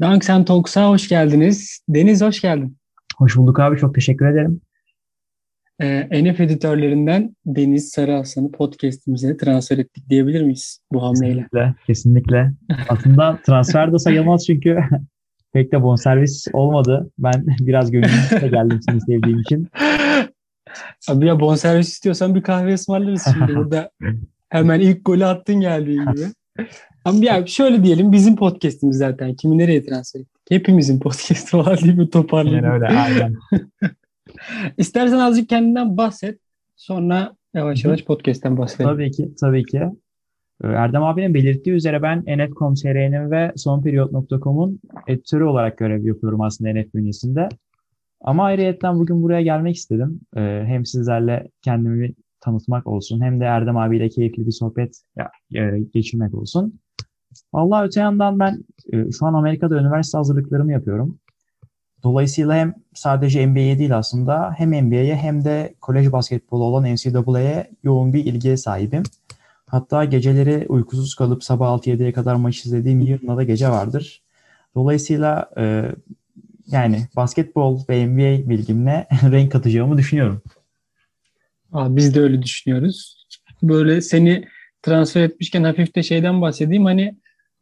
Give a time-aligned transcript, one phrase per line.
[0.00, 1.80] Dank Talks'a hoş geldiniz.
[1.88, 2.76] Deniz hoş geldin.
[3.16, 3.78] Hoş bulduk abi.
[3.78, 4.60] Çok teşekkür ederim.
[5.80, 11.46] Ee, NF editörlerinden Deniz Sarıhasan'ı podcastimize transfer ettik diyebilir miyiz bu hamleyle?
[11.52, 11.74] Kesinlikle.
[11.86, 12.52] kesinlikle.
[12.88, 14.78] Aslında transfer de sayılmaz çünkü
[15.52, 17.10] pek de bonservis olmadı.
[17.18, 19.68] Ben biraz gönlümüzle geldim seni sevdiğim için.
[21.08, 23.90] Abi ya bonservis istiyorsan bir kahve ısmarlarız şimdi burada.
[24.48, 26.24] Hemen ilk golü attın geldiğin gibi.
[27.06, 29.34] Ama ya şöyle diyelim bizim podcast'imiz zaten.
[29.34, 30.42] Kimi nereye transfer ettik?
[30.50, 32.64] Hepimizin podcast'ı var diye bir toparlayayım.
[32.64, 33.34] Yani öyle aynen.
[34.78, 36.40] İstersen azıcık kendinden bahset.
[36.76, 38.90] Sonra yavaş yavaş podcast'ten bahsedelim.
[38.90, 39.82] Tabii ki, tabii ki.
[40.64, 46.94] Ee, Erdem abinin belirttiği üzere ben nf.com.tr'nin ve sonperiyot.com'un editörü olarak görev yapıyorum aslında NF
[46.94, 47.48] bünyesinde.
[48.20, 50.20] Ama ayrıyetten bugün buraya gelmek istedim.
[50.36, 55.02] Ee, hem sizlerle kendimi tanıtmak olsun hem de Erdem abiyle keyifli bir sohbet
[55.54, 56.80] e, geçirmek olsun.
[57.52, 61.18] Vallahi öte yandan ben e, şu an Amerika'da üniversite hazırlıklarımı yapıyorum.
[62.02, 68.12] Dolayısıyla hem sadece NBA'ye değil aslında hem NBA'ye hem de kolej basketbolu olan NCAA'ye yoğun
[68.12, 69.02] bir ilgiye sahibim.
[69.66, 74.22] Hatta geceleri uykusuz kalıp sabah 6-7'ye kadar maç izlediğim yılına da gece vardır.
[74.74, 75.92] Dolayısıyla e,
[76.66, 80.42] yani basketbol ve NBA bilgimle renk katacağımı düşünüyorum.
[81.72, 83.26] Aa, biz de öyle düşünüyoruz.
[83.62, 84.48] Böyle seni
[84.82, 86.84] transfer etmişken hafif de şeyden bahsedeyim.
[86.84, 87.16] Hani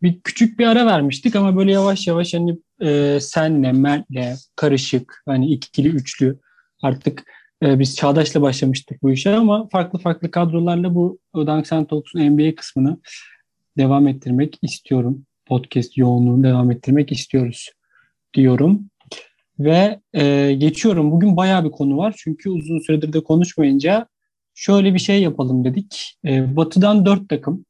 [0.05, 5.51] bir küçük bir ara vermiştik ama böyle yavaş yavaş hani e, senle, Mert'le karışık hani
[5.51, 6.39] ikili, üçlü
[6.83, 7.25] artık
[7.63, 13.01] e, biz Çağdaş'la başlamıştık bu işe ama farklı farklı kadrolarla bu Dunk Talks'un NBA kısmını
[13.79, 15.27] devam ettirmek istiyorum.
[15.47, 17.71] Podcast yoğunluğunu devam ettirmek istiyoruz
[18.35, 18.91] diyorum.
[19.59, 21.13] Ve e, geçiyorum.
[21.13, 22.15] Bugün bayağı bir konu var.
[22.17, 24.09] Çünkü uzun süredir de konuşmayınca
[24.55, 26.19] şöyle bir şey yapalım dedik.
[26.25, 27.65] E, batı'dan dört takım,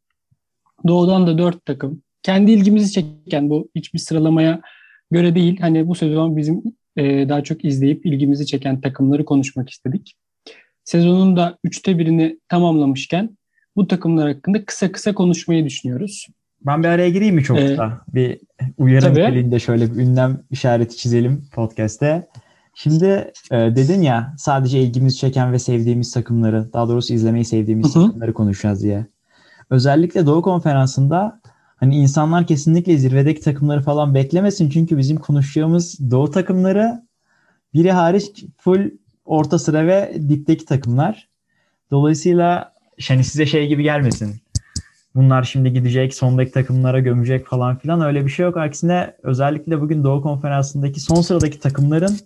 [0.88, 2.02] doğudan da dört takım.
[2.24, 4.60] Kendi ilgimizi çeken bu hiçbir sıralamaya
[5.10, 5.60] göre değil.
[5.60, 6.62] Hani bu sezon bizim
[6.96, 10.14] e, daha çok izleyip ilgimizi çeken takımları konuşmak istedik.
[10.84, 13.38] Sezonun da üçte birini tamamlamışken
[13.76, 16.26] bu takımlar hakkında kısa kısa konuşmayı düşünüyoruz.
[16.66, 18.04] Ben bir araya gireyim mi çok ee, kısa?
[18.08, 18.40] Bir
[18.78, 22.26] uyarı niteliğinde şöyle bir ünlem işareti çizelim podcast'te.
[22.74, 28.06] Şimdi e, dedin ya sadece ilgimizi çeken ve sevdiğimiz takımları, daha doğrusu izlemeyi sevdiğimiz Hı-hı.
[28.06, 29.06] takımları konuşacağız diye.
[29.70, 31.40] Özellikle Doğu Konferansı'nda
[31.84, 34.70] hani insanlar kesinlikle zirvedeki takımları falan beklemesin.
[34.70, 37.02] Çünkü bizim konuşacağımız Doğu takımları
[37.74, 38.90] biri hariç full
[39.24, 41.28] orta sıra ve dipteki takımlar.
[41.90, 42.72] Dolayısıyla
[43.08, 44.34] hani size şey gibi gelmesin
[45.14, 48.56] bunlar şimdi gidecek sondaki takımlara gömecek falan filan öyle bir şey yok.
[48.56, 52.18] Aksine özellikle bugün Doğu Konferansı'ndaki son sıradaki takımların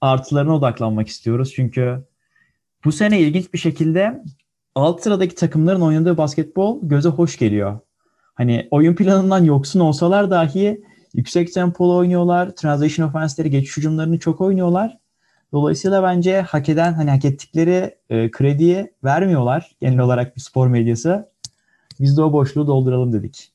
[0.00, 1.52] artılarına odaklanmak istiyoruz.
[1.56, 2.04] Çünkü
[2.84, 4.22] bu sene ilginç bir şekilde
[4.74, 7.80] alt sıradaki takımların oynadığı basketbol göze hoş geliyor.
[8.34, 10.80] Hani oyun planından yoksun olsalar dahi
[11.14, 12.56] yüksek tempolu oynuyorlar.
[12.56, 14.98] Transition offense'leri, geçiş hücumlarını çok oynuyorlar.
[15.52, 21.28] Dolayısıyla bence hak eden, hani hak ettikleri e, krediyi vermiyorlar genel olarak bir spor medyası.
[22.00, 23.52] Biz de o boşluğu dolduralım dedik.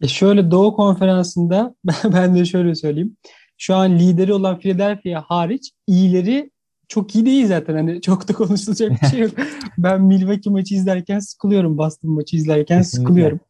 [0.00, 3.16] E şöyle Doğu Konferansı'nda ben de şöyle söyleyeyim.
[3.58, 6.50] Şu an lideri olan Philadelphia hariç iyileri
[6.88, 7.74] çok iyi değil zaten.
[7.74, 9.32] Hani çok da konuşulacak bir şey yok.
[9.78, 11.78] ben Milwaukee maçı izlerken sıkılıyorum.
[11.78, 13.02] Boston maçı izlerken Kesinlikle.
[13.02, 13.40] sıkılıyorum.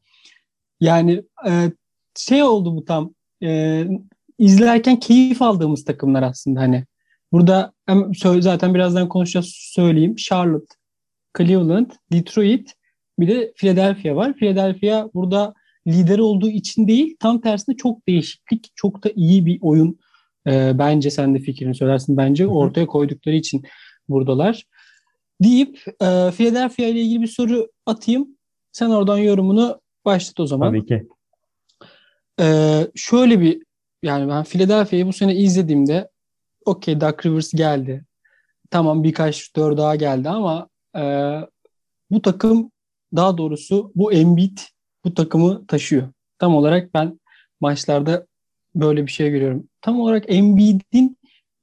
[0.80, 1.72] Yani e,
[2.16, 3.84] şey oldu bu tam e,
[4.38, 6.84] izlerken keyif aldığımız takımlar aslında hani.
[7.32, 10.16] Burada hem zaten birazdan konuşacağız söyleyeyim.
[10.16, 10.74] Charlotte,
[11.38, 12.74] Cleveland, Detroit
[13.18, 14.34] bir de Philadelphia var.
[14.34, 15.54] Philadelphia burada
[15.86, 19.98] lider olduğu için değil, tam tersine çok değişiklik, çok da iyi bir oyun.
[20.46, 22.16] E, bence sen de fikrini söylersin.
[22.16, 23.64] Bence ortaya koydukları için
[24.08, 24.64] buradalar.
[25.42, 28.28] Deyip e, Philadelphia ile ilgili bir soru atayım.
[28.72, 30.68] Sen oradan yorumunu başlat o zaman.
[30.68, 31.06] Tabii ki.
[32.40, 32.46] E,
[32.94, 33.62] şöyle bir
[34.02, 36.10] yani ben Philadelphia'yı bu sene izlediğimde
[36.64, 38.04] okey Doug Rivers geldi.
[38.70, 41.02] Tamam birkaç şutör daha geldi ama e,
[42.10, 42.70] bu takım
[43.16, 44.58] daha doğrusu bu Embiid
[45.04, 46.08] bu takımı taşıyor.
[46.38, 47.20] Tam olarak ben
[47.60, 48.26] maçlarda
[48.74, 49.68] böyle bir şey görüyorum.
[49.80, 51.18] Tam olarak Embiid'in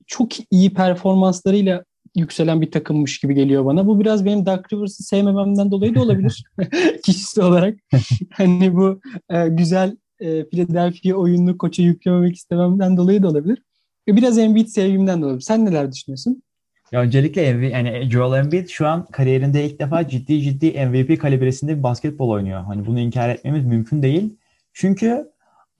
[0.07, 1.83] çok iyi performanslarıyla
[2.15, 3.87] yükselen bir takımmış gibi geliyor bana.
[3.87, 6.43] Bu biraz benim Doug Rivers'ı sevmememden dolayı da olabilir.
[7.03, 7.77] Kişisel olarak.
[8.31, 13.63] hani bu e, güzel e, Philadelphia oyununu koça yüklememek istememden dolayı da olabilir.
[14.07, 15.41] E, biraz Embiid sevgimden dolayı.
[15.41, 16.43] Sen neler düşünüyorsun?
[16.91, 21.77] Ya öncelikle MV, yani Joel Embiid şu an kariyerinde ilk defa ciddi ciddi MVP kalibresinde
[21.77, 22.63] bir basketbol oynuyor.
[22.63, 24.37] Hani bunu inkar etmemiz mümkün değil.
[24.73, 25.31] Çünkü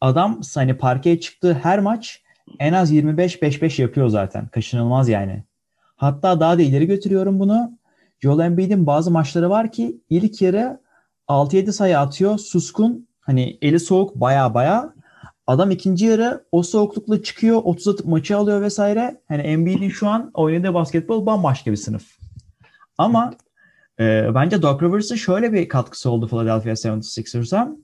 [0.02, 2.22] adam hani parkeye çıktığı her maç
[2.60, 4.48] en az 25-5-5 yapıyor zaten.
[4.48, 5.44] Kaçınılmaz yani.
[6.02, 7.72] Hatta daha da ileri götürüyorum bunu.
[8.20, 10.82] Joel Embiid'in bazı maçları var ki ilk yarı
[11.28, 12.38] 6-7 sayı atıyor.
[12.38, 14.94] Suskun hani eli soğuk baya baya
[15.48, 19.22] Adam ikinci yarı o soğuklukla çıkıyor, 30 atıp maçı alıyor vesaire.
[19.28, 22.18] Hani Embiid'in şu an oynadığı basketbol bambaşka bir sınıf.
[22.98, 23.34] Ama
[24.00, 27.78] e, bence Doc Rivers'ın şöyle bir katkısı oldu Philadelphia 76ers'a.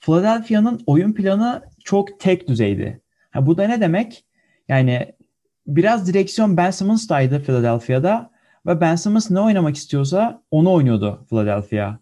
[0.00, 3.00] Philadelphia'nın oyun planı çok tek düzeydi.
[3.30, 4.24] Ha, bu da ne demek?
[4.68, 5.17] Yani
[5.68, 8.30] biraz direksiyon Ben Simmons'taydı Philadelphia'da
[8.66, 11.98] ve Ben Simmons ne oynamak istiyorsa onu oynuyordu Philadelphia.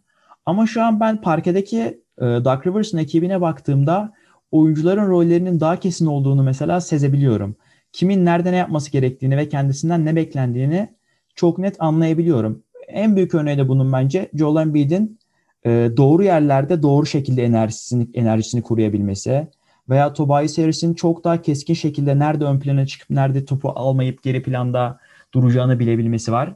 [0.47, 1.79] Ama şu an ben parkedeki
[2.19, 4.13] e, Doug Rivers'ın ekibine baktığımda
[4.51, 7.57] oyuncuların rollerinin daha kesin olduğunu mesela sezebiliyorum.
[7.93, 10.89] Kimin nerede ne yapması gerektiğini ve kendisinden ne beklendiğini
[11.35, 12.63] çok net anlayabiliyorum.
[12.89, 15.19] En büyük örneği de bunun bence Joel Embiid'in
[15.67, 19.49] e, doğru yerlerde doğru şekilde enerjisini, enerjisini koruyabilmesi
[19.88, 24.43] veya Tobias Harris'in çok daha keskin şekilde nerede ön plana çıkıp nerede topu almayıp geri
[24.43, 24.99] planda
[25.35, 26.55] duracağını bilebilmesi var.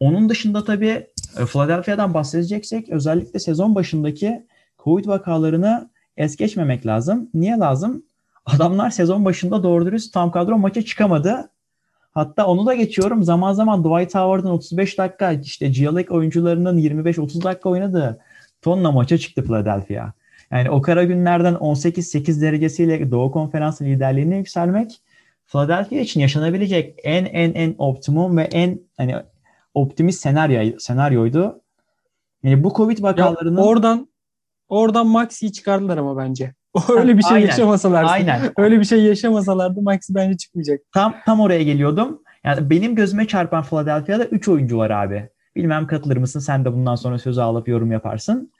[0.00, 1.06] Onun dışında tabii
[1.38, 4.46] e, Philadelphia'dan bahsedeceksek özellikle sezon başındaki
[4.84, 7.30] Covid vakalarını es geçmemek lazım.
[7.34, 8.02] Niye lazım?
[8.46, 11.50] Adamlar sezon başında doğru dürüst tam kadro maça çıkamadı.
[12.12, 13.24] Hatta onu da geçiyorum.
[13.24, 18.18] Zaman zaman Dwight Howard'ın 35 dakika işte G oyuncularının 25-30 dakika oynadığı
[18.62, 20.12] tonla maça çıktı Philadelphia.
[20.50, 25.00] Yani o kara günlerden 18-8 derecesiyle Doğu Konferansı liderliğine yükselmek
[25.46, 29.16] Philadelphia için yaşanabilecek en en en optimum ve en hani
[29.74, 31.62] optimist senaryo senaryoydu.
[32.42, 34.08] Yani bu Covid vakalarının ya oradan
[34.68, 36.54] oradan Maxi'yi çıkardılar ama bence.
[36.96, 38.04] Öyle bir şey aynen, yaşamasalar.
[38.04, 38.40] Aynen.
[38.56, 40.80] Öyle bir şey yaşamasalardı Maxi bence çıkmayacak.
[40.92, 42.22] Tam tam oraya geliyordum.
[42.44, 45.28] Yani benim gözüme çarpan Philadelphia'da 3 oyuncu var abi.
[45.56, 46.40] Bilmem katılır mısın?
[46.40, 48.52] Sen de bundan sonra sözü alıp yorum yaparsın.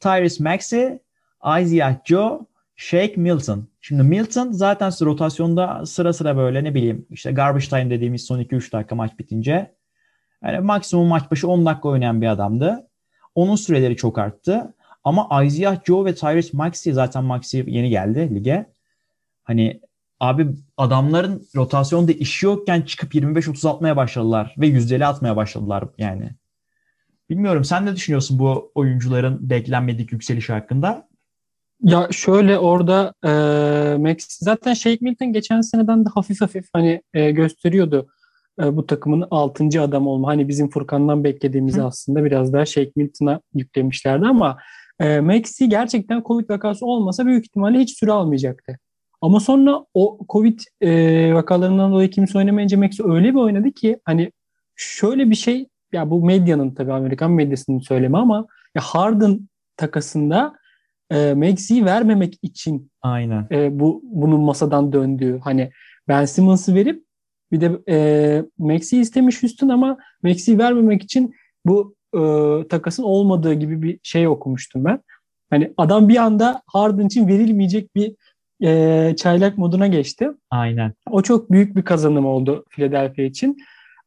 [0.00, 0.98] Tyrese Maxey,
[1.44, 2.46] Isaiah Joe,
[2.76, 3.68] Shake Milton.
[3.80, 8.72] Şimdi Milton zaten rotasyonda sıra sıra böyle ne bileyim işte garbage time dediğimiz son 2-3
[8.72, 9.74] dakika maç bitince
[10.44, 12.88] yani maksimum maç başı 10 dakika oynayan bir adamdı.
[13.34, 14.74] Onun süreleri çok arttı.
[15.04, 18.66] Ama Isaiah Joe ve Tyrese Maxey zaten Maxey yeni geldi lige.
[19.42, 19.80] Hani
[20.20, 26.30] abi adamların rotasyonda işi yokken çıkıp 25-30 atmaya başladılar ve yüzdeli atmaya başladılar yani.
[27.30, 31.08] Bilmiyorum sen ne düşünüyorsun bu oyuncuların beklenmedik yükselişi hakkında?
[31.82, 33.30] Ya şöyle orada e,
[33.98, 38.06] Max zaten Shake Milton geçen seneden de hafif hafif hani e, gösteriyordu
[38.62, 39.82] e, bu takımın 6.
[39.82, 40.28] adam olma.
[40.28, 41.84] Hani bizim Furkan'dan beklediğimizi Hı.
[41.84, 44.58] aslında biraz daha Shake Milton'a yüklemişlerdi ama
[45.00, 48.78] e, Maxi gerçekten Covid vakası olmasa büyük ihtimalle hiç süre almayacaktı.
[49.20, 54.32] Ama sonra o Covid e, vakalarından dolayı kimse oynamayınca Maxi öyle bir oynadı ki hani
[54.76, 60.54] şöyle bir şey ya bu medyanın tabii Amerikan medyasının söylemi ama ya Harden takasında
[61.10, 63.46] e, Maxi'yi vermemek için Aynen.
[63.50, 65.70] E, bu bunun masadan döndüğü hani
[66.08, 67.04] Ben Simmons'ı verip
[67.52, 71.34] bir de e, Maxi istemiş Houston ama Maxi'yi vermemek için
[71.66, 72.20] bu e,
[72.68, 75.00] takasın olmadığı gibi bir şey okumuştum ben.
[75.50, 78.14] Hani adam bir anda Harden için verilmeyecek bir
[78.64, 80.30] e, çaylak moduna geçti.
[80.50, 80.92] Aynen.
[81.10, 83.56] O çok büyük bir kazanım oldu Philadelphia için.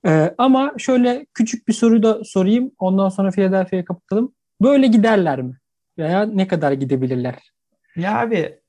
[0.07, 2.71] E, ama şöyle küçük bir soru da sorayım.
[2.79, 4.33] Ondan sonra Philadelphia'ya kapatalım.
[4.61, 5.57] Böyle giderler mi?
[5.97, 7.35] Veya ne kadar gidebilirler?
[7.95, 8.59] Ya abi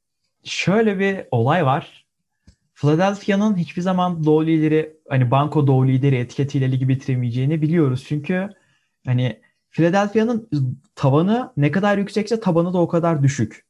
[0.44, 2.06] şöyle bir olay var.
[2.74, 8.04] Philadelphia'nın hiçbir zaman doğu lideri hani banko doğu lideri etiketiyle ligi bitiremeyeceğini biliyoruz.
[8.08, 8.48] Çünkü
[9.06, 9.40] hani
[9.70, 10.48] Philadelphia'nın
[10.94, 13.64] tavanı ne kadar yüksekse tabanı da o kadar düşük.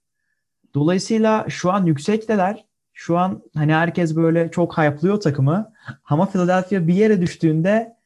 [0.75, 2.64] Dolayısıyla şu an yüksekteler.
[2.93, 5.73] Şu an hani herkes böyle çok hype'lıyor takımı.
[6.04, 7.97] Ama Philadelphia bir yere düştüğünde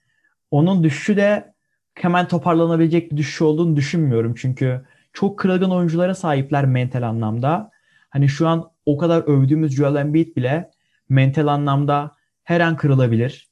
[0.51, 1.55] onun düşüşü de
[1.95, 4.35] hemen toparlanabilecek bir düşüş olduğunu düşünmüyorum.
[4.35, 7.71] Çünkü çok kırılgan oyunculara sahipler mental anlamda.
[8.11, 10.71] Hani şu an o kadar övdüğümüz Joel Embiid bile
[11.09, 13.49] mental anlamda her an kırılabilir.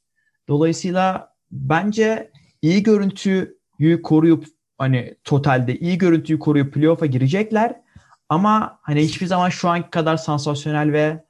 [0.49, 2.31] Dolayısıyla bence
[2.63, 4.45] iyi görüntüyü koruyup
[4.79, 7.81] hani totalde iyi görüntüyü koruyup playoff'a girecekler.
[8.29, 11.25] Ama hani hiçbir zaman şu anki kadar sansasyonel ve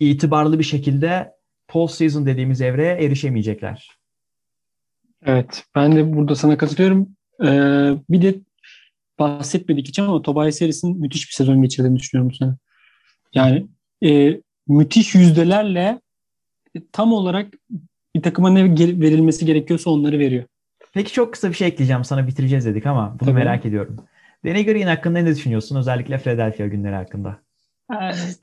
[0.00, 1.32] itibarlı bir şekilde
[1.68, 3.98] post season dediğimiz evreye erişemeyecekler.
[5.24, 7.08] Evet ben de burada sana katılıyorum.
[7.42, 8.34] Ee, bir de
[9.18, 12.52] bahsetmedik hiç ama Tobias Harris'in müthiş bir sezon geçirdiğini düşünüyorum bu sene.
[13.34, 13.66] Yani
[14.04, 16.00] e, müthiş yüzdelerle
[16.92, 17.54] tam olarak
[18.16, 18.64] bir takıma ne
[19.00, 20.44] verilmesi gerekiyorsa onları veriyor.
[20.92, 22.04] Peki çok kısa bir şey ekleyeceğim.
[22.04, 23.38] Sana bitireceğiz dedik ama bunu Tabii.
[23.38, 23.96] merak ediyorum.
[24.44, 25.76] Danny Green hakkında ne düşünüyorsun?
[25.76, 27.38] Özellikle Philadelphia günleri hakkında.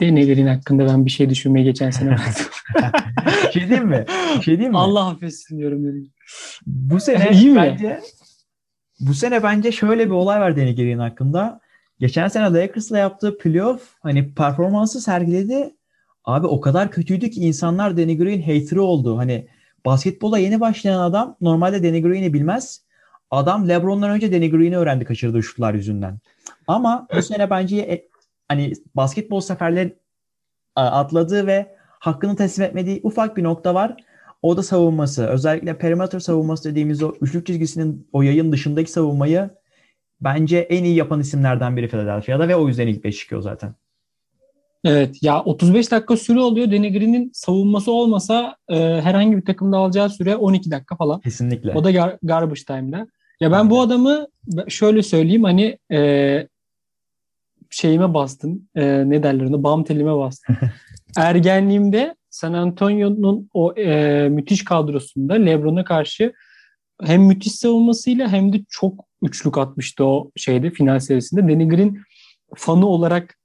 [0.02, 2.16] Danny Green hakkında ben bir şey düşünmeye geçen sene
[3.54, 4.06] şey diyeyim mi?
[4.42, 4.78] Şey diyeyim mi?
[4.78, 6.12] Allah affetsin diyorum dedim.
[6.66, 8.00] Bu sene İyi bence mi?
[9.08, 11.60] Bu sene bence şöyle bir olay var Danny Green hakkında.
[12.00, 15.76] Geçen sene Lakers'la yaptığı playoff hani performansı sergiledi.
[16.26, 19.18] Abi o kadar kötüydü ki insanlar Danny Green hater'ı oldu.
[19.18, 19.48] Hani
[19.86, 22.82] basketbola yeni başlayan adam normalde Danny Green'i bilmez.
[23.32, 26.20] Adam LeBron'dan önce Danny Green'i öğrendi kaçırdığı şutlar yüzünden.
[26.68, 28.08] Ama bu sene bence e,
[28.48, 29.92] hani basketbol seferler
[30.76, 33.98] atladığı ve hakkını teslim etmediği ufak bir nokta var.
[34.44, 35.26] O da savunması.
[35.28, 39.50] Özellikle perimeter savunması dediğimiz o üçlük çizgisinin o yayın dışındaki savunmayı
[40.22, 43.76] bence en iyi yapan isimlerden biri Philadelphia'da ve o yüzden ilk 5 çıkıyor zaten.
[44.86, 46.72] Evet ya 35 dakika süre oluyor.
[46.72, 51.22] Denegri'nin savunması olmasa e, herhangi bir takımda alacağı süre 12 dakika falan.
[51.22, 51.74] Kesinlikle.
[51.76, 53.08] O da gar- garbage time'da.
[53.40, 54.28] Ya ben bu adamı
[54.68, 56.48] şöyle söyleyeyim hani e,
[57.70, 58.68] şeyime bastım.
[58.76, 59.64] E, ne derler ona?
[59.64, 60.56] Bam telime bastım.
[61.18, 66.34] Ergenliğimde San Antonio'nun o e, müthiş kadrosunda LeBron'a karşı
[67.04, 71.42] hem müthiş savunmasıyla hem de çok üçlük atmıştı o şeyde final serisinde.
[71.42, 71.98] Danny Green
[72.56, 73.38] fanı olarak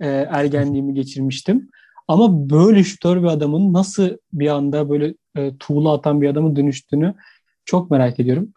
[0.00, 1.68] e, ergenliğimi geçirmiştim.
[2.08, 7.14] Ama böyle şutör bir adamın nasıl bir anda böyle e, tuğla atan bir adamın dönüştüğünü
[7.64, 8.52] çok merak ediyorum.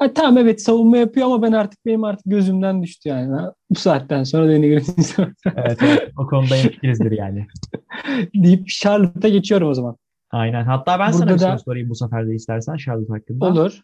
[0.00, 3.50] Ha, tamam evet savunma yapıyor ama ben artık benim artık gözümden düştü yani.
[3.70, 7.46] Bu saatten sonra Danny Green'i evet, evet o konuda fikirizdir yani.
[8.34, 9.96] deyip Charlotte'a geçiyorum o zaman.
[10.30, 10.64] Aynen.
[10.64, 11.50] Hatta ben Burada sana bir da...
[11.50, 13.46] soru sorayım bu sefer de istersen Charlotte hakkında.
[13.46, 13.80] Olur.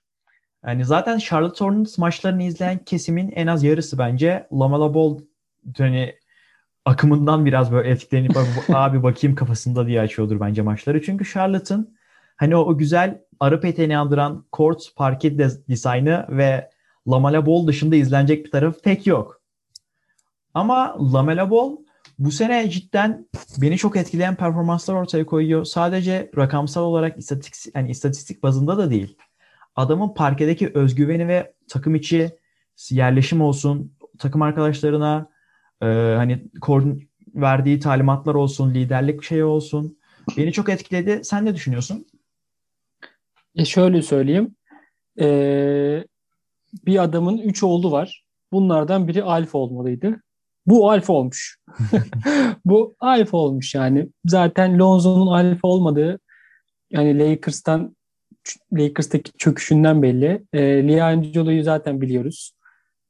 [0.66, 5.18] Yani zaten Charlotte Hornets maçlarını izleyen kesimin en az yarısı bence Lamela Ball
[5.78, 6.14] hani
[6.84, 8.36] akımından biraz böyle etkilenip
[8.68, 11.02] abi bakayım kafasında diye açıyordur bence maçları.
[11.02, 11.95] Çünkü Charlotte'ın
[12.36, 16.70] hani o, o güzel arı peteğini andıran court parket dizaynı ve
[17.08, 19.42] Lamela Ball dışında izlenecek bir tarafı pek yok.
[20.54, 21.76] Ama Lamela Ball
[22.18, 23.28] bu sene cidden
[23.58, 25.64] beni çok etkileyen performanslar ortaya koyuyor.
[25.64, 29.16] Sadece rakamsal olarak istatistik, yani istatistik bazında da değil.
[29.76, 32.30] Adamın parkedeki özgüveni ve takım içi
[32.90, 35.30] yerleşim olsun, takım arkadaşlarına
[35.82, 36.44] e, hani
[37.34, 39.98] verdiği talimatlar olsun, liderlik şey olsun.
[40.36, 41.20] Beni çok etkiledi.
[41.24, 42.06] Sen ne düşünüyorsun?
[43.56, 44.56] E şöyle söyleyeyim.
[45.20, 46.04] Ee,
[46.86, 48.24] bir adamın üç oğlu var.
[48.52, 50.20] Bunlardan biri alfa olmalıydı.
[50.66, 51.58] Bu alfa olmuş.
[52.64, 54.08] Bu alfa olmuş yani.
[54.24, 56.20] Zaten Lonzo'nun alfa olmadığı
[56.90, 57.96] yani Lakers'tan
[58.72, 60.44] Lakers'taki çöküşünden belli.
[60.52, 62.52] E, Liangelo'yu zaten biliyoruz.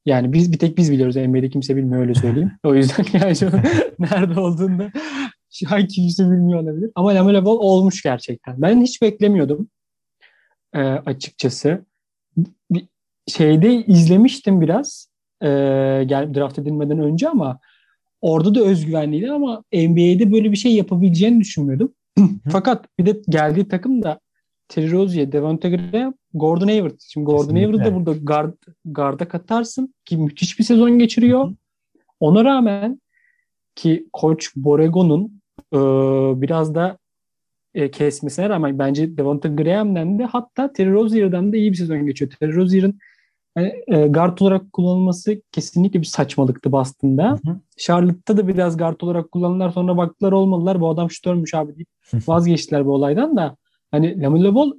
[0.07, 1.17] Yani biz bir tek biz biliyoruz.
[1.17, 2.53] NBA'de kimse bilmiyor öyle söyleyeyim.
[2.65, 3.51] O yüzden Liangelo
[3.99, 4.93] nerede olduğunu da
[5.53, 6.91] şu an kimse bilmiyor olabilir.
[6.95, 8.63] Ama Lamelo Ball olmuş gerçekten.
[8.63, 9.69] Ben hiç beklemiyordum
[10.77, 11.85] e, açıkçası.
[12.71, 12.89] Bir
[13.29, 15.09] şeyde izlemiştim biraz
[15.43, 15.49] e,
[16.07, 17.59] gel draft edilmeden önce ama
[18.21, 21.93] orada da özgüvenliydi ama NBA'de böyle bir şey yapabileceğini düşünmüyordum.
[22.51, 24.21] Fakat bir de geldiği takım da
[24.69, 26.99] Terry Rozier, Devonta Graham, Gordon Hayward.
[26.99, 28.55] Şimdi Gordon Hayward'ı da burada guard,
[28.85, 31.53] garda katarsın ki müthiş bir sezon geçiriyor.
[32.21, 33.01] Ona rağmen
[33.75, 35.41] ki Koç Borrego'nun
[35.73, 35.79] e,
[36.41, 36.99] biraz da
[37.77, 42.31] e, kesmesine rağmen bence Devonta Graham'den de hatta Terry Rozier'dan da iyi bir sezon geçiyor.
[42.41, 42.99] Terry Rozier'ın
[43.57, 47.39] yani, e, guard olarak kullanılması kesinlikle bir saçmalıktı Boston'da.
[47.77, 50.81] Charlotte'da da biraz guard olarak kullanırlar sonra baktılar olmadılar.
[50.81, 51.89] Bu adam şutörmüş abi deyip
[52.29, 53.57] vazgeçtiler bu olaydan da.
[53.91, 54.73] Hani Lamelo Ball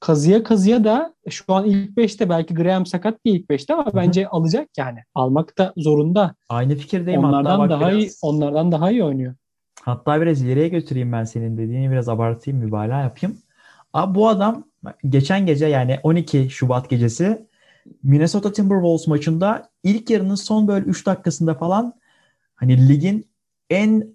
[0.00, 3.96] kazıya kazıya da şu an ilk 5'te belki Graham sakat bir ilk 5'te ama Hı-hı.
[3.96, 4.98] bence alacak yani.
[5.14, 6.34] Almak da zorunda.
[6.48, 7.24] Aynı fikirdeyim.
[7.24, 8.02] Onlardan hatta daha biraz...
[8.02, 9.34] iyi onlardan daha iyi oynuyor.
[9.88, 13.36] Hatta biraz ileriye götüreyim ben senin dediğini biraz abartayım mübalağa yapayım.
[13.92, 14.64] Abi bu adam
[15.08, 17.46] geçen gece yani 12 Şubat gecesi
[18.02, 21.94] Minnesota Timberwolves maçında ilk yarının son böyle 3 dakikasında falan
[22.54, 23.26] hani ligin
[23.70, 24.06] en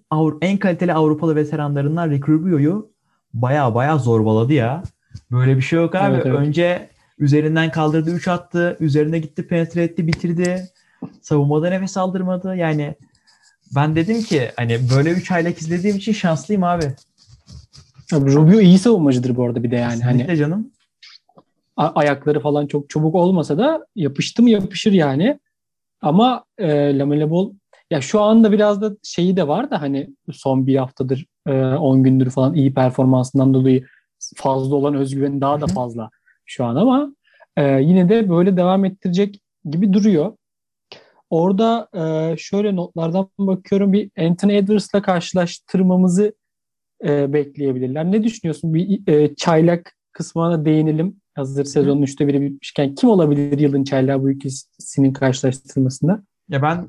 [0.42, 2.90] en kaliteli Avrupalı veteranlarından Rick Rubio'yu
[3.34, 4.82] baya baya zorbaladı ya.
[5.30, 6.14] Böyle bir şey yok abi.
[6.14, 6.38] Evet, evet.
[6.38, 6.88] Önce
[7.18, 8.76] üzerinden kaldırdı 3 attı.
[8.80, 10.68] Üzerine gitti penetre etti bitirdi.
[11.20, 12.56] Savunmada nefes aldırmadı.
[12.56, 12.94] Yani
[13.76, 16.84] ben dedim ki hani böyle 3 aylak izlediğim için şanslıyım abi.
[18.12, 20.00] Abi Rubio iyi savunmacıdır bu arada bir de yani.
[20.00, 20.70] Kesinlikle hani, canım.
[21.76, 25.38] ayakları falan çok çabuk olmasa da yapıştı mı yapışır yani.
[26.02, 27.52] Ama e, Lamelo Ball
[27.90, 32.02] ya şu anda biraz da şeyi de var da hani son bir haftadır 10 e,
[32.02, 33.86] gündür falan iyi performansından dolayı
[34.36, 36.10] fazla olan özgüveni daha da fazla
[36.46, 37.14] şu an ama
[37.56, 39.40] e, yine de böyle devam ettirecek
[39.70, 40.32] gibi duruyor.
[41.34, 46.34] Orada e, şöyle notlardan bakıyorum bir Anthony Edwards'la karşılaştırmamızı
[47.04, 48.04] e, bekleyebilirler.
[48.04, 48.74] Ne düşünüyorsun?
[48.74, 51.16] Bir e, çaylak kısmına değinelim.
[51.34, 56.22] Hazır sezonun üçte biri bitmişken kim olabilir yılın çaylağı bu ikisinin karşılaştırmasında?
[56.48, 56.88] Ya ben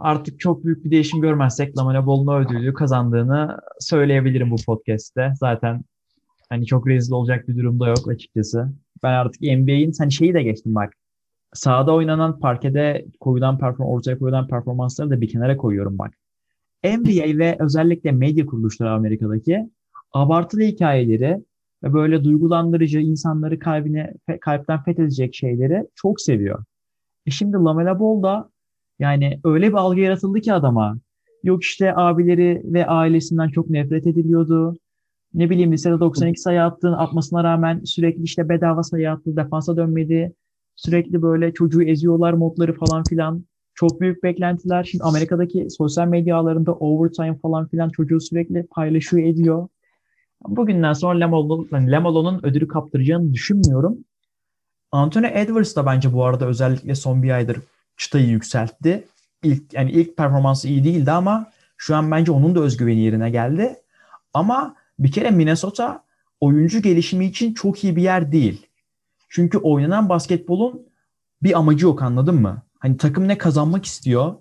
[0.00, 5.32] artık çok büyük bir değişim görmezsek Lamela Ball'un ödülü kazandığını söyleyebilirim bu podcast'te.
[5.40, 5.84] Zaten
[6.48, 8.72] hani çok rezil olacak bir durumda yok açıkçası.
[9.02, 10.92] Ben artık NBA'in hani şeyi de geçtim bak.
[11.54, 16.14] Sahada oynanan parkede koyulan perform ortaya koyulan performansları da bir kenara koyuyorum bak.
[16.84, 19.70] NBA ve özellikle medya kuruluşları Amerika'daki
[20.12, 21.44] abartılı hikayeleri
[21.82, 26.64] ve böyle duygulandırıcı insanları kalbine kalpten fethedecek şeyleri çok seviyor.
[27.26, 28.50] E şimdi Lamela Ball da
[28.98, 30.98] yani öyle bir algı yaratıldı ki adama.
[31.42, 34.76] Yok işte abileri ve ailesinden çok nefret ediliyordu.
[35.34, 40.32] Ne bileyim lisede 92 sayı attığın atmasına rağmen sürekli işte bedava sayı attı, defansa dönmedi.
[40.76, 43.44] Sürekli böyle çocuğu eziyorlar modları falan filan.
[43.74, 44.84] Çok büyük beklentiler.
[44.84, 49.68] Şimdi Amerika'daki sosyal medyalarında overtime falan filan çocuğu sürekli paylaşıyor ediyor.
[50.48, 53.98] Bugünden sonra Lamolo'nun yani Lamolo'nun ödülü kaptıracağını düşünmüyorum.
[54.92, 57.58] Anthony Edwards da bence bu arada özellikle son bir aydır
[57.96, 59.04] çıtayı yükseltti.
[59.42, 63.76] İlk, yani ilk performansı iyi değildi ama şu an bence onun da özgüveni yerine geldi.
[64.34, 66.04] Ama bir kere Minnesota
[66.40, 68.66] oyuncu gelişimi için çok iyi bir yer değil.
[69.34, 70.88] Çünkü oynanan basketbolun
[71.42, 72.62] bir amacı yok anladın mı?
[72.78, 74.34] Hani takım ne kazanmak istiyor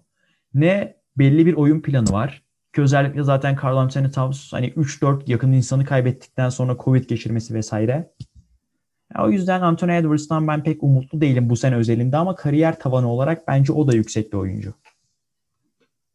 [0.54, 2.44] ne belli bir oyun planı var.
[2.76, 8.14] Ki özellikle zaten Carl Anthony Towns hani 3-4 yakın insanı kaybettikten sonra Covid geçirmesi vesaire.
[9.20, 13.48] O yüzden Anthony Edwards'tan ben pek umutlu değilim bu sene özelinde ama kariyer tavanı olarak
[13.48, 14.74] bence o da yüksek bir oyuncu.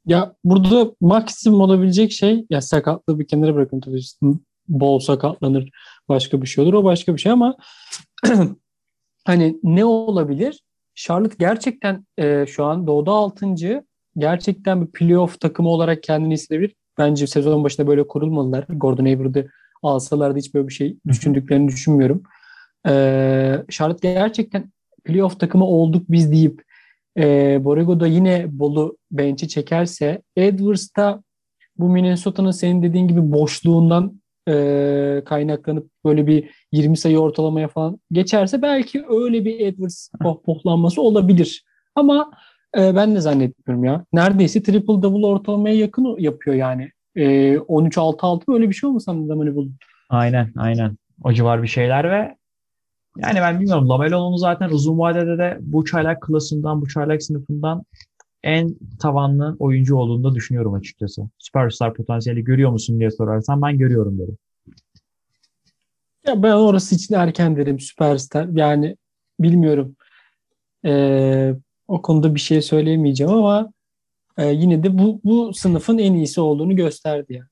[0.06, 4.00] Ya burada maksimum olabilecek şey ya sakatlığı bir kenara bırakın tabii
[4.68, 5.70] bol sakatlanır
[6.08, 7.56] başka bir şey olur o başka bir şey ama
[9.28, 10.62] hani ne olabilir?
[10.94, 13.46] Charlotte gerçekten e, şu an doğuda 6.
[14.16, 16.74] Gerçekten bir playoff takımı olarak kendini hissedebilir.
[16.98, 18.64] Bence sezon başında böyle kurulmalılar.
[18.68, 19.48] Gordon Hayward'ı
[19.82, 22.22] alsalardı hiç böyle bir şey düşündüklerini düşünmüyorum.
[22.88, 22.92] E,
[23.70, 24.72] Charlotte gerçekten
[25.04, 26.62] playoff takımı olduk biz deyip
[27.18, 27.24] e,
[27.64, 31.22] Borrego da yine Bolu bench'i çekerse Edwards da
[31.78, 38.62] bu Minnesota'nın senin dediğin gibi boşluğundan e, kaynaklanıp böyle bir 20 sayı ortalamaya falan geçerse
[38.62, 41.64] belki öyle bir Edwards pohpohlanması olabilir.
[41.94, 42.30] Ama
[42.78, 44.04] e, ben de zannetmiyorum ya.
[44.12, 46.90] Neredeyse triple double ortalamaya yakın yapıyor yani.
[47.16, 49.76] E, 13-6-6 böyle bir şey olmasam da hani buldum.
[50.08, 50.96] Aynen aynen.
[51.24, 52.36] O civar bir şeyler ve
[53.18, 53.88] yani ben bilmiyorum.
[53.88, 57.82] Lamelo'nun zaten uzun vadede de bu çaylak klasından, bu çaylak sınıfından
[58.42, 61.28] en tavanlı oyuncu olduğunu da düşünüyorum açıkçası.
[61.38, 64.38] Süperstar potansiyeli görüyor musun diye sorarsan ben görüyorum derim.
[66.26, 68.48] Ya ben orası için erken derim süperstar.
[68.52, 68.96] Yani
[69.40, 69.96] bilmiyorum.
[70.84, 71.54] Ee,
[71.88, 73.72] o konuda bir şey söyleyemeyeceğim ama
[74.38, 77.44] e, yine de bu, bu sınıfın en iyisi olduğunu gösterdi ya.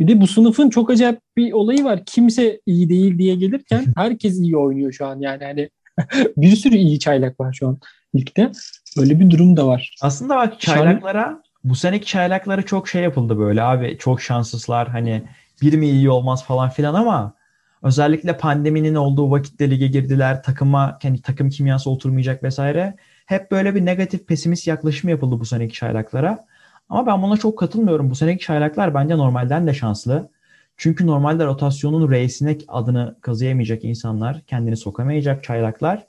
[0.00, 2.04] Bir de bu sınıfın çok acayip bir olayı var.
[2.06, 5.20] Kimse iyi değil diye gelirken herkes iyi oynuyor şu an.
[5.20, 5.70] Yani hani
[6.36, 7.78] bir sürü iyi çaylak var şu an
[8.16, 8.52] ligde.
[8.96, 9.94] Böyle bir durum da var.
[10.02, 13.98] Aslında bak çaylaklara bu seneki çaylaklara çok şey yapıldı böyle abi.
[13.98, 15.22] Çok şanssızlar hani
[15.62, 17.34] bir mi iyi olmaz falan filan ama
[17.82, 20.42] özellikle pandeminin olduğu vakitte lige girdiler.
[20.42, 22.96] Takıma kendi takım kimyası oturmayacak vesaire.
[23.26, 26.44] Hep böyle bir negatif pesimist yaklaşım yapıldı bu seneki çaylaklara.
[26.88, 28.10] Ama ben buna çok katılmıyorum.
[28.10, 30.28] Bu seneki çaylaklar bence normalden de şanslı.
[30.76, 36.06] Çünkü normalde rotasyonun reisine adını kazıyamayacak insanlar, kendini sokamayacak çaylaklar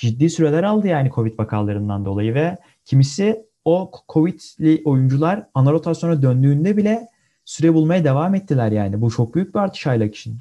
[0.00, 6.76] ciddi süreler aldı yani Covid vakalarından dolayı ve kimisi o Covid'li oyuncular ana rotasyona döndüğünde
[6.76, 7.08] bile
[7.44, 9.00] süre bulmaya devam ettiler yani.
[9.00, 10.38] Bu çok büyük bir artış aylak için.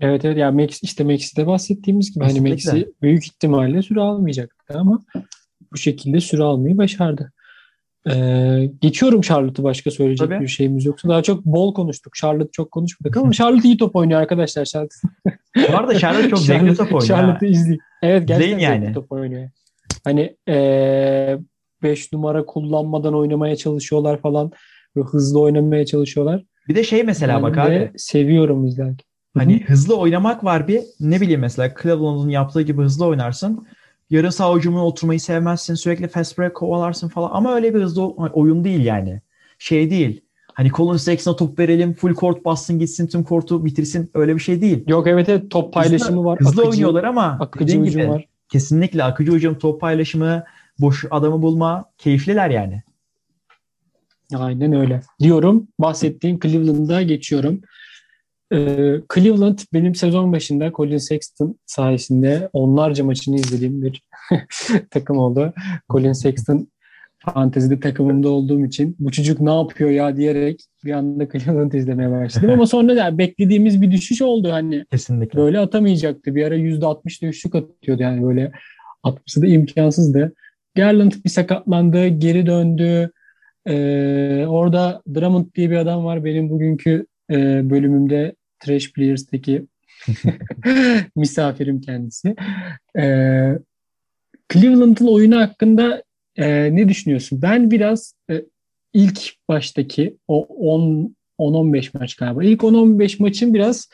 [0.00, 5.04] Evet evet yani Max, işte Max'te bahsettiğimiz gibi hani Max'i büyük ihtimalle süre almayacaktı ama
[5.72, 7.32] bu şekilde süre almayı başardı.
[8.10, 10.40] Ee, geçiyorum Charlotte'ı başka söyleyecek Tabii.
[10.40, 11.08] bir şeyimiz yoksa.
[11.08, 12.14] Daha çok bol konuştuk.
[12.14, 14.64] Charlotte çok konuşmadık ama Charlotte iyi top oynuyor arkadaşlar.
[14.64, 14.94] Charlotte.
[15.56, 17.02] Bu arada Charlotte çok zevkli top oynuyor.
[17.02, 17.80] Charlotte'ı izleyin.
[18.02, 18.92] Evet gerçekten yani.
[18.92, 19.50] top oynuyor.
[20.04, 24.52] Hani 5 ee, numara kullanmadan oynamaya çalışıyorlar falan.
[24.96, 26.44] Hızlı oynamaya çalışıyorlar.
[26.68, 27.90] Bir de şey mesela ben bak abi.
[27.96, 29.08] Seviyorum izlerken.
[29.36, 30.80] Hani hızlı oynamak var bir.
[31.00, 33.66] Ne bileyim mesela Cleveland'ın yaptığı gibi hızlı oynarsın
[34.10, 35.74] yarı saha hücumuna oturmayı sevmezsin.
[35.74, 37.30] Sürekli fast break kovalarsın falan.
[37.32, 39.20] Ama öyle bir hızlı oyun değil yani.
[39.58, 40.24] Şey değil.
[40.58, 44.10] Hani Colin Sexton'a top verelim, full court bassın gitsin, tüm kortu bitirsin.
[44.14, 44.84] Öyle bir şey değil.
[44.86, 46.40] Yok evet evet top paylaşımı hızlı, var.
[46.40, 48.28] Hızlı akıcı, oynuyorlar ama akıcı hücum gibi, var.
[48.48, 50.44] Kesinlikle akıcı hücum, top paylaşımı,
[50.80, 52.82] boş adamı bulma, keyifliler yani.
[54.34, 55.02] Aynen öyle.
[55.20, 55.68] Diyorum.
[55.78, 57.60] Bahsettiğim Cleveland'a geçiyorum.
[58.52, 64.02] Ee, Cleveland benim sezon başında Colin Sexton sayesinde onlarca maçını izlediğim bir
[64.90, 65.52] takım oldu.
[65.90, 66.68] Colin Sexton
[67.18, 72.50] fantezide takımımda olduğum için bu çocuk ne yapıyor ya diyerek bir anda Cleveland izlemeye başladım.
[72.50, 74.52] Ama sonra da beklediğimiz bir düşüş oldu.
[74.52, 75.38] Hani Kesinlikle.
[75.38, 76.34] Böyle atamayacaktı.
[76.34, 78.52] Bir ara %60'da üçlük atıyordu yani böyle
[79.02, 80.34] atması da imkansızdı.
[80.76, 83.10] Garland bir sakatlandı, geri döndü.
[83.66, 86.24] Ee, orada Drummond diye bir adam var.
[86.24, 89.66] Benim bugünkü e, bölümümde Trash Players'taki
[91.16, 92.34] misafirim kendisi.
[92.98, 93.58] Ee,
[94.52, 96.02] Cleveland'ın oyunu hakkında
[96.38, 97.42] e, ne düşünüyorsun?
[97.42, 98.44] Ben biraz e,
[98.92, 102.44] ilk baştaki o 10 10-15 maç galiba.
[102.44, 103.88] İlk 10-15 maçın biraz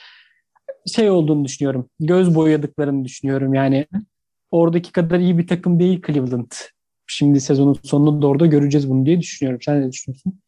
[0.87, 1.91] şey olduğunu düşünüyorum.
[2.01, 3.55] Göz boyadıklarını düşünüyorum.
[3.55, 3.87] Yani
[4.51, 6.53] oradaki kadar iyi bir takım değil Cleveland.
[7.07, 9.61] Şimdi sezonun sonunda da orada göreceğiz bunu diye düşünüyorum.
[9.63, 10.41] Sen ne düşünüyorsun?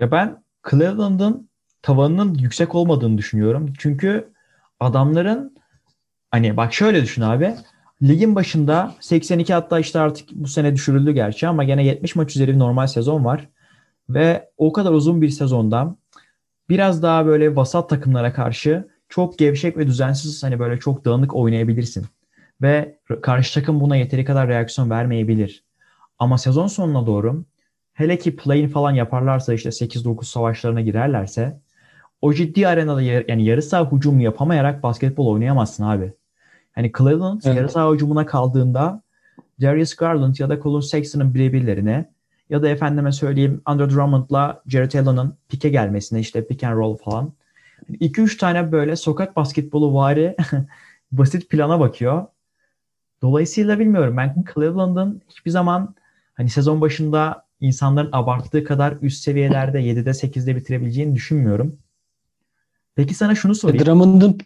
[0.00, 1.50] Ya ben Cleveland'ın
[1.82, 3.72] tavanının yüksek olmadığını düşünüyorum.
[3.78, 4.32] Çünkü
[4.80, 5.56] adamların
[6.30, 7.54] hani bak şöyle düşün abi.
[8.04, 12.52] Ligin başında 82 hatta işte artık bu sene düşürüldü gerçi ama gene 70 maç üzeri
[12.54, 13.48] bir normal sezon var.
[14.08, 15.96] Ve o kadar uzun bir sezonda
[16.68, 22.06] biraz daha böyle vasat takımlara karşı çok gevşek ve düzensiz hani böyle çok dağınık oynayabilirsin.
[22.62, 25.64] Ve karşı takım buna yeteri kadar reaksiyon vermeyebilir.
[26.18, 27.44] Ama sezon sonuna doğru
[27.92, 31.60] hele ki play falan yaparlarsa işte 8-9 savaşlarına girerlerse
[32.22, 36.14] o ciddi arenada yani yarı saha hücum yapamayarak basketbol oynayamazsın abi.
[36.74, 37.56] Hani Cleveland evet.
[37.56, 39.02] yarı saha hücumuna kaldığında
[39.60, 42.10] Darius Garland ya da Colin Sexton'ın birebirlerine
[42.50, 47.32] ya da efendime söyleyeyim Andre Drummond'la Jared Allen'ın pike gelmesine işte pick and roll falan.
[47.90, 50.36] 2-3 tane böyle sokak basketbolu vari
[51.12, 52.26] basit plana bakıyor.
[53.22, 55.94] Dolayısıyla bilmiyorum ben Cleveland'ın hiçbir zaman
[56.34, 61.78] hani sezon başında insanların abarttığı kadar üst seviyelerde 7'de 8'de bitirebileceğini düşünmüyorum.
[62.94, 63.86] Peki sana şunu sorayım.
[63.86, 64.38] Drummond'ın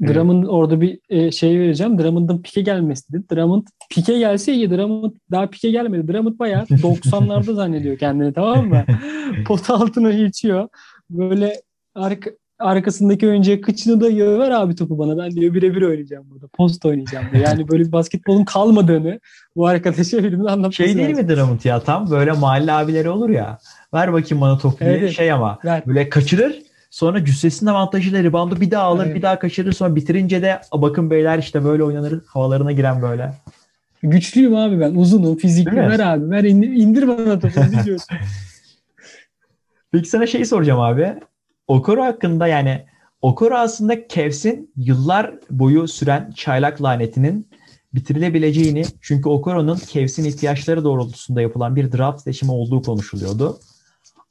[0.00, 0.14] Evet.
[0.14, 1.98] Drummond orada bir e, şey vereceğim.
[1.98, 3.24] Drummond'ın pike gelmesi dedi.
[3.32, 4.70] Drummond pike gelse iyi.
[4.70, 6.12] Drummond daha pike gelmedi.
[6.12, 8.84] Drummond bayağı 90'larda zannediyor kendini tamam mı?
[9.46, 10.68] Pot altına geçiyor.
[11.10, 11.54] Böyle
[11.94, 15.18] arka, arkasındaki oyuncuya kıçını da ver abi topu bana.
[15.18, 16.46] Ben diyor birebir oynayacağım burada.
[16.46, 17.44] Post oynayacağım diyor.
[17.44, 19.20] Yani böyle bir basketbolun kalmadığını
[19.56, 21.24] bu arkadaşa birimde anlatması Şey değil lazım.
[21.24, 23.58] mi Drummond ya tam böyle mahalle abileri olur ya.
[23.94, 25.58] Ver bakayım bana topu evet, diye şey ama.
[25.64, 25.82] Ver.
[25.86, 29.16] Böyle kaçırır Sonra cüssesinin avantajıyla reboundu bir daha alır, evet.
[29.16, 29.72] bir daha kaçırır.
[29.72, 33.34] Sonra bitirince de bakın beyler işte böyle oynanır havalarına giren böyle.
[34.02, 34.94] Güçlüyüm abi ben.
[34.94, 35.76] Uzunum, fizikli.
[35.76, 36.30] Ver abi.
[36.30, 37.60] Ver indir, indir bana topu.
[37.84, 38.16] Diyorsun?
[39.92, 41.14] Peki sana şeyi soracağım abi.
[41.68, 42.84] Okoro hakkında yani
[43.22, 47.48] Okoro aslında Cavs'in yıllar boyu süren çaylak lanetinin
[47.94, 53.58] bitirilebileceğini çünkü Okoro'nun Cavs'in ihtiyaçları doğrultusunda yapılan bir draft seçimi olduğu konuşuluyordu.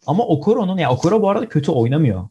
[0.06, 2.28] Ama Okoro'nun ya Okoro bu arada kötü oynamıyor.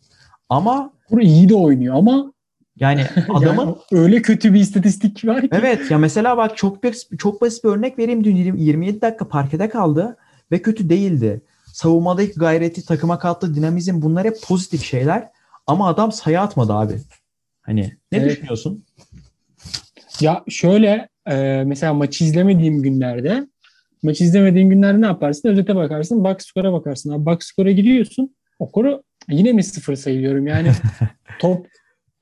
[0.51, 2.33] Ama Bunu iyi de oynuyor ama
[2.77, 5.49] yani adamın yani öyle kötü bir istatistik var ki.
[5.53, 8.25] Evet ya mesela bak çok bir, çok basit bir örnek vereyim.
[8.25, 10.17] Dün 27 dakika parkede kaldı
[10.53, 11.41] ve kötü değildi.
[11.67, 15.29] Savunmadaki gayreti, takıma kattığı dinamizm bunlar hep pozitif şeyler.
[15.67, 16.95] Ama adam sayı atmadı abi.
[17.63, 17.81] Hani
[18.13, 18.31] ne evet.
[18.31, 18.85] düşünüyorsun?
[20.21, 23.47] Ya şöyle e, mesela maçı izlemediğim günlerde
[24.03, 25.49] maçı izlemediğin günlerde ne yaparsın?
[25.49, 27.13] Özete bakarsın, box score'a bakarsın.
[27.13, 28.35] Abi box score'a gidiyorsun.
[28.59, 30.47] Okuru yine mi sıfır sayıyorum?
[30.47, 30.69] Yani
[31.39, 31.67] top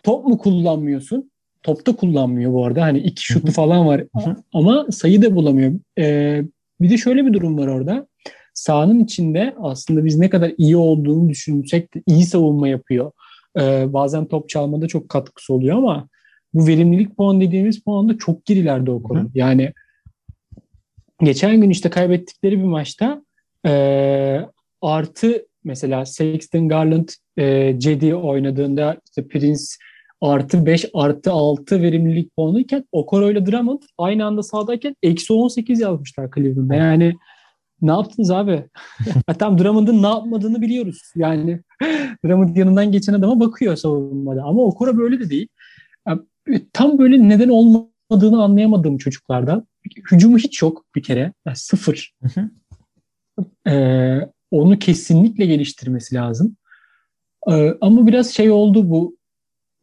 [0.02, 1.30] top mu kullanmıyorsun?
[1.62, 2.82] Topta kullanmıyor bu arada.
[2.82, 4.04] Hani iki şutu falan var
[4.52, 5.72] ama sayı da bulamıyor.
[5.98, 6.42] Ee,
[6.80, 8.06] bir de şöyle bir durum var orada.
[8.54, 13.12] Sahanın içinde aslında biz ne kadar iyi olduğunu düşünsek de iyi savunma yapıyor.
[13.58, 16.08] Ee, bazen top çalmada çok katkısı oluyor ama
[16.54, 19.30] bu verimlilik puan dediğimiz puan da çok gerilerde o konu.
[19.34, 19.72] Yani
[21.22, 23.22] geçen gün işte kaybettikleri bir maçta
[23.66, 24.40] e,
[24.82, 29.62] artı mesela Sexton Garland e, Cedi oynadığında işte Prince
[30.20, 36.30] artı 5 artı 6 verimlilik puanıyken Okoro ile Drummond aynı anda sahadayken eksi 18 yazmışlar
[36.34, 36.74] Cleveland'da.
[36.74, 37.14] Yani
[37.82, 38.64] ne yaptınız abi?
[39.38, 41.02] Tam Drummond'ın ne yapmadığını biliyoruz.
[41.16, 41.60] Yani
[42.24, 44.42] Drummond yanından geçen adama bakıyor savunmada.
[44.42, 45.48] Ama Okoro böyle de değil.
[46.08, 46.20] Yani,
[46.72, 49.66] tam böyle neden olmadığını anlayamadığım çocuklardan.
[50.12, 51.32] Hücumu hiç yok bir kere.
[51.46, 52.14] Yani sıfır.
[53.68, 54.18] ee,
[54.50, 56.56] onu kesinlikle geliştirmesi lazım.
[57.50, 59.16] Ee, ama biraz şey oldu bu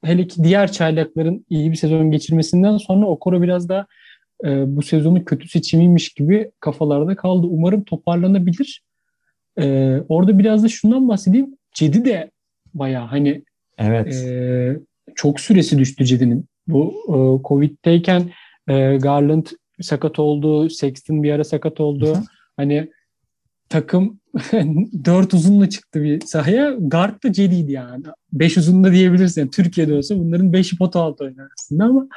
[0.04, 3.88] hele ki diğer çaylakların iyi bir sezon geçirmesinden sonra Okoro biraz da
[4.46, 7.48] e, bu sezonu kötü seçimiymiş gibi kafalarda kaldı.
[7.48, 8.84] Umarım toparlanabilir.
[9.60, 11.58] E, orada biraz da şundan bahsedeyim.
[11.74, 12.32] Cedi de
[12.74, 13.44] baya hani
[13.78, 14.14] evet.
[14.14, 14.80] e,
[15.16, 16.46] çok süresi düştü Cedi'nin.
[16.68, 18.32] Bu e, Covid'deyken
[18.68, 19.46] e, Garland
[19.82, 22.18] sakat oldu, Sexton bir ara sakat oldu.
[22.58, 22.90] Hani
[23.76, 24.20] takım
[25.06, 26.76] dört uzunla çıktı bir sahaya.
[26.80, 28.04] Guard da Cedi'ydi yani.
[28.34, 29.42] Beş uzunla diyebilirsin.
[29.42, 32.08] Yani Türkiye'de olsa bunların beşi pota altı oynar aslında ama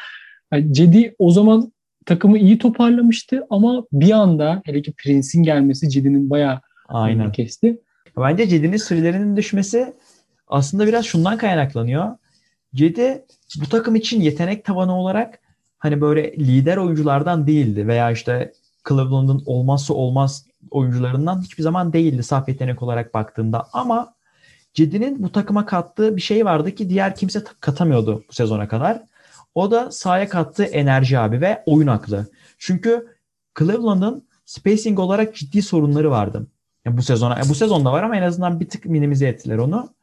[0.53, 1.73] yani Cedi o zaman
[2.07, 7.33] takımı iyi toparlamıştı ama bir anda hele ki Prince'in gelmesi Cedi'nin bayağı Aynen.
[7.33, 7.81] kesti.
[8.17, 9.93] Bence Cedi'nin sürelerinin düşmesi
[10.49, 12.17] aslında biraz şundan kaynaklanıyor.
[12.75, 13.25] Cedi
[13.61, 15.41] bu takım için yetenek tavanı olarak
[15.79, 18.53] hani böyle lider oyunculardan değildi veya işte
[18.89, 23.69] Cleveland'ın olmazsa olmaz oyuncularından hiçbir zaman değildi saf yetenek olarak baktığında.
[23.73, 24.15] Ama
[24.75, 29.03] Cedi'nin bu takıma kattığı bir şey vardı ki diğer kimse katamıyordu bu sezona kadar.
[29.55, 32.27] O da sahaya kattığı enerji abi ve oyun aklı.
[32.59, 33.07] Çünkü
[33.59, 36.47] Cleveland'ın spacing olarak ciddi sorunları vardı.
[36.85, 39.95] Yani bu sezona bu sezonda var ama en azından bir tık minimize ettiler onu.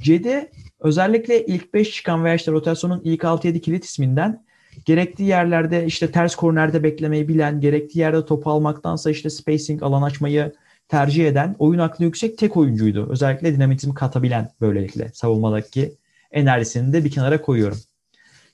[0.00, 4.44] Cedi özellikle ilk 5 çıkan veya işte rotasyonun ilk 6-7 kilit isminden
[4.84, 10.52] gerektiği yerlerde işte ters kornerde beklemeyi bilen, gerektiği yerde topu almaktansa işte spacing, alan açmayı
[10.88, 13.08] tercih eden, oyun aklı yüksek tek oyuncuydu.
[13.10, 15.94] Özellikle dinamitizmi katabilen böylelikle savunmadaki
[16.30, 17.78] enerjisini de bir kenara koyuyorum.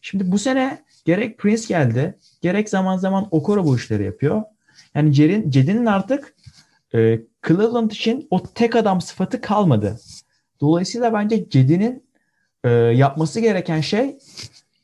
[0.03, 4.43] Şimdi bu sene gerek Prince geldi, gerek zaman zaman Okoro bu işleri yapıyor.
[4.95, 6.35] Yani Ced'in Ced'in artık
[6.95, 10.01] e, Cleveland için o tek adam sıfatı kalmadı.
[10.61, 12.05] Dolayısıyla bence Cedi'nin
[12.65, 14.19] e, yapması gereken şey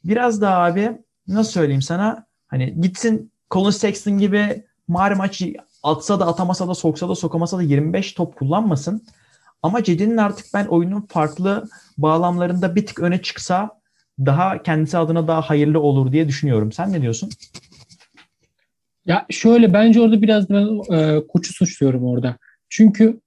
[0.05, 0.99] biraz daha abi
[1.35, 7.09] nasıl söyleyeyim sana hani gitsin Colin Sexton gibi mağara maçı atsa da atamasa da soksa
[7.09, 9.03] da sokamasa da 25 top kullanmasın.
[9.63, 13.81] Ama Cedi'nin artık ben oyunun farklı bağlamlarında bir tık öne çıksa
[14.19, 16.73] daha kendisi adına daha hayırlı olur diye düşünüyorum.
[16.73, 17.31] Sen ne diyorsun?
[19.07, 22.37] Ya şöyle bence orada biraz ben e, koçu suçluyorum orada.
[22.69, 23.21] Çünkü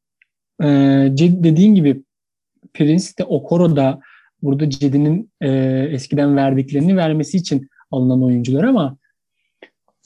[0.62, 0.68] e,
[1.20, 2.04] dediğin gibi
[2.74, 4.00] Prince de Okoro da
[4.42, 5.50] burada Cedi'nin e,
[5.92, 8.98] eskiden verdiklerini vermesi için alınan oyuncular ama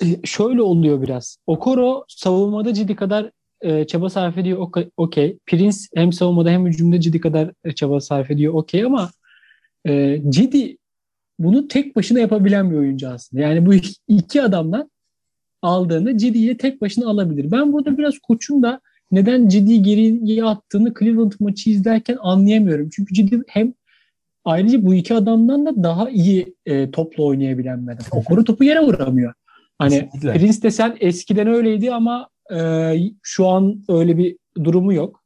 [0.04, 1.38] e, şöyle oluyor biraz.
[1.47, 5.38] Okoro savunmada Cedi kadar e, çaba sarf ediyor okey.
[5.45, 9.12] Prince hem savunmada hem hücumda Cedi kadar e, çaba sarf ediyor okey ama
[9.88, 10.78] e, Cedi
[11.39, 13.43] bunu tek başına yapabilen bir oyuncu aslında.
[13.43, 13.73] Yani bu
[14.08, 14.89] iki adamdan
[15.62, 17.52] aldığında Cidi'yi tek başına alabilir.
[17.52, 22.89] Ben burada biraz koçun da neden Cidi geriye attığını Cleveland maçı izlerken anlayamıyorum.
[22.89, 23.73] Çünkü Cidi hem
[24.48, 28.06] ayrıca bu iki adamdan da daha iyi e, topla oynayabilen bir adam.
[28.12, 29.34] O koru topu yere vuramıyor.
[29.80, 30.34] Hani Kesinlikle.
[30.34, 32.60] Prince de sen eskiden öyleydi ama e,
[33.24, 35.24] şu an öyle bir durumu yok.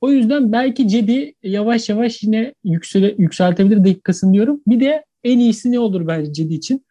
[0.00, 4.60] O yüzden belki Cedi yavaş yavaş yine yüksele, yükseltebilir dakikasını diyorum.
[4.66, 6.86] Bir de en iyisi ne olur bence Cedi için?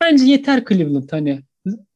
[0.00, 1.40] Bence yeter Cleveland hani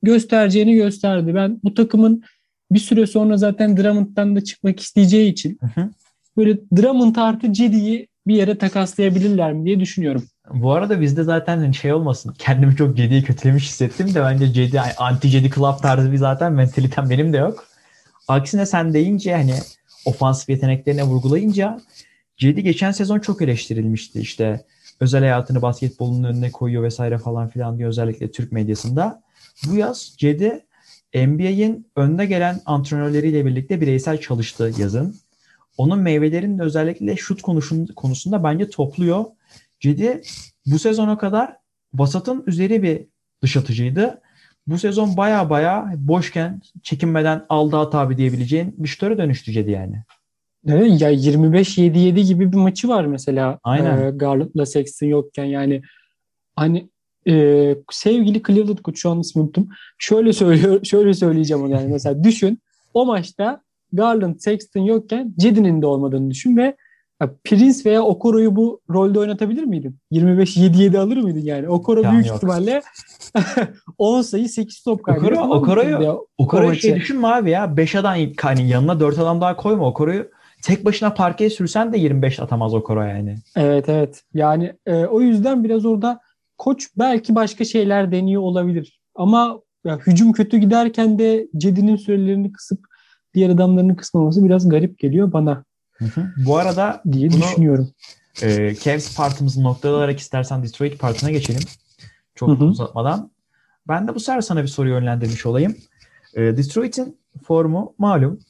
[0.02, 1.34] göstereceğini gösterdi.
[1.34, 2.22] Ben bu takımın
[2.70, 5.90] bir süre sonra zaten Drummond'dan da çıkmak isteyeceği için hı hı.
[6.36, 10.24] böyle Drummond artı Cedi'yi bir yere takaslayabilirler mi diye düşünüyorum.
[10.54, 12.34] Bu arada bizde zaten hani şey olmasın.
[12.38, 17.10] Kendimi çok Cedi'yi kötülemiş hissettim de bence Cedi anti Cedi club tarzı bir zaten mentalitem
[17.10, 17.64] benim de yok.
[18.28, 19.54] Aksine sen deyince hani
[20.04, 21.80] ofansif yeteneklerine vurgulayınca
[22.36, 24.64] Cedi geçen sezon çok eleştirilmişti işte
[25.00, 29.22] özel hayatını basketbolun önüne koyuyor vesaire falan filan diye özellikle Türk medyasında.
[29.66, 30.66] Bu yaz Cedi
[31.14, 35.16] NBA'in önde gelen antrenörleriyle birlikte bireysel çalıştı yazın.
[35.76, 37.42] Onun meyvelerini özellikle şut
[37.96, 39.24] konusunda bence topluyor.
[39.80, 40.22] Cedi
[40.66, 41.56] bu sezona kadar
[41.94, 43.06] vasatın üzeri bir
[43.42, 44.20] dış atıcıydı.
[44.66, 50.02] Bu sezon baya baya boşken çekinmeden aldı at abi diyebileceğin bir şutöre dönüştü Cedi yani.
[50.68, 53.58] Evet ya 25-7-7 gibi bir maçı var mesela.
[53.62, 54.06] Aynen.
[54.06, 55.82] E, Garland'la Sexton yokken yani
[56.56, 56.88] hani
[57.28, 59.68] e, sevgili Cleveland koç şu an ismi unuttum.
[59.98, 62.58] Şöyle söylüyor, şöyle söyleyeceğim onu yani mesela düşün
[62.94, 63.62] o maçta
[63.92, 66.76] Garland, Sexton yokken Cedi'nin de olmadığını düşün ve
[67.44, 69.98] Prince veya Okoro'yu bu rolde oynatabilir miydin?
[70.12, 71.68] 25-7-7 alır mıydın yani?
[71.68, 72.36] Okoro yani büyük yok.
[72.36, 72.82] ihtimalle
[73.98, 75.32] 10 sayı 8 top kaybediyor.
[75.32, 77.76] Okoro, Okoro'yu Okoro'yu şey düşünme abi ya.
[77.76, 79.86] 5 adam hani yanına 4 adam daha koyma.
[79.88, 80.30] Okoro'yu
[80.62, 83.36] tek başına parkeye sürsen de 25 atamaz Okoro yani.
[83.56, 84.22] Evet evet.
[84.34, 86.20] Yani e, o yüzden biraz orada
[86.58, 89.00] koç belki başka şeyler deniyor olabilir.
[89.14, 92.80] Ama ya, hücum kötü giderken de Cedi'nin sürelerini kısıp
[93.36, 95.64] diğer adamlarını kısmaması biraz garip geliyor bana.
[95.92, 96.26] Hı hı.
[96.46, 97.90] Bu arada diye bunu, düşünüyorum.
[98.42, 101.62] E, Cavs partımızı noktalayarak istersen Detroit partına geçelim.
[102.34, 102.64] Çok hı hı.
[102.64, 103.30] uzatmadan.
[103.88, 105.76] Ben de bu sefer sana bir soru yönlendirmiş olayım.
[106.34, 108.40] E, Detroit'in formu malum.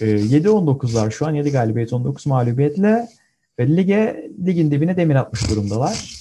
[0.00, 3.08] E, 7-19'lar şu an 7 galibiyet 19 mağlubiyetle
[3.58, 6.18] ve lige ligin dibine demir atmış durumdalar.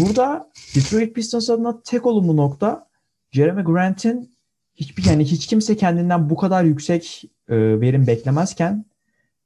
[0.00, 2.86] Burada Detroit Pistons adına tek olumlu nokta
[3.32, 4.37] Jeremy Grant'in
[4.78, 8.84] hiçbir yani hiç kimse kendinden bu kadar yüksek e, verim beklemezken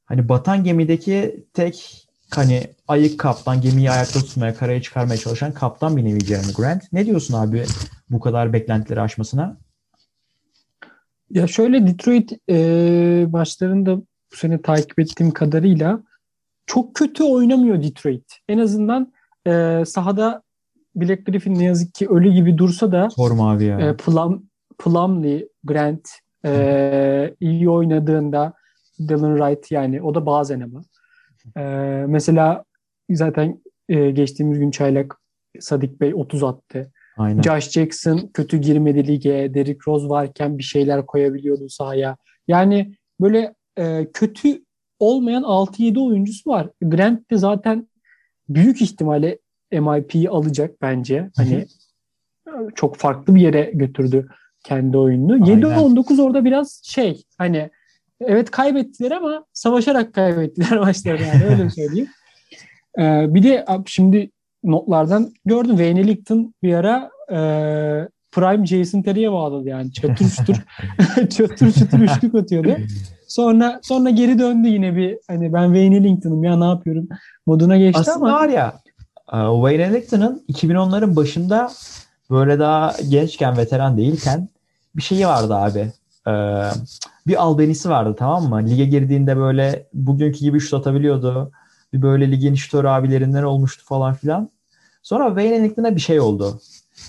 [0.05, 6.05] hani batan gemideki tek hani ayık kaptan gemiyi ayakta tutmaya, karaya çıkarmaya çalışan kaptan bir
[6.05, 6.92] nevi Jeremy Grant.
[6.92, 7.64] Ne diyorsun abi
[8.11, 9.57] bu kadar beklentileri aşmasına?
[11.31, 16.03] Ya şöyle Detroit e, maçlarında bu sene takip ettiğim kadarıyla
[16.66, 18.25] çok kötü oynamıyor Detroit.
[18.49, 19.12] En azından
[19.47, 20.42] e, sahada
[20.95, 23.81] Black Griffin ne yazık ki ölü gibi dursa da Sorma abi ya.
[23.81, 24.47] E, Plum,
[24.79, 26.09] Plumlee, Grant
[26.45, 28.53] e, iyi oynadığında
[28.99, 30.83] Dylan Wright yani o da bazen ama.
[31.57, 31.63] E,
[32.07, 32.65] mesela
[33.11, 35.19] zaten e, geçtiğimiz gün Çaylak
[35.61, 36.93] Sadik Bey 30 attı.
[37.17, 37.43] Aynen.
[37.43, 39.55] Josh Jackson kötü girmedi lige.
[39.55, 42.17] Derrick Rose varken bir şeyler koyabiliyordu sahaya.
[42.49, 44.63] Yani böyle e, kötü
[44.99, 46.69] olmayan 6-7 oyuncusu var.
[46.83, 47.89] Grant de zaten
[48.49, 49.39] büyük ihtimalle
[49.73, 51.31] MIP'yi alacak bence.
[51.37, 51.67] Hani
[52.75, 54.29] çok farklı bir yere götürdü
[54.64, 55.46] kendi oyununu.
[55.46, 57.70] 7-19 orada biraz şey hani
[58.20, 62.09] evet kaybettiler ama savaşarak kaybettiler maçları yani öyle söyleyeyim.
[62.98, 64.31] ee, bir de şimdi
[64.64, 67.38] notlardan gördüm Wayne Ellington bir ara e,
[68.33, 69.92] Prime Jason Terry'e bağladı yani.
[69.92, 70.57] Çatır çutur
[71.31, 72.77] çatır çutur üçlük atıyordu.
[73.29, 77.09] Sonra sonra geri döndü yine bir hani ben Wayne Ellington'ım ya ne yapıyorum
[77.46, 78.33] moduna geçti Aslında ama.
[78.33, 78.75] var ya
[79.33, 81.70] e, Wayne Ellington'ın 2010'ların başında
[82.31, 84.48] böyle daha gençken veteran değilken
[84.97, 85.93] bir şeyi vardı abi.
[86.27, 86.33] Ee,
[87.27, 88.71] bir albenisi vardı tamam mı?
[88.71, 91.53] Lige girdiğinde böyle bugünkü gibi şut atabiliyordu.
[91.93, 94.51] Bir böyle ligin şutör abilerinden olmuştu falan filan.
[95.03, 96.61] Sonra Wayne Ellington'a bir şey oldu.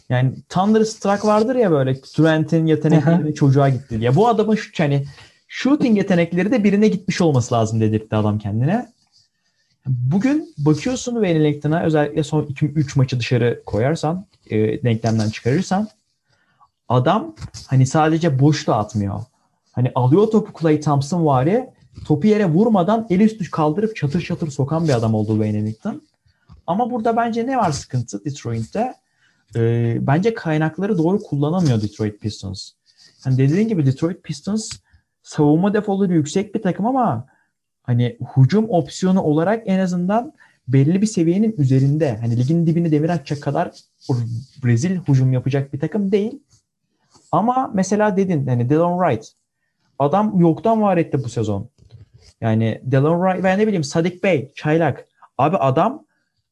[0.10, 4.16] Yani Thunderstruck vardır ya böyle Durant'in yetenekleri çocuğa gitti diye.
[4.16, 5.06] Bu adamın şu hani
[5.48, 8.94] shooting yetenekleri de birine gitmiş olması lazım dedirtti adam kendine.
[9.86, 15.88] Bugün bakıyorsun Wayne Ellington'a özellikle son 2-3 maçı dışarı koyarsan, e, denklemden çıkarırsan
[16.94, 17.36] adam
[17.68, 19.22] hani sadece boş da atmıyor.
[19.72, 21.70] Hani alıyor topu Clay Thompson vari
[22.06, 26.02] topu yere vurmadan el üstü kaldırıp çatır çatır sokan bir adam oldu Wayne Ellington.
[26.68, 28.94] Ama burada bence ne var sıkıntı Detroit'te?
[29.56, 32.72] Ee, bence kaynakları doğru kullanamıyor Detroit Pistons.
[33.24, 34.72] Hani dediğin gibi Detroit Pistons
[35.24, 37.26] savunma defoları yüksek bir takım ama
[37.84, 40.34] hani hücum opsiyonu olarak en azından
[40.68, 42.18] belli bir seviyenin üzerinde.
[42.18, 43.72] Hani ligin dibini demir atacak kadar
[44.64, 46.40] Brezil hücum yapacak bir takım değil.
[47.34, 49.32] Ama mesela dedin hani Delon Wright
[50.00, 51.70] adam yoktan var etti bu sezon.
[52.42, 55.08] Yani Delon Wright ve ne bileyim Sadik Bey, Çaylak.
[55.38, 56.06] Abi adam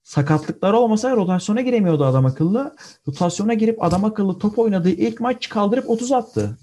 [0.03, 2.75] sakatlıklar olmasa rotasyona giremiyordu adam akıllı.
[3.07, 6.57] Rotasyona girip adam akıllı top oynadığı ilk maç kaldırıp 30 attı.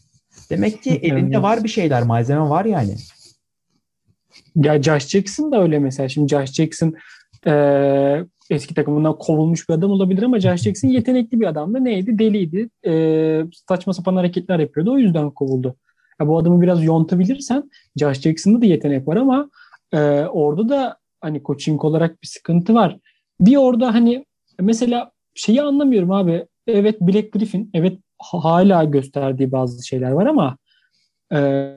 [0.51, 2.97] Demek ki elinde var bir şeyler, malzeme var yani.
[4.57, 6.09] Ya Josh Jackson da öyle mesela.
[6.09, 6.95] Şimdi Josh Jackson
[7.47, 11.85] e, eski takımından kovulmuş bir adam olabilir ama Josh Jackson yetenekli bir adamdı.
[11.85, 12.19] Neydi?
[12.19, 12.71] Deliydi.
[12.87, 14.93] E, saçma sapan hareketler yapıyordu.
[14.93, 15.77] O yüzden kovuldu.
[16.21, 19.51] Ya bu adamı biraz yontabilirsen Josh Jackson'da da yetenek var ama
[19.93, 22.99] e, orada da hani coaching olarak bir sıkıntı var.
[23.41, 24.27] Bir orada hani
[24.61, 26.47] mesela şeyi anlamıyorum abi.
[26.67, 30.57] Evet Black Griffin evet hala gösterdiği bazı şeyler var ama
[31.33, 31.75] e,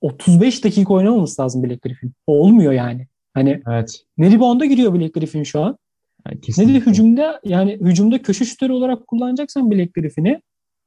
[0.00, 2.12] 35 dakika oynamaması lazım Black Griffin.
[2.26, 3.06] Olmuyor yani.
[3.34, 4.04] Hani evet.
[4.18, 5.78] ne rebound'a giriyor Black Griffin şu an.
[6.26, 10.40] Yani ne de hücumda yani hücumda köşe şütörü olarak kullanacaksan Black Griffin'i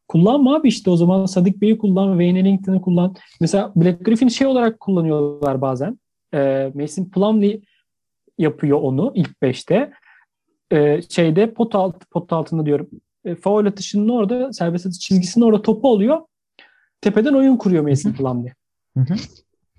[0.08, 3.16] kullanma abi işte o zaman Sadık Bey'i kullan, Wayne Ellington'ı kullan.
[3.42, 6.00] Mesela Black Griffin şey olarak kullanıyorlar bazen.
[6.34, 7.62] E, Mason Plumlee
[8.38, 9.92] yapıyor onu ilk beşte.
[10.72, 12.90] E, şeyde pot, alt, pot altında diyorum.
[13.26, 16.22] E, faul atışının orada serbest atış çizgisinin orada topu oluyor.
[17.02, 18.54] Tepeden oyun kuruyor Mason Plumlee.
[18.98, 19.16] Hı hı.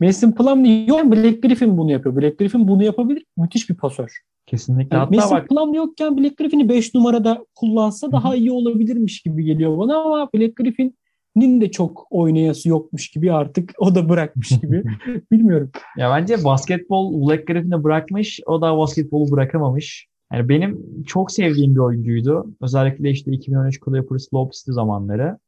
[0.01, 1.13] Mason Plumlee yok.
[1.13, 2.17] Black Griffin bunu yapıyor.
[2.17, 3.25] Black Griffin bunu yapabilir.
[3.37, 4.19] Müthiş bir pasör.
[4.47, 4.97] Kesinlikle.
[4.97, 5.49] Yani Hatta Mason bak...
[5.49, 10.57] Plumlee yokken Black Griffin'i 5 numarada kullansa daha iyi olabilirmiş gibi geliyor bana ama Black
[10.57, 14.83] Griffin'in de çok oynayası yokmuş gibi artık o da bırakmış gibi.
[15.33, 15.71] Bilmiyorum.
[15.97, 18.41] Ya bence basketbol Black Griffin'i bırakmış.
[18.47, 20.09] O da basketbolu bırakamamış.
[20.33, 22.55] Yani benim çok sevdiğim bir oyuncuydu.
[22.61, 25.39] Özellikle işte 2013 Clippers Lobster zamanları.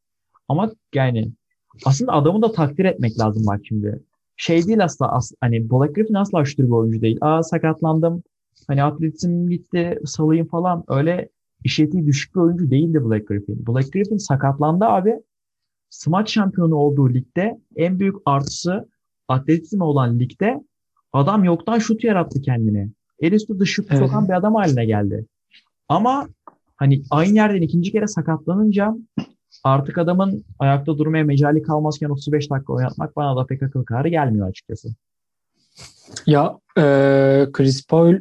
[0.48, 1.32] Ama yani
[1.84, 4.02] aslında adamı da takdir etmek lazım bak şimdi.
[4.40, 7.18] Şey değil asla as, hani Black Griffin asla şutur bir oyuncu değil.
[7.20, 8.22] Aa sakatlandım.
[8.66, 10.84] Hani atletizm gitti salayım falan.
[10.88, 11.28] Öyle
[11.64, 13.66] işletiği düşük bir oyuncu değildi Black Griffin.
[13.66, 15.14] Black Griffin sakatlandı abi.
[15.90, 18.88] Smaç şampiyonu olduğu ligde en büyük artısı
[19.28, 20.64] atletizm olan ligde
[21.12, 22.88] adam yoktan şut yarattı kendine.
[23.20, 23.98] El üstü dış şut evet.
[23.98, 25.26] sokan bir adam haline geldi.
[25.88, 26.28] Ama
[26.76, 28.96] hani aynı yerden ikinci kere sakatlanınca
[29.64, 34.48] artık adamın ayakta durmaya mecali kalmazken 35 dakika oynatmak bana da pek akıl kârı gelmiyor
[34.48, 34.88] açıkçası.
[36.26, 36.82] Ya e,
[37.52, 38.14] Chris Paul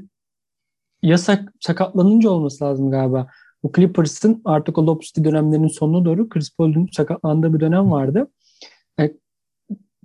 [1.02, 3.28] ya sak, sakatlanınca olması lazım galiba.
[3.64, 8.28] Bu Clippers'ın artık o Lob dönemlerinin sonuna doğru Chris Paul'un sakatlandığı bir dönem vardı.
[9.00, 9.14] E,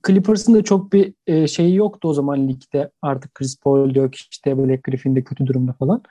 [0.06, 2.90] Clippers'ın da çok bir e, şeyi yoktu o zaman ligde.
[3.02, 6.02] Artık Chris Paul diyor ki işte Black Griffin de kötü durumda falan.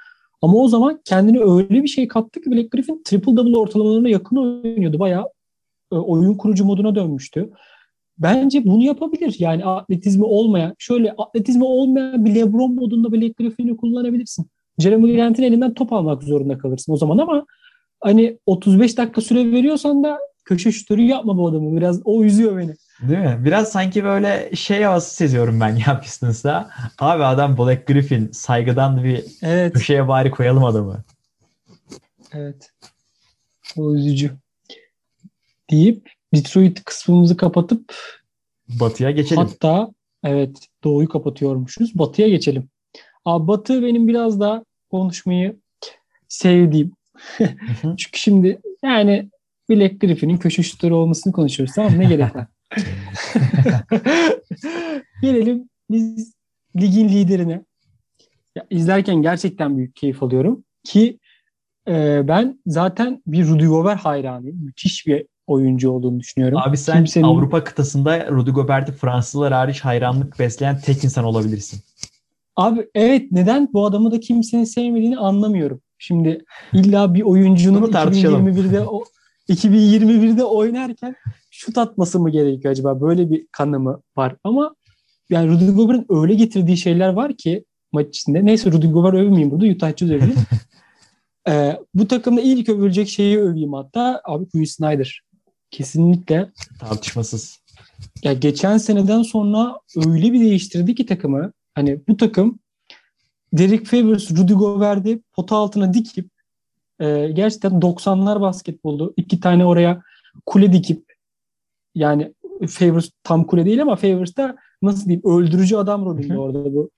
[0.44, 4.36] Ama o zaman kendini öyle bir şey kattı ki Black Griffin triple double ortalamalarına yakın
[4.36, 5.00] oynuyordu.
[5.00, 5.26] Bayağı
[5.92, 7.50] e, oyun kurucu moduna dönmüştü.
[8.18, 9.36] Bence bunu yapabilir.
[9.40, 14.46] Yani atletizmi olmayan, şöyle atletizmi olmayan bir LeBron modunda Black Griffin'i kullanabilirsin.
[14.80, 17.46] Jeremy Grant'in elinden top almak zorunda kalırsın o zaman ama
[18.02, 21.78] hani 35 dakika süre veriyorsan da köşe şutörü yapma bu adamı.
[21.78, 22.76] Biraz o üzüyor beni.
[23.02, 23.38] Değil mi?
[23.46, 26.70] Biraz sanki böyle şey havası seziyorum ben ya Pistons'ta.
[27.00, 29.74] Abi adam Black Griffin saygıdan bir evet.
[29.74, 31.04] köşeye bari koyalım adamı.
[32.34, 32.72] Evet.
[33.78, 34.32] O üzücü.
[35.72, 37.96] Deyip Detroit kısmımızı kapatıp
[38.68, 39.44] Batı'ya geçelim.
[39.44, 39.90] Hatta
[40.24, 42.00] evet Doğu'yu kapatıyormuşuz.
[42.00, 42.70] Batı'ya geçelim.
[43.26, 45.60] Abi Batı benim biraz daha konuşmayı
[46.28, 46.92] sevdiğim.
[47.82, 49.30] Çünkü şimdi yani
[49.70, 52.48] Black Griffin'in köşe şutları olmasını konuşuyoruz tamam Ne gerek var?
[55.22, 56.34] Gelelim biz
[56.76, 57.64] ligin liderine.
[58.56, 60.64] Ya, izlerken gerçekten büyük keyif alıyorum.
[60.84, 61.20] Ki
[61.88, 64.66] e, ben zaten bir Rudy Gobert hayranıyım.
[64.66, 66.58] Müthiş bir oyuncu olduğunu düşünüyorum.
[66.58, 67.26] Abi sen Kimsenin...
[67.26, 71.80] Avrupa kıtasında Rudy Gobert'i Fransızlar hariç hayranlık besleyen tek insan olabilirsin.
[72.56, 75.82] Abi evet neden bu adamı da kimsenin sevmediğini anlamıyorum.
[75.98, 79.04] Şimdi illa bir oyuncunun 2021'de o
[79.50, 81.16] 2021'de oynarken
[81.52, 83.02] şut atması mı gerekiyor acaba?
[83.02, 84.36] Böyle bir kanı mı var?
[84.44, 84.76] Ama
[85.30, 88.46] yani Rudy Gobert'in öyle getirdiği şeyler var ki maç içinde.
[88.46, 89.66] Neyse Rudy Gobert övmeyeyim burada.
[89.66, 90.36] Utah Jazz öveyim.
[91.48, 94.22] ee, bu takımda ilk övülecek şeyi öveyim hatta.
[94.26, 95.22] Abi Quinn Snyder.
[95.72, 96.52] Kesinlikle.
[96.80, 97.60] Tartışmasız.
[98.24, 101.54] Ya geçen seneden sonra öyle bir değiştirdi ki takımı.
[101.76, 102.60] Hani bu takım
[103.54, 106.33] Derek Favors, Rudy Gobert'i pota altına dikip
[107.04, 110.02] e, gerçekten 90'lar basketbolu iki tane oraya
[110.46, 111.14] kule dikip
[111.96, 112.34] yani
[112.68, 116.90] Favors tam kule değil ama Favors da nasıl diyeyim öldürücü adam rolünde orada bu.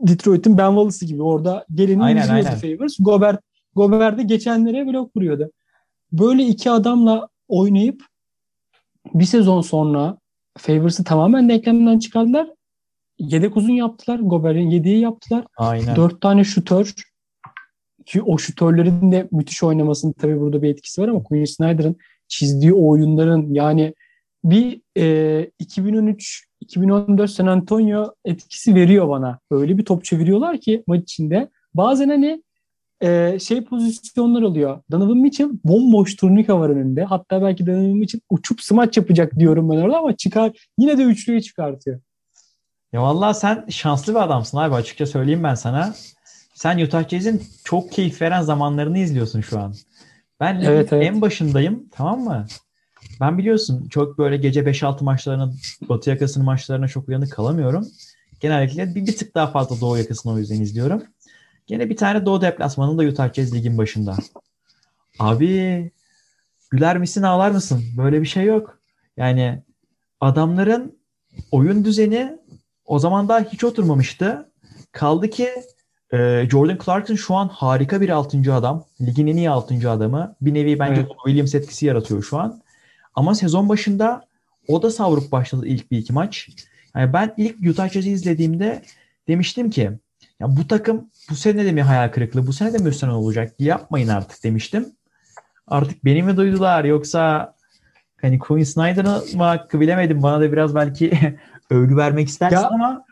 [0.00, 2.96] Detroit'in Ben Wallace gibi orada geleni izliyordu Favors.
[3.00, 3.40] Gobert,
[3.74, 5.50] Gobert de geçenlere blok vuruyordu.
[6.12, 8.02] Böyle iki adamla oynayıp
[9.14, 10.18] bir sezon sonra
[10.58, 12.48] Favors'ı tamamen denklemden çıkardılar.
[13.18, 14.18] Yedek uzun yaptılar.
[14.18, 15.44] Gobert'in yediği yaptılar.
[15.56, 15.96] Aynen.
[15.96, 16.94] Dört tane şutör.
[18.06, 21.96] Ki o şutörlerin de müthiş oynamasının tabii burada bir etkisi var ama Quinn Snyder'ın
[22.28, 23.94] çizdiği oyunların yani
[24.44, 29.38] bir e, 2013-2014 San Antonio etkisi veriyor bana.
[29.50, 31.50] Öyle bir top çeviriyorlar ki maç içinde.
[31.74, 32.42] Bazen hani
[33.02, 34.82] e, şey pozisyonlar oluyor.
[34.90, 37.04] Donovan Mitchell bomboş turnika var önünde.
[37.04, 41.40] Hatta belki Donovan Mitchell uçup smaç yapacak diyorum ben orada ama çıkar yine de üçlüye
[41.40, 42.00] çıkartıyor.
[42.92, 45.94] Ya vallahi sen şanslı bir adamsın abi açıkça söyleyeyim ben sana.
[46.56, 49.74] Sen Utah Jazz'in çok keyif veren zamanlarını izliyorsun şu an.
[50.40, 51.06] Ben evet, evet.
[51.06, 52.46] en başındayım tamam mı?
[53.20, 55.52] Ben biliyorsun çok böyle gece 5-6 maçlarına,
[55.88, 57.86] Batı yakasının maçlarına çok uyanık kalamıyorum.
[58.40, 61.02] Genellikle bir, bir tık daha fazla Doğu yakasını o yüzden izliyorum.
[61.66, 64.16] Gene bir tane Doğu deplasmanı da Utah Jazz ligin başında.
[65.18, 65.90] Abi
[66.70, 67.84] güler misin ağlar mısın?
[67.96, 68.78] Böyle bir şey yok.
[69.16, 69.62] Yani
[70.20, 70.98] adamların
[71.50, 72.38] oyun düzeni
[72.84, 74.50] o zaman daha hiç oturmamıştı.
[74.92, 75.48] Kaldı ki
[76.12, 78.54] e, Jordan Clarkson şu an harika bir 6.
[78.54, 78.84] adam.
[79.00, 79.90] Ligin en iyi 6.
[79.90, 80.34] adamı.
[80.40, 81.12] Bir nevi bence evet.
[81.24, 82.62] Williams etkisi yaratıyor şu an.
[83.14, 84.26] Ama sezon başında
[84.68, 86.48] o da savruk başladı ilk bir iki maç.
[86.96, 88.82] Yani ben ilk Utah Jazz'i izlediğimde
[89.28, 89.90] demiştim ki
[90.40, 93.54] ya bu takım bu sene de mi hayal kırıklığı, bu sene de mi üstüne olacak?
[93.58, 94.86] Yapmayın artık demiştim.
[95.66, 97.54] Artık beni mi duydular yoksa
[98.20, 100.22] hani Quinn Snyder'ı mı hakkı bilemedim.
[100.22, 101.12] Bana da biraz belki
[101.70, 103.05] övgü vermek istersin ya, ama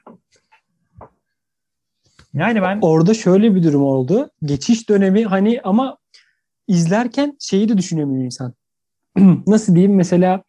[2.35, 4.31] yani ben orada şöyle bir durum oldu.
[4.43, 5.99] Geçiş dönemi hani ama
[6.69, 8.55] izlerken şeyi de düşünemiyor insan.
[9.47, 10.43] Nasıl diyeyim mesela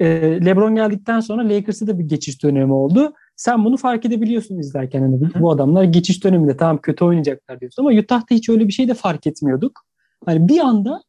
[0.00, 0.06] e,
[0.44, 3.12] LeBron geldikten sonra Lakers'ta da bir geçiş dönemi oldu.
[3.36, 5.00] Sen bunu fark edebiliyorsun izlerken.
[5.02, 8.72] Hani bu, bu adamlar geçiş döneminde tamam kötü oynayacaklar diyorsun ama Utah'ta hiç öyle bir
[8.72, 9.84] şey de fark etmiyorduk.
[10.26, 11.02] Hani bir anda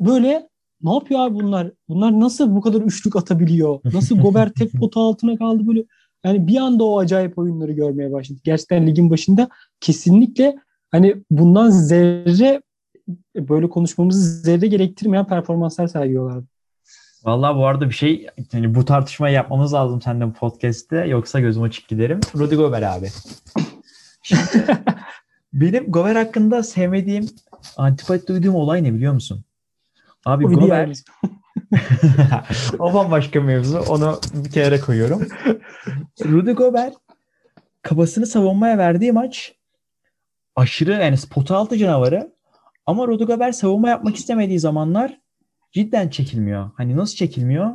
[0.00, 0.48] böyle
[0.82, 1.70] ne yapıyor abi bunlar?
[1.88, 3.80] Bunlar nasıl bu kadar üçlük atabiliyor?
[3.84, 5.84] Nasıl Gobert tek pota altına kaldı böyle?
[6.24, 8.44] Yani bir anda o acayip oyunları görmeye başladık.
[8.44, 9.48] Gerçekten ligin başında
[9.80, 10.56] kesinlikle
[10.90, 12.62] hani bundan zerre
[13.36, 16.46] böyle konuşmamızı zerre gerektirmeyen performanslar sergiliyorlardı.
[17.24, 21.88] Vallahi bu arada bir şey yani bu tartışmayı yapmamız lazım senden podcast'te yoksa gözüm açık
[21.88, 22.20] giderim.
[22.36, 23.08] Rudy Gobert abi.
[25.52, 27.26] benim Gobert hakkında sevmediğim,
[27.76, 29.44] antipati duyduğum olay ne biliyor musun?
[30.24, 31.02] Abi o Gobert
[32.78, 33.78] o bambaşka mevzu.
[33.78, 35.28] Onu bir kere koyuyorum.
[36.24, 36.94] Rudy Gobert
[37.82, 39.54] kafasını savunmaya verdiği maç
[40.56, 42.34] aşırı yani spot altı canavarı
[42.86, 45.20] ama Rudy Gobert savunma yapmak istemediği zamanlar
[45.72, 46.70] cidden çekilmiyor.
[46.76, 47.70] Hani nasıl çekilmiyor?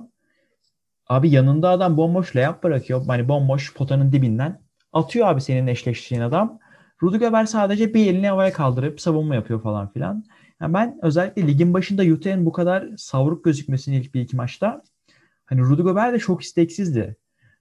[1.07, 3.05] Abi yanında adam bomboş layup bırakıyor.
[3.07, 4.61] Hani bomboş potanın dibinden.
[4.93, 6.59] Atıyor abi senin eşleştiğin adam.
[7.03, 10.23] Rudy Gobert sadece bir elini havaya kaldırıp savunma yapıyor falan filan.
[10.61, 14.81] Yani ben özellikle ligin başında Utah'ın bu kadar savruk gözükmesini ilk bir iki maçta
[15.45, 17.15] hani Rudy Gobert de çok isteksizdi.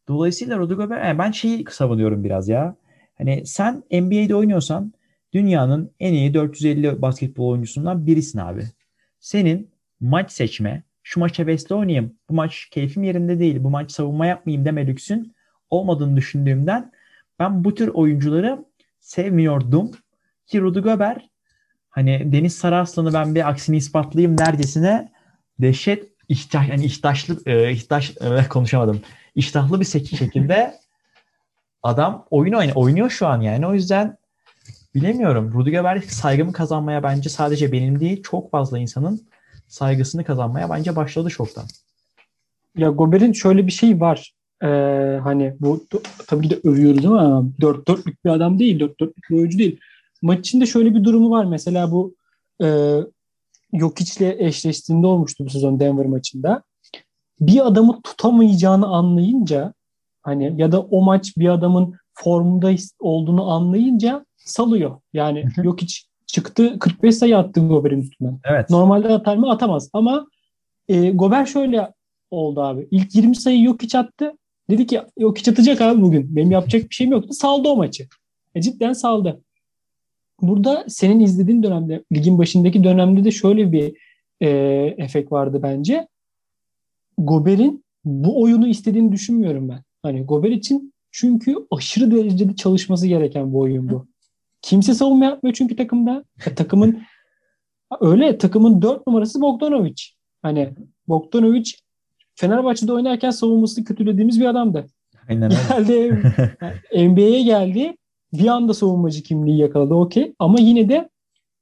[0.08, 2.76] Dolayısıyla Rudy Gobert yani ben şeyi savunuyorum biraz ya.
[3.18, 4.92] Hani sen NBA'de oynuyorsan
[5.32, 8.64] dünyanın en iyi 450 basketbol oyuncusundan birisin abi.
[9.20, 9.70] Senin
[10.00, 14.64] maç seçme, şu maça hevesli oynayayım, bu maç keyfim yerinde değil, bu maç savunma yapmayayım
[14.64, 15.34] deme lüksün
[15.70, 16.92] olmadığını düşündüğümden
[17.38, 18.64] ben bu tür oyuncuları
[19.00, 19.90] sevmiyordum.
[20.46, 21.22] Ki Rudy Gobert
[21.90, 25.12] hani Deniz Saraslan'ı ben bir aksini ispatlayayım neredesine
[25.60, 29.00] dehşet iştah, yani iştaşlı e, iştaş e, konuşamadım.
[29.34, 30.74] İştahlı bir şekilde
[31.82, 33.66] adam oyun oynuyor, oynuyor şu an yani.
[33.66, 34.16] O yüzden
[34.94, 35.52] bilemiyorum.
[35.54, 39.28] Rudy Gobert saygımı kazanmaya bence sadece benim değil çok fazla insanın
[39.68, 41.64] saygısını kazanmaya bence başladı çoktan.
[42.76, 44.32] Ya Gobert'in şöyle bir şey var.
[44.62, 44.66] Ee,
[45.22, 45.86] hani bu
[46.26, 48.80] tabii ki de övüyoruz ama dört dörtlük bir adam değil.
[48.80, 49.80] Dört dörtlük bir oyuncu değil.
[50.22, 51.44] Maç içinde şöyle bir durumu var.
[51.44, 52.14] Mesela bu
[52.62, 52.96] e,
[53.72, 56.62] Jokic'le eşleştiğinde olmuştu bu sezon Denver maçında.
[57.40, 59.74] Bir adamı tutamayacağını anlayınca
[60.22, 65.00] hani ya da o maç bir adamın formunda olduğunu anlayınca salıyor.
[65.12, 65.94] Yani Jokic
[66.26, 68.38] çıktı 45 sayı attı Gober'in üstünden.
[68.44, 68.70] Evet.
[68.70, 69.50] Normalde atar mı?
[69.50, 69.90] Atamaz.
[69.92, 70.26] Ama
[70.88, 71.92] e, Gober şöyle
[72.30, 72.88] oldu abi.
[72.90, 74.32] İlk 20 sayı Jokic attı.
[74.70, 76.36] Dedi ki Jokic atacak abi bugün.
[76.36, 77.32] Benim yapacak bir şeyim yoktu.
[77.32, 78.06] Saldı o maçı.
[78.54, 79.40] E, cidden saldı.
[80.42, 83.94] Burada senin izlediğin dönemde, ligin başındaki dönemde de şöyle bir
[84.40, 84.48] e,
[84.98, 86.08] efekt vardı bence.
[87.18, 89.82] Gober'in bu oyunu istediğini düşünmüyorum ben.
[90.02, 94.06] Hani Gober için çünkü aşırı derecede çalışması gereken bir oyun bu.
[94.62, 96.24] Kimse savunma yapmıyor çünkü takımda.
[96.46, 97.02] E, takımın
[98.00, 100.02] öyle takımın dört numarası Bogdanovic.
[100.42, 100.74] Hani
[101.08, 101.72] Bogdanovic
[102.34, 104.86] Fenerbahçe'de oynarken savunması kötülediğimiz bir adamdı.
[105.28, 106.22] Aynen Geldi
[107.08, 107.96] NBA'ye geldi.
[108.32, 110.34] Bir anda savunmacı kimliği yakaladı okey.
[110.38, 111.08] Ama yine de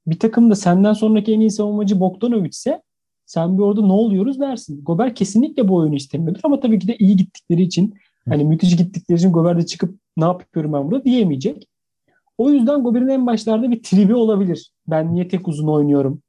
[0.07, 2.81] bir takımda senden sonraki en iyi savunmacı Bogdanovic ise
[3.25, 4.83] sen bir orada ne oluyoruz dersin.
[4.83, 7.93] Gober kesinlikle bu oyunu istemiyordur ama tabii ki de iyi gittikleri için
[8.29, 11.67] hani müthiş gittikleri için Gober de çıkıp ne yapıyorum ben burada diyemeyecek.
[12.37, 14.71] O yüzden Gober'in en başlarda bir tribi olabilir.
[14.87, 16.21] Ben niye tek uzun oynuyorum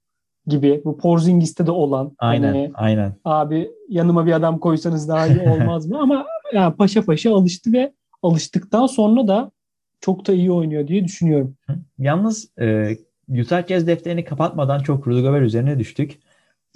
[0.47, 0.83] gibi.
[0.85, 2.13] Bu Porzingis'te de olan.
[2.19, 3.15] Aynen, hani, aynen.
[3.25, 5.99] Abi yanıma bir adam koysanız daha iyi olmaz mı?
[6.01, 9.51] Ama yani paşa paşa alıştı ve alıştıktan sonra da
[10.01, 11.57] çok da iyi oynuyor diye düşünüyorum.
[11.99, 12.97] Yalnız e,
[13.29, 16.19] Utah defterini kapatmadan çok Rudy Gobert üzerine düştük.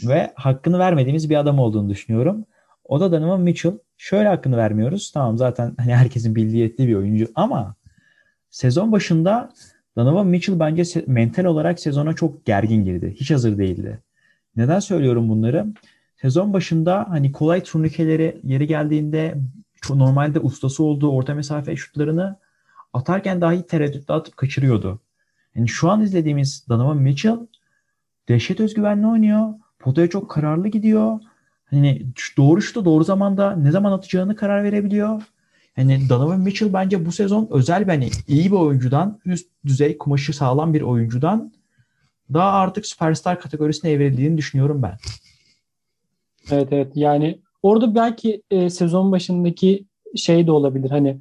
[0.04, 2.44] Ve hakkını vermediğimiz bir adam olduğunu düşünüyorum.
[2.84, 3.72] O da Donovan Mitchell.
[3.96, 5.10] Şöyle hakkını vermiyoruz.
[5.14, 7.74] Tamam zaten hani herkesin bildiği ettiği bir oyuncu ama
[8.50, 9.52] sezon başında
[9.96, 13.14] Donovan Mitchell bence mental olarak sezona çok gergin girdi.
[13.16, 13.98] Hiç hazır değildi.
[14.56, 15.66] Neden söylüyorum bunları?
[16.16, 19.34] Sezon başında hani kolay turnikeleri yeri geldiğinde
[19.90, 22.36] normalde ustası olduğu orta mesafe şutlarını
[22.93, 25.01] atarken dahi tereddütle atıp kaçırıyordu.
[25.55, 27.38] Yani şu an izlediğimiz Donovan Mitchell
[28.28, 29.55] dehşet özgüvenli oynuyor.
[29.78, 31.20] Potaya çok kararlı gidiyor.
[31.64, 35.22] Hani doğru şutu doğru zamanda ne zaman atacağını karar verebiliyor.
[35.76, 40.32] Hani Donovan Mitchell bence bu sezon özel bir hani iyi bir oyuncudan, üst düzey kumaşı
[40.32, 41.53] sağlam bir oyuncudan
[42.32, 44.97] daha artık süperstar kategorisine evrildiğini düşünüyorum ben.
[46.51, 49.84] Evet evet yani orada belki e, sezon başındaki
[50.16, 51.18] şey de olabilir hani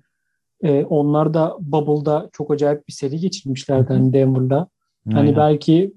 [0.63, 4.67] e, onlar da Bubble'da çok acayip bir seri geçirmişlerdi hani Denver'da.
[5.11, 5.93] Hani belki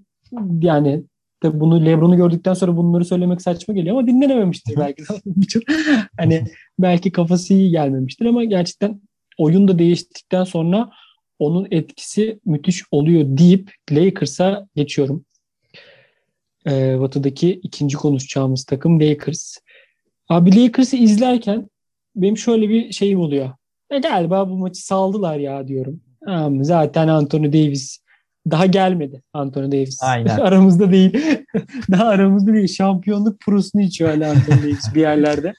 [0.61, 1.05] yani
[1.43, 5.61] de bunu LeBron'u gördükten sonra bunları söylemek saçma geliyor ama dinlenememiştir belki de.
[6.19, 6.45] hani
[6.79, 9.01] belki kafası iyi gelmemiştir ama gerçekten
[9.39, 10.91] oyun da değiştikten sonra
[11.39, 15.25] onun etkisi müthiş oluyor deyip Lakers'a geçiyorum.
[16.67, 19.59] Ee, batı'daki ikinci konuşacağımız takım Lakers.
[20.29, 21.69] Abi Lakers'ı izlerken
[22.17, 23.51] benim şöyle bir şeyim oluyor.
[23.95, 26.01] E galiba bu maçı saldılar ya diyorum.
[26.25, 27.99] Tamam, zaten Anthony Davis
[28.51, 29.99] daha gelmedi Anthony Davis.
[30.03, 30.37] Aynen.
[30.41, 31.13] aramızda değil.
[31.91, 32.69] daha aramızda değil.
[32.69, 35.55] Şampiyonluk prosunu içiyor hala Anthony Davis bir yerlerde.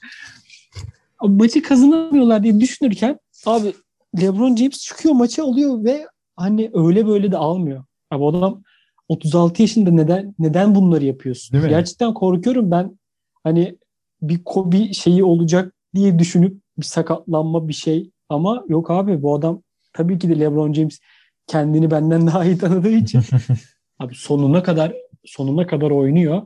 [1.22, 3.72] Maçı kazanamıyorlar diye düşünürken abi
[4.20, 6.06] LeBron James çıkıyor maçı alıyor ve
[6.36, 7.84] hani öyle böyle de almıyor.
[8.10, 8.62] Abi adam
[9.08, 11.52] 36 yaşında neden neden bunları yapıyorsun?
[11.52, 11.70] Değil mi?
[11.70, 12.98] Gerçekten korkuyorum ben
[13.44, 13.78] hani
[14.22, 19.62] bir bir şeyi olacak diye düşünüp bir sakatlanma bir şey ama yok abi bu adam
[19.92, 20.98] tabii ki de LeBron James
[21.46, 23.20] kendini benden daha iyi tanıdığı için
[23.98, 24.92] abi sonuna kadar
[25.24, 26.42] sonuna kadar oynuyor.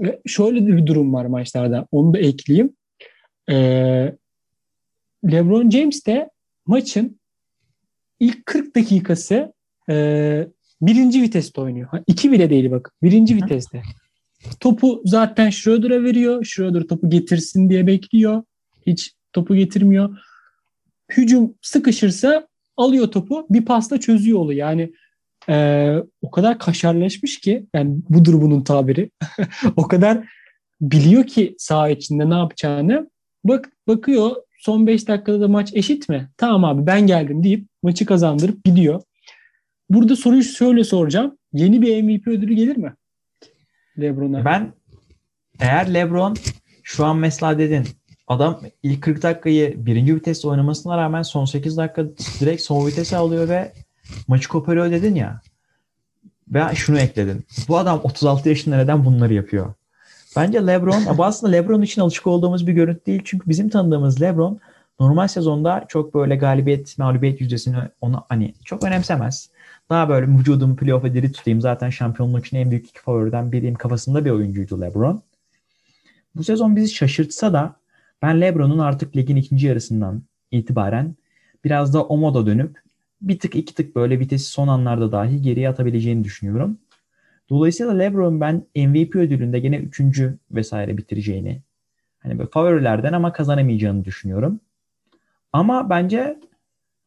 [0.00, 1.86] Ve şöyle bir durum var maçlarda.
[1.92, 2.76] Onu da ekleyeyim.
[3.50, 4.14] Ee,
[5.32, 6.30] LeBron James de
[6.66, 7.20] maçın
[8.20, 9.52] ilk 40 dakikası
[9.90, 10.48] e,
[10.82, 11.88] birinci viteste oynuyor.
[11.88, 12.92] Ha, iki bile değil bak.
[13.02, 13.82] Birinci viteste.
[14.60, 16.44] Topu zaten Schroeder'a veriyor.
[16.44, 18.42] Schroeder topu getirsin diye bekliyor.
[18.86, 20.18] Hiç topu getirmiyor.
[21.16, 24.58] Hücum sıkışırsa alıyor topu bir pasta çözüyor olayı.
[24.58, 24.92] Yani
[25.48, 29.10] e, o kadar kaşarlaşmış ki yani budur bunun tabiri.
[29.76, 30.28] o kadar
[30.80, 33.10] biliyor ki saha içinde ne yapacağını.
[33.44, 36.30] Bak bakıyor son 5 dakikada da maç eşit mi?
[36.36, 39.02] Tamam abi ben geldim deyip maçı kazandırıp gidiyor.
[39.90, 41.38] Burada soruyu şöyle soracağım.
[41.52, 42.94] Yeni bir MVP ödülü gelir mi?
[44.00, 44.44] LeBron'a.
[44.44, 44.72] Ben
[45.60, 46.36] eğer LeBron
[46.82, 47.84] şu an mesela dedin
[48.28, 52.04] Adam ilk 40 dakikayı birinci viteste oynamasına rağmen son 8 dakika
[52.40, 53.72] direkt son vitese alıyor ve
[54.28, 55.40] maçı koparıyor dedin ya.
[56.48, 57.44] Ve şunu ekledin.
[57.68, 59.74] Bu adam 36 yaşında neden bunları yapıyor?
[60.36, 63.22] Bence LeBron, bu aslında LeBron için alışık olduğumuz bir görüntü değil.
[63.24, 64.60] Çünkü bizim tanıdığımız LeBron
[65.00, 69.50] normal sezonda çok böyle galibiyet, mağlubiyet yüzdesini onu hani çok önemsemez.
[69.90, 71.60] Daha böyle vücudumu playoff'a diri tutayım.
[71.60, 75.22] Zaten şampiyonluk için en büyük iki favoriden biriyim kafasında bir oyuncuydu LeBron.
[76.34, 77.76] Bu sezon bizi şaşırtsa da
[78.22, 81.14] ben LeBron'un artık ligin ikinci yarısından itibaren
[81.64, 82.80] biraz da o moda dönüp
[83.20, 86.78] bir tık iki tık böyle vitesi son anlarda dahi geriye atabileceğini düşünüyorum.
[87.50, 91.62] Dolayısıyla LeBron ben MVP ödülünde gene üçüncü vesaire bitireceğini
[92.18, 94.60] hani böyle favorilerden ama kazanamayacağını düşünüyorum.
[95.52, 96.38] Ama bence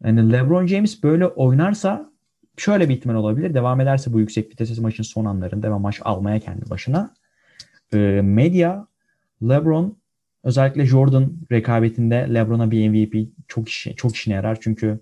[0.04, 2.12] yani LeBron James böyle oynarsa
[2.58, 3.54] şöyle bir ihtimal olabilir.
[3.54, 7.14] Devam ederse bu yüksek vites maçın son anlarında ve maç almaya kendi başına.
[7.94, 8.88] E, medya
[9.44, 9.98] LeBron
[10.44, 14.58] özellikle Jordan rekabetinde LeBron'a bir MVP çok işe, çok işine yarar.
[14.62, 15.00] Çünkü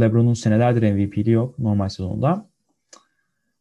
[0.00, 2.48] LeBron'un senelerdir MVP'li yok normal sezonda.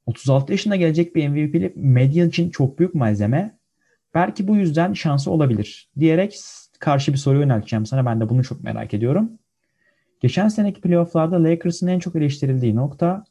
[0.05, 3.57] 36 yaşında gelecek bir MVP'li medya için çok büyük malzeme.
[4.14, 6.39] Belki bu yüzden şansı olabilir diyerek
[6.80, 8.05] karşı bir soru yönelteceğim sana.
[8.05, 9.32] Ben de bunu çok merak ediyorum.
[10.22, 13.24] Geçen seneki playofflarda Lakers'ın en çok eleştirildiği nokta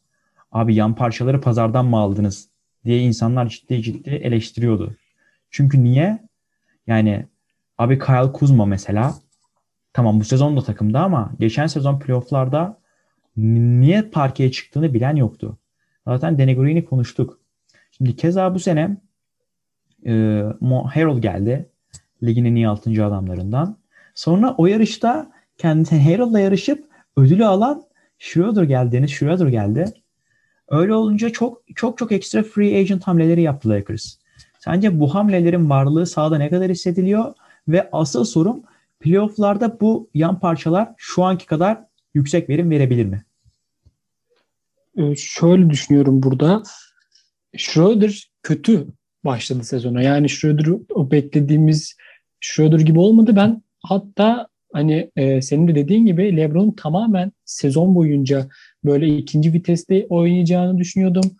[0.52, 2.48] abi yan parçaları pazardan mı aldınız
[2.84, 4.96] diye insanlar ciddi ciddi eleştiriyordu.
[5.50, 6.18] Çünkü niye?
[6.86, 7.26] Yani
[7.78, 9.14] abi Kyle Kuzma mesela
[9.92, 12.78] tamam bu sezon da takımda ama geçen sezon playofflarda
[13.36, 15.58] niye parkeye çıktığını bilen yoktu.
[16.06, 17.40] Zaten Green'i konuştuk.
[17.90, 18.96] Şimdi keza bu sene
[20.06, 21.68] e, Mo Harold geldi.
[22.22, 23.04] Ligin en iyi 6.
[23.04, 23.76] adamlarından.
[24.14, 26.84] Sonra o yarışta kendisi Harold'la yarışıp
[27.16, 27.82] ödülü alan
[28.18, 28.92] Schroeder geldi.
[28.92, 29.84] Dennis Schroeder geldi.
[30.68, 34.16] Öyle olunca çok çok çok ekstra free agent hamleleri yaptı Lakers.
[34.58, 37.34] Sence bu hamlelerin varlığı sahada ne kadar hissediliyor?
[37.68, 38.62] Ve asıl sorum
[39.00, 41.78] playofflarda bu yan parçalar şu anki kadar
[42.14, 43.24] yüksek verim verebilir mi?
[44.96, 46.62] Ee, şöyle düşünüyorum burada.
[47.56, 48.86] Schroeder kötü
[49.24, 50.02] başladı sezona.
[50.02, 51.96] Yani Schroeder o beklediğimiz
[52.40, 53.36] Schroeder gibi olmadı.
[53.36, 58.48] Ben hatta hani e, senin de dediğin gibi LeBron tamamen sezon boyunca
[58.84, 61.36] böyle ikinci viteste oynayacağını düşünüyordum.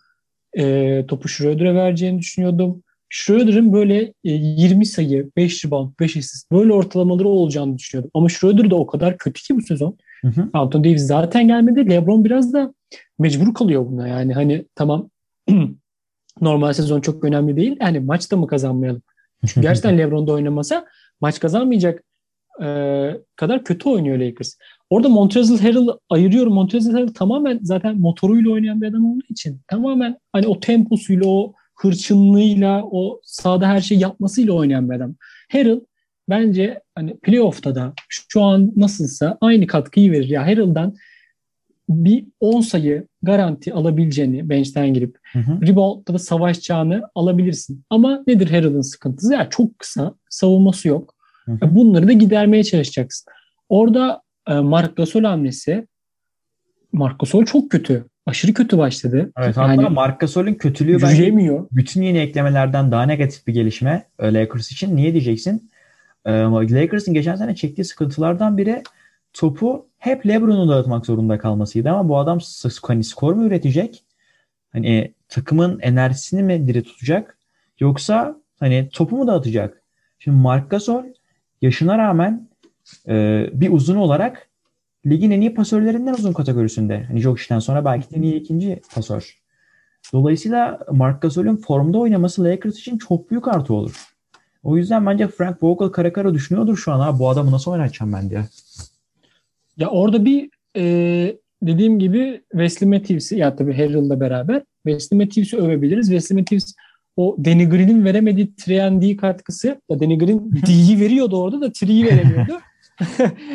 [0.57, 2.83] E, topu Schroeder'e vereceğini düşünüyordum.
[3.15, 8.11] Schroeder'ın böyle e, 20 sayı, 5 rebound, 5 asist böyle ortalamaları olacağını düşünüyordum.
[8.13, 9.97] Ama Schroeder de o kadar kötü ki bu sezon.
[10.21, 10.49] Hı hı.
[10.53, 11.89] Anthony Davis zaten gelmedi.
[11.89, 12.73] LeBron biraz da
[13.19, 14.07] mecbur kalıyor buna.
[14.07, 15.09] Yani hani tamam
[16.41, 17.77] normal sezon çok önemli değil.
[17.81, 19.01] Yani maçta mı kazanmayalım?
[19.47, 20.85] Çünkü gerçekten LeBron'da oynamasa
[21.21, 22.03] maç kazanmayacak
[22.63, 22.67] e,
[23.35, 24.55] kadar kötü oynuyor Lakers.
[24.89, 26.53] Orada Montrezl Harrell'ı ayırıyorum.
[26.53, 31.53] Montrezl Harrell tamamen zaten motoruyla oynayan bir adam olduğu için tamamen hani o temposuyla, o
[31.83, 35.15] hırçınlığıyla, o sahada her şeyi yapmasıyla oynayan bir adam.
[35.51, 35.79] Harrell
[36.29, 40.29] bence hani playoff'ta da şu an nasılsa aynı katkıyı verir.
[40.29, 40.95] Ya Harrell'dan
[41.89, 45.61] bir 10 sayı garanti alabileceğini bench'ten girip hı hı.
[45.61, 47.83] rebound'da da savaşacağını alabilirsin.
[47.89, 49.33] Ama nedir Harrell'ın sıkıntısı?
[49.33, 51.15] Ya çok kısa, savunması yok.
[51.45, 51.75] Hı hı.
[51.75, 53.33] Bunları da gidermeye çalışacaksın.
[53.69, 55.87] Orada e, Mark Gasol hamlesi
[56.93, 58.05] Mark Gasol çok kötü.
[58.25, 59.31] Aşırı kötü başladı.
[59.37, 64.33] Evet yani, hatta Mark Gasol'ün kötülüğü bence bütün yeni eklemelerden daha negatif bir gelişme e,
[64.33, 64.95] Lakers için.
[64.95, 65.71] Niye diyeceksin?
[66.25, 68.83] E, Lakers'ın geçen sene çektiği sıkıntılardan biri
[69.33, 72.39] topu hep LeBron'u dağıtmak zorunda kalmasıydı ama bu adam
[72.87, 74.03] hani skor mu üretecek?
[74.71, 77.37] Hani takımın enerjisini mi diri tutacak?
[77.79, 79.81] Yoksa hani topu mu dağıtacak?
[80.19, 81.03] Şimdi Mark Gasol
[81.61, 82.47] yaşına rağmen
[83.07, 84.47] e, bir uzun olarak
[85.05, 87.03] ligin en iyi pasörlerinden uzun kategorisinde.
[87.03, 89.37] Hani Jokic'ten sonra belki de en iyi ikinci pasör.
[90.13, 94.05] Dolayısıyla Mark Gasol'ün formda oynaması Lakers için çok büyük artı olur.
[94.63, 96.99] O yüzden bence Frank Vogel kara kara düşünüyordur şu an.
[96.99, 98.45] Ha, bu adamı nasıl oynatacağım ben diye.
[99.77, 100.83] Ya orada bir e,
[101.63, 106.07] dediğim gibi Wesley Matthews'i ya tabii Harrell'la beraber Wesley Matthews'i övebiliriz.
[106.07, 106.73] Wesley Matthews
[107.17, 108.53] o Danny Green'in veremediği
[109.11, 112.59] 3 katkısı ya Danny Green D'yi veriyordu orada da 3'yi veremiyordu.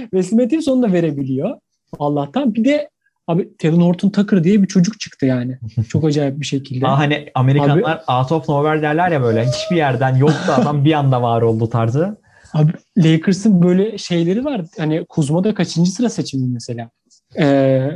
[0.02, 1.58] Wesley Matthews onu da verebiliyor.
[1.98, 2.54] Allah'tan.
[2.54, 2.90] Bir de
[3.26, 5.58] abi Taylor Horton Tucker diye bir çocuk çıktı yani.
[5.88, 6.86] Çok acayip bir şekilde.
[6.86, 9.46] Aa, hani Amerikanlar abi, out of nowhere derler ya böyle.
[9.46, 12.16] Hiçbir yerden yoktu adam bir anda var oldu tarzı.
[12.54, 14.60] Abi Lakers'ın böyle şeyleri var.
[14.78, 16.90] Hani Kuzma'da kaçıncı sıra seçimi mesela.
[17.38, 17.90] Ee,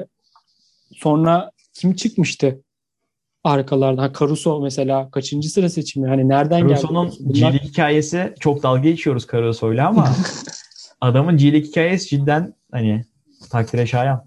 [0.92, 2.58] sonra kim çıkmıştı?
[3.44, 4.02] arkalarda.
[4.02, 6.08] Ha, Caruso mesela kaçıncı sıra seçimi?
[6.08, 7.18] Hani nereden Caruso'nun geldi?
[7.20, 7.52] Bunlar...
[7.52, 10.08] hikayesi çok dalga geçiyoruz Caruso'yla ama
[11.02, 13.04] adamın G'lik hikayesi cidden hani
[13.50, 14.26] takdire şayan.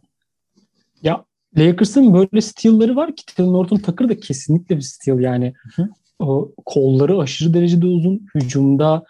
[1.02, 1.26] Ya
[1.58, 5.54] Lakers'ın böyle steal'ları var ki Taylor Norton Tucker da kesinlikle bir steal yani.
[5.76, 5.90] Hı.
[6.20, 8.28] O kolları aşırı derecede uzun.
[8.36, 9.04] Hücumda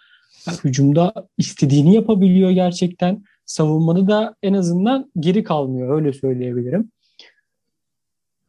[0.63, 3.23] hücumda istediğini yapabiliyor gerçekten.
[3.45, 6.91] Savunmada da en azından geri kalmıyor öyle söyleyebilirim.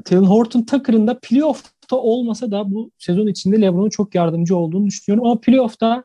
[0.05, 5.31] Taylor Horton Tucker'ın da playoff'ta olmasa da bu sezon içinde LeBron'un çok yardımcı olduğunu düşünüyorum.
[5.31, 6.05] Ama playoff'ta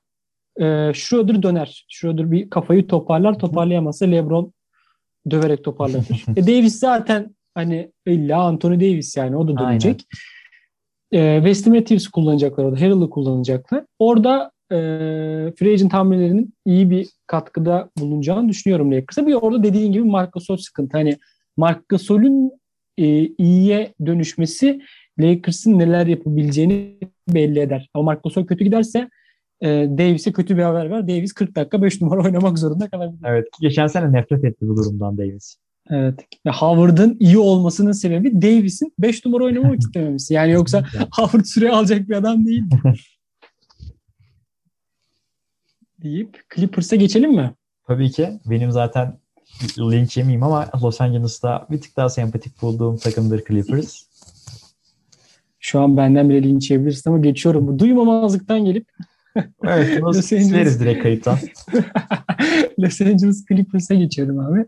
[0.59, 1.85] e, Schroeder döner.
[1.89, 3.39] Schroeder bir kafayı toparlar.
[3.39, 4.53] Toparlayamazsa LeBron
[5.31, 6.25] döverek toparlatır.
[6.35, 10.01] e, Davis zaten hani illa Anthony Davis yani o da dönecek.
[11.11, 12.81] E, Wesley Matthews kullanacaklar orada.
[12.81, 13.85] Harrell'ı kullanacaklar.
[13.99, 14.75] Orada e,
[15.59, 19.27] free agent hamlelerinin iyi bir katkıda bulunacağını düşünüyorum Lakers'a.
[19.27, 20.97] Bir orada dediğin gibi Marc Gasol sıkıntı.
[20.97, 21.17] Hani
[21.57, 22.51] Marc Gasol'ün
[22.97, 24.81] e, iyiye dönüşmesi
[25.19, 26.97] Lakers'ın neler yapabileceğini
[27.27, 27.89] belli eder.
[27.93, 29.09] Ama Marc Gasol kötü giderse
[29.61, 31.07] e, Davis'e kötü bir haber var.
[31.07, 33.21] Davis 40 dakika 5 numara oynamak zorunda kalabilir.
[33.25, 33.47] Evet.
[33.61, 35.55] Geçen sene nefret etti bu durumdan Davis.
[35.89, 36.19] Evet.
[36.45, 40.33] Ve Howard'ın iyi olmasının sebebi Davis'in 5 numara oynamak istememesi.
[40.33, 40.85] Yani yoksa
[41.15, 42.63] Howard süre alacak bir adam değil.
[46.03, 47.53] deyip Clippers'e geçelim mi?
[47.87, 48.29] Tabii ki.
[48.45, 49.17] Benim zaten
[49.79, 54.03] linç yemeyeyim ama Los Angeles'ta bir tık daha sempatik bulduğum takımdır Clippers.
[55.59, 57.67] Şu an benden bile linç yiyebilirsin ama geçiyorum.
[57.67, 58.87] Bu duymamazlıktan gelip
[59.63, 61.37] Evet, sileriz direkt kayıttan.
[62.79, 64.65] Los Angeles Clippers'e geçiyorum abi.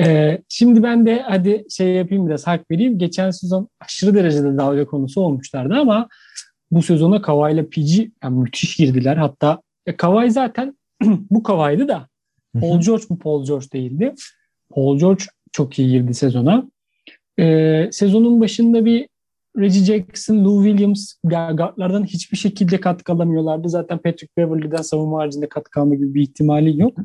[0.00, 2.98] Ee, şimdi ben de hadi şey yapayım biraz hak vereyim.
[2.98, 6.08] Geçen sezon aşırı derecede dalga konusu olmuşlardı ama
[6.70, 9.16] bu sezona Kawhi ile PG yani müthiş girdiler.
[9.16, 12.08] Hatta e, Kawhi zaten bu Kawhi'dı da
[12.60, 14.14] Paul George bu Paul George değildi.
[14.70, 16.70] Paul George çok iyi girdi sezona.
[17.38, 19.08] Ee, sezonun başında bir
[19.58, 23.68] Reggie Jackson, Lou Williams guardlardan hiçbir şekilde katkı alamıyorlardı.
[23.68, 26.98] Zaten Patrick Beverly'den savunma haricinde katkı alma gibi bir ihtimali yok.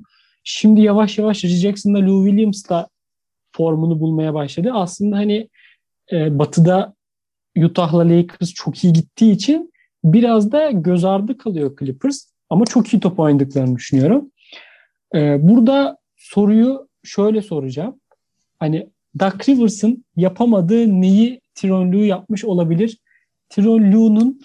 [0.43, 2.89] Şimdi yavaş yavaş Reggie Jackson'la Lou Williams da
[3.55, 4.71] formunu bulmaya başladı.
[4.73, 5.49] Aslında hani
[6.11, 6.93] e, batıda
[7.57, 9.73] Utah'la Lakers çok iyi gittiği için
[10.03, 12.25] biraz da göz ardı kalıyor Clippers.
[12.49, 14.31] Ama çok iyi top oynadıklarını düşünüyorum.
[15.15, 17.99] Ee, burada soruyu şöyle soracağım.
[18.59, 18.89] Hani
[19.19, 21.41] Doug Rivers'ın yapamadığı neyi
[21.91, 22.97] Lue yapmış olabilir?
[23.49, 24.41] Tyronn Lue'nun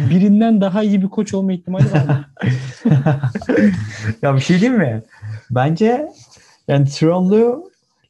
[0.10, 2.30] birinden daha iyi bir koç olma ihtimali var
[4.22, 5.02] ya bir şey diyeyim mi?
[5.50, 6.08] Bence
[6.68, 7.56] yani Tyronn Lue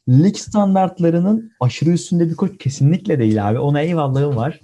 [0.09, 3.59] lig standartlarının aşırı üstünde bir koç kesinlikle değil abi.
[3.59, 4.61] Ona eyvallahım var.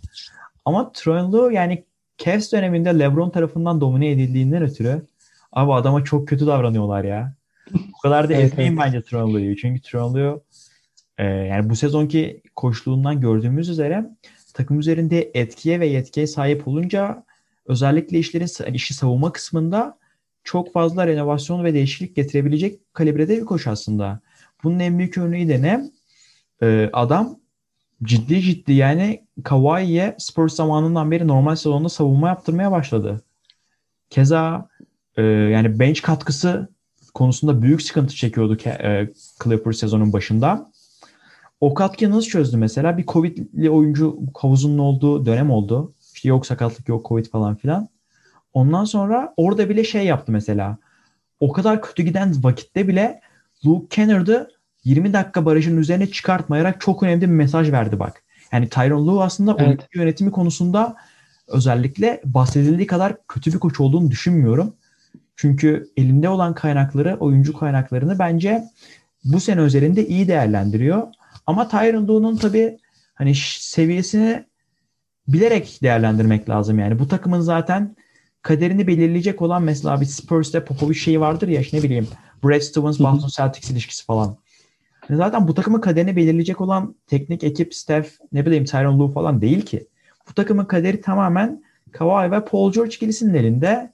[0.65, 0.93] Ama
[1.33, 1.85] Lue yani
[2.19, 5.03] Cavs döneminde LeBron tarafından domine edildiğinden ötürü
[5.53, 7.35] abi adama çok kötü davranıyorlar ya.
[7.99, 8.81] O kadar da evet, etmeyin evet.
[8.87, 10.41] bence Tyronn Çünkü Tyronn
[11.21, 14.11] e, yani bu sezonki koçluğundan gördüğümüz üzere
[14.55, 17.25] takım üzerinde etkiye ve yetkiye sahip olunca
[17.67, 19.99] özellikle işlerin işi savunma kısmında
[20.45, 24.21] çok fazla renovasyon ve değişiklik getirebilecek kalibrede bir koç aslında.
[24.65, 25.91] Bunun en büyük örneği de ne?
[26.63, 27.39] Ee, adam
[28.03, 33.21] ciddi ciddi yani Kawhi'ye Spurs zamanından beri normal sezonda savunma yaptırmaya başladı.
[34.11, 34.69] Keza
[35.17, 36.69] e, yani bench katkısı
[37.15, 39.09] konusunda büyük sıkıntı çekiyordu e,
[39.45, 40.70] Clippers sezonun başında.
[41.61, 42.99] O katkıyı nasıl çözdü mesela?
[42.99, 45.95] Bir Covid'li oyuncu havuzunun olduğu dönem oldu.
[46.15, 47.89] İşte yok sakatlık yok Covid falan filan.
[48.53, 50.79] Ondan sonra orada bile şey yaptı mesela.
[51.41, 53.21] O kadar kötü giden vakitte bile
[53.67, 54.51] Luke Kennard'ı
[54.85, 58.23] 20 dakika barajın üzerine çıkartmayarak çok önemli bir mesaj verdi bak.
[58.53, 59.67] Yani Tyron Lue aslında evet.
[59.67, 60.97] oyuncu yönetimi konusunda
[61.49, 64.75] özellikle bahsedildiği kadar kötü bir koç olduğunu düşünmüyorum.
[65.37, 68.65] Çünkü elinde olan kaynakları, oyuncu kaynaklarını bence
[69.25, 71.07] bu sene özelinde iyi değerlendiriyor.
[71.51, 72.79] Ama Tyron Lue'nun tabii
[73.15, 74.45] hani seviyesini
[75.29, 76.99] bilerek değerlendirmek lazım yani.
[76.99, 77.97] Bu takımın zaten
[78.43, 82.09] kaderini belirleyecek olan mesela bir Spurs'te Popovich şeyi vardır ya işte ne bileyim
[82.45, 84.37] Brad Stevens, Boston Celtics ilişkisi falan.
[85.11, 89.63] Zaten bu takımın kaderini belirleyecek olan teknik ekip, staff, ne bileyim Tyron Lue falan değil
[89.63, 89.87] ki.
[90.29, 93.93] Bu takımın kaderi tamamen Kawhi ve Paul George ikilisinin elinde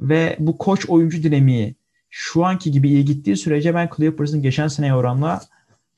[0.00, 1.74] ve bu koç oyuncu dinamiği
[2.10, 5.40] şu anki gibi iyi gittiği sürece ben Clippers'ın geçen seneye oranla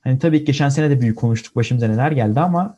[0.05, 2.77] hani tabii geçen sene de büyük konuştuk başımıza neler geldi ama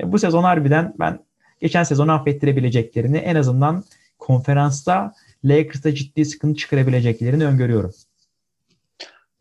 [0.00, 1.18] e, bu sezon harbiden ben
[1.60, 3.84] geçen sezonu affettirebileceklerini en azından
[4.18, 5.12] konferansta
[5.44, 7.92] Lakers'ta ciddi sıkıntı çıkarabileceklerini öngörüyorum.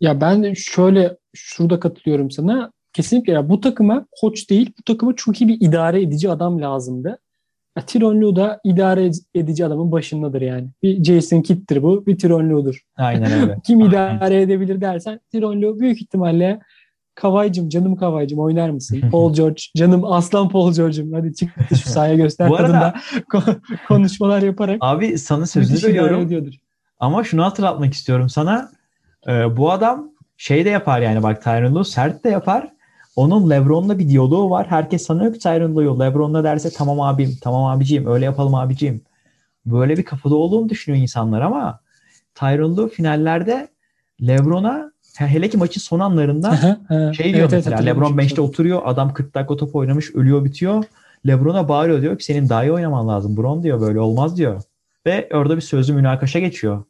[0.01, 2.71] Ya ben şöyle şurada katılıyorum sana.
[2.93, 7.19] Kesinlikle ya bu takıma koç değil, bu takıma çok iyi bir idare edici adam lazımdı.
[7.77, 10.67] Ya, Tyronn Lue da idare edici adamın başındadır yani.
[10.83, 12.81] Bir Jason Kidd'tir bu, bir Tyronn Lue'dur.
[12.97, 13.57] Aynen öyle.
[13.65, 16.59] Kim idare edebilir dersen Tyronn Lue büyük ihtimalle
[17.21, 19.01] Kavaycım, canım Kavaycım oynar mısın?
[19.11, 21.13] Paul George, canım aslan Paul George'um.
[21.13, 22.93] Hadi çık şu sahaya göster Bu arada,
[23.87, 24.77] konuşmalar yaparak.
[24.81, 26.51] Abi sana sözünü veriyorum.
[26.99, 28.71] Ama şunu hatırlatmak istiyorum sana.
[29.27, 32.71] Ee, bu adam şey de yapar yani bak Tyron Lue sert de yapar.
[33.15, 34.67] Onun Lebron'la bir diyaloğu var.
[34.69, 39.01] Herkes sanıyor ki Tyron Lue'yu Lebron'la derse tamam abim, tamam abiciğim, öyle yapalım abiciğim.
[39.65, 41.79] Böyle bir kafada olduğunu düşünüyor insanlar ama
[42.35, 43.67] Tyron Lue finallerde
[44.21, 46.79] Lebron'a hele ki maçın son anlarında
[47.13, 50.83] şey diyor evet, mesela evet, Lebron bench'te oturuyor adam 40 dakika top oynamış ölüyor bitiyor.
[51.27, 54.61] Lebron'a bağırıyor diyor ki senin daha iyi oynaman lazım Bron diyor böyle olmaz diyor.
[55.05, 56.83] Ve orada bir sözlü münakaşa geçiyor.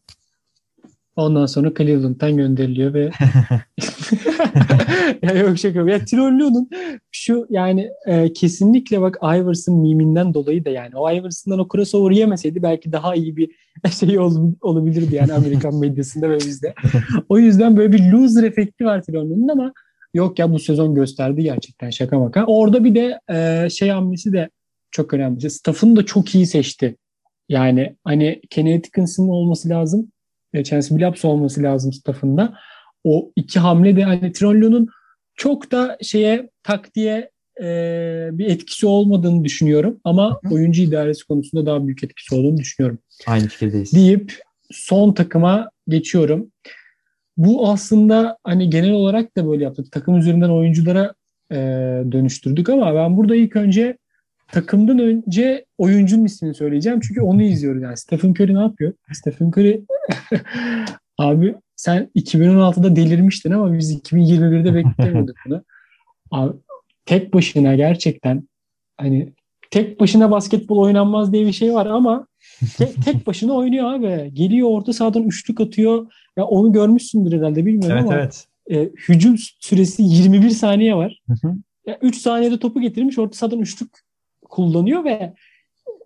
[1.15, 3.11] Ondan sonra Cleveland'dan gönderiliyor ve
[5.21, 5.89] ya yok şaka yok.
[5.89, 6.69] Ya Tirollu'nun
[7.11, 12.63] şu yani e, kesinlikle bak Iverson miminden dolayı da yani o Iverson'dan o crossover yemeseydi
[12.63, 13.49] belki daha iyi bir
[13.99, 16.73] şey ol, olabilirdi yani Amerikan medyasında ve bizde.
[17.29, 19.73] O yüzden böyle bir loser efekti var Tirollu'nun ama
[20.13, 22.45] yok ya bu sezon gösterdi gerçekten şaka maka.
[22.45, 24.49] Orada bir de e, şey hamlesi de
[24.91, 25.49] çok önemli.
[25.49, 26.97] Staff'ını da çok iyi seçti.
[27.49, 30.11] Yani hani Kenny Atkinson'ın olması lazım.
[30.53, 32.53] E, Chance Billups olması lazım staffında.
[33.03, 34.87] O iki hamle de hani Tronlo'nun
[35.35, 37.31] çok da şeye taktiğe
[37.61, 37.65] e,
[38.31, 39.99] bir etkisi olmadığını düşünüyorum.
[40.03, 40.53] Ama Hı.
[40.53, 42.99] oyuncu idaresi konusunda daha büyük etkisi olduğunu düşünüyorum.
[43.27, 43.93] Aynı fikirdeyiz.
[43.93, 44.39] Deyip
[44.71, 46.51] son takıma geçiyorum.
[47.37, 49.91] Bu aslında hani genel olarak da böyle yaptık.
[49.91, 51.13] Takım üzerinden oyunculara
[51.51, 51.55] e,
[52.11, 53.97] dönüştürdük ama ben burada ilk önce
[54.47, 56.99] takımdan önce oyuncunun ismini söyleyeceğim.
[57.07, 57.81] Çünkü onu izliyoruz.
[57.81, 58.93] Yani Stephen Curry ne yapıyor?
[59.13, 59.81] Stephen Curry
[61.17, 65.63] abi sen 2016'da delirmiştin ama biz 2021'de beklemiyorduk bunu.
[66.31, 66.53] Abi,
[67.05, 68.49] tek başına gerçekten
[68.97, 69.33] hani
[69.71, 72.27] tek başına basketbol oynanmaz diye bir şey var ama
[72.77, 74.33] tek, tek başına oynuyor abi.
[74.33, 76.11] Geliyor orta sahadan üçlük atıyor.
[76.37, 78.47] Ya onu görmüşsündür herhalde bilmiyorum evet, ama evet.
[78.69, 81.21] E, hücum süresi 21 saniye var.
[81.27, 81.55] Hı hı.
[81.87, 83.91] Ya 3 saniyede topu getirmiş orta sahadan üçlük
[84.49, 85.33] kullanıyor ve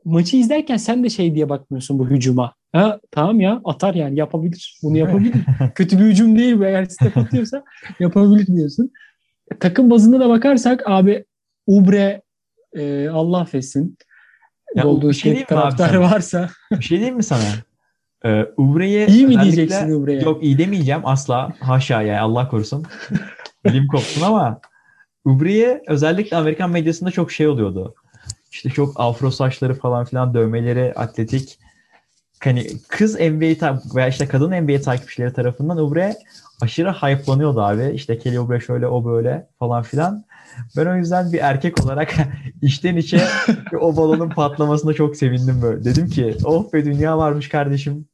[0.06, 2.54] maçı izlerken sen de şey diye bakmıyorsun bu hücuma.
[2.76, 4.80] Ha, tamam ya atar yani yapabilir.
[4.84, 5.34] Bunu yapabilir.
[5.76, 6.66] Kötü bir hücum değil bu.
[6.66, 7.64] Eğer step atıyorsa
[8.00, 8.92] yapabilir diyorsun.
[9.60, 11.26] Takım bazında da bakarsak abi
[11.68, 12.22] Ubre
[12.74, 13.98] e, Allah affetsin.
[14.76, 16.50] Ya, olduğu şey taraftar varsa.
[16.72, 17.44] Bir şey diyeyim mi sana?
[18.26, 20.22] Ee, Ubre'ye iyi mi diyeceksin Ubre'ye?
[20.22, 21.54] Yok iyi demeyeceğim asla.
[21.60, 22.86] Haşa yani Allah korusun.
[23.66, 24.62] Bilim kopsun ama
[25.26, 27.96] Ubre'ye özellikle Amerikan medyasında çok şey oluyordu.
[28.52, 31.60] İşte çok afro saçları falan filan dövmeleri, atletik.
[32.46, 36.16] Hani kız NBA veya işte kadın NBA takipçileri tarafından Ubre
[36.62, 37.91] aşırı hype'lanıyordu abi.
[37.96, 40.26] İşte Kelly Oubre şöyle o böyle falan filan.
[40.78, 42.14] Ben o yüzden bir erkek olarak
[42.62, 43.22] içten içe
[43.82, 45.86] o balonun patlamasına çok sevindim böyle.
[45.86, 48.06] Dedim ki oh be dünya varmış kardeşim.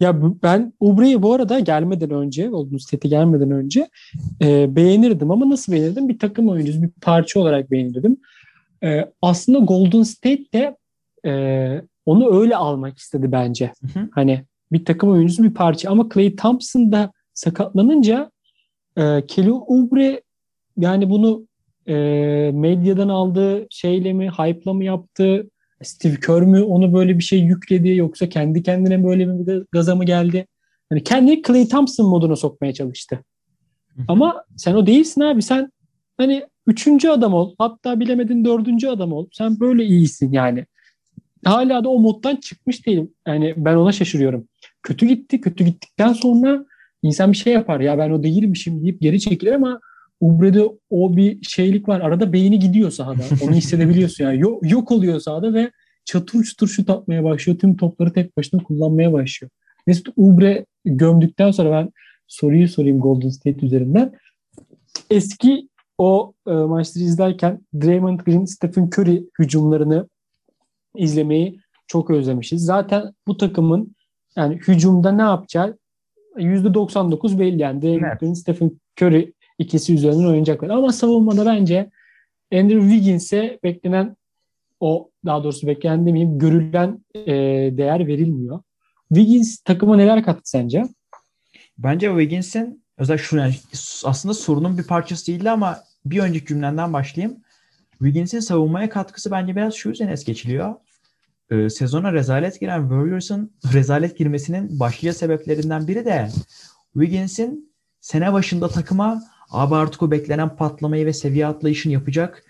[0.00, 3.88] Ya ben Ubre'yi bu arada gelmeden önce, Golden State'e gelmeden önce
[4.42, 6.08] e, beğenirdim ama nasıl beğenirdim?
[6.08, 8.16] Bir takım oyuncusu, bir parça olarak beğenirdim.
[8.84, 10.76] E, aslında Golden State de
[11.26, 13.72] e, onu öyle almak istedi bence.
[13.82, 14.08] Hı hı.
[14.12, 18.30] Hani bir takım oyuncusu bir parça ama Clay Thompson da sakatlanınca
[18.96, 20.22] e, Kelly Oubre
[20.76, 21.46] yani bunu
[21.88, 21.94] e,
[22.54, 25.50] medyadan aldığı şeyle mi, hype'la mı yaptı?
[25.82, 30.04] Steve Kerr mü onu böyle bir şey yükledi yoksa kendi kendine böyle bir gaza mı
[30.04, 30.46] geldi?
[30.88, 33.24] Hani kendini Clay Thompson moduna sokmaya çalıştı.
[34.08, 35.42] Ama sen o değilsin abi.
[35.42, 35.72] Sen
[36.16, 37.54] hani üçüncü adam ol.
[37.58, 39.26] Hatta bilemedin dördüncü adam ol.
[39.32, 40.66] Sen böyle iyisin yani.
[41.44, 43.10] Hala da o moddan çıkmış değilim.
[43.26, 44.48] Yani ben ona şaşırıyorum.
[44.82, 45.40] Kötü gitti.
[45.40, 46.64] Kötü gittikten sonra
[47.02, 47.80] insan bir şey yapar.
[47.80, 49.80] Ya ben o değilmişim deyip geri çekilir ama
[50.20, 52.00] Ubre'de o bir şeylik var.
[52.00, 53.22] Arada beyni gidiyor sahada.
[53.44, 54.40] Onu hissedebiliyorsun yani.
[54.40, 55.70] Yok, yok oluyor sahada ve
[56.04, 57.58] çatır çutur şut atmaya başlıyor.
[57.58, 59.50] Tüm topları tek başına kullanmaya başlıyor.
[59.86, 61.90] Mesut Ubre gömdükten sonra ben
[62.26, 64.12] soruyu sorayım Golden State üzerinden.
[65.10, 65.68] Eski
[65.98, 70.08] o e, maçları izlerken Draymond Green, Stephen Curry hücumlarını
[70.96, 72.64] izlemeyi çok özlemişiz.
[72.64, 73.94] Zaten bu takımın
[74.36, 75.78] yani hücumda ne yapacağı
[76.36, 78.00] %99 belli yani.
[78.02, 78.20] Evet.
[78.20, 80.68] Green, Stephen Curry ikisi üzerinden oynayacaklar.
[80.68, 81.90] Ama savunmada bence
[82.52, 84.16] Andrew Wiggins'e beklenen
[84.80, 87.32] o daha doğrusu beklenen demeyeyim görülen e,
[87.76, 88.60] değer verilmiyor.
[89.08, 90.84] Wiggins takıma neler kattı sence?
[91.78, 93.54] Bence Wiggins'in özel şu yani
[94.04, 97.38] aslında sorunun bir parçası değildi ama bir önceki cümlenden başlayayım.
[98.02, 100.74] Wiggins'in savunmaya katkısı bence biraz şu yüzden es geçiliyor.
[101.50, 106.28] Ee, sezona rezalet giren Warriors'ın rezalet girmesinin başlıca sebeplerinden biri de
[106.92, 112.44] Wiggins'in sene başında takıma abi artık o beklenen patlamayı ve seviye atlayışını yapacak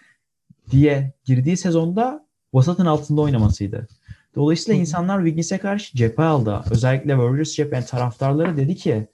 [0.70, 3.88] diye girdiği sezonda vasatın altında oynamasıydı.
[4.34, 6.64] Dolayısıyla insanlar Wiggins'e karşı cephe aldı.
[6.70, 9.08] Özellikle Warriors cephe taraftarları dedi ki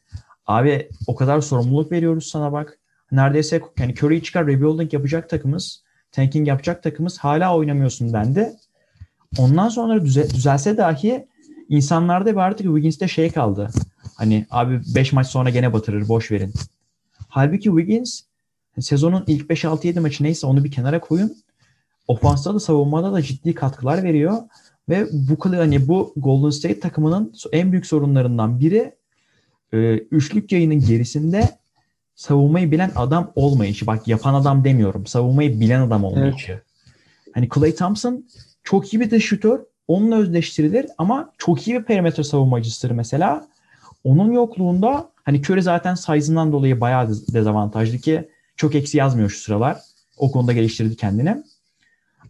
[0.46, 2.78] abi o kadar sorumluluk veriyoruz sana bak.
[3.12, 8.52] Neredeyse yani Curry çıkar rebuilding yapacak takımız, tanking yapacak takımız hala oynamıyorsun dendi.
[9.38, 11.26] Ondan sonra düze, düzelse dahi
[11.68, 13.70] insanlarda bir artık Wiggins'te şey kaldı.
[14.16, 16.52] Hani abi 5 maç sonra gene batırır boş verin.
[17.28, 18.22] Halbuki Wiggins
[18.80, 21.36] sezonun ilk 5-6-7 maçı neyse onu bir kenara koyun.
[22.08, 24.38] Ofansta da savunmada da ciddi katkılar veriyor.
[24.88, 28.94] Ve bu hani bu Golden State takımının en büyük sorunlarından biri
[29.72, 31.57] e, üçlük yayının gerisinde
[32.18, 33.86] savunmayı bilen adam olmayışı.
[33.86, 35.06] Bak yapan adam demiyorum.
[35.06, 36.52] Savunmayı bilen adam olmayışı.
[36.52, 36.62] Evet.
[37.34, 38.24] Hani Clay Thompson
[38.64, 39.60] çok iyi bir de şutör.
[39.88, 43.48] Onunla özdeştirilir ama çok iyi bir perimetre savunmacısıdır mesela.
[44.04, 49.78] Onun yokluğunda hani Curry zaten size'ından dolayı bayağı dezavantajlı ki çok eksi yazmıyor şu sıralar.
[50.16, 51.42] O konuda geliştirdi kendini.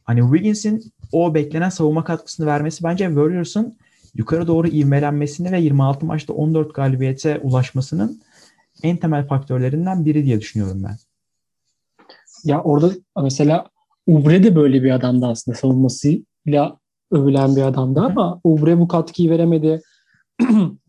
[0.05, 3.77] Hani Wiggins'in o beklenen savunma katkısını vermesi bence Warriors'ın
[4.15, 8.23] yukarı doğru ivmelenmesini ve 26 maçta 14 galibiyete ulaşmasının
[8.83, 10.97] en temel faktörlerinden biri diye düşünüyorum ben.
[12.45, 12.91] Ya orada
[13.23, 13.67] mesela
[14.07, 16.79] Ubre de böyle bir adamdı aslında savunmasıyla
[17.11, 19.81] övülen bir adamdı ama Ubre bu katkıyı veremedi.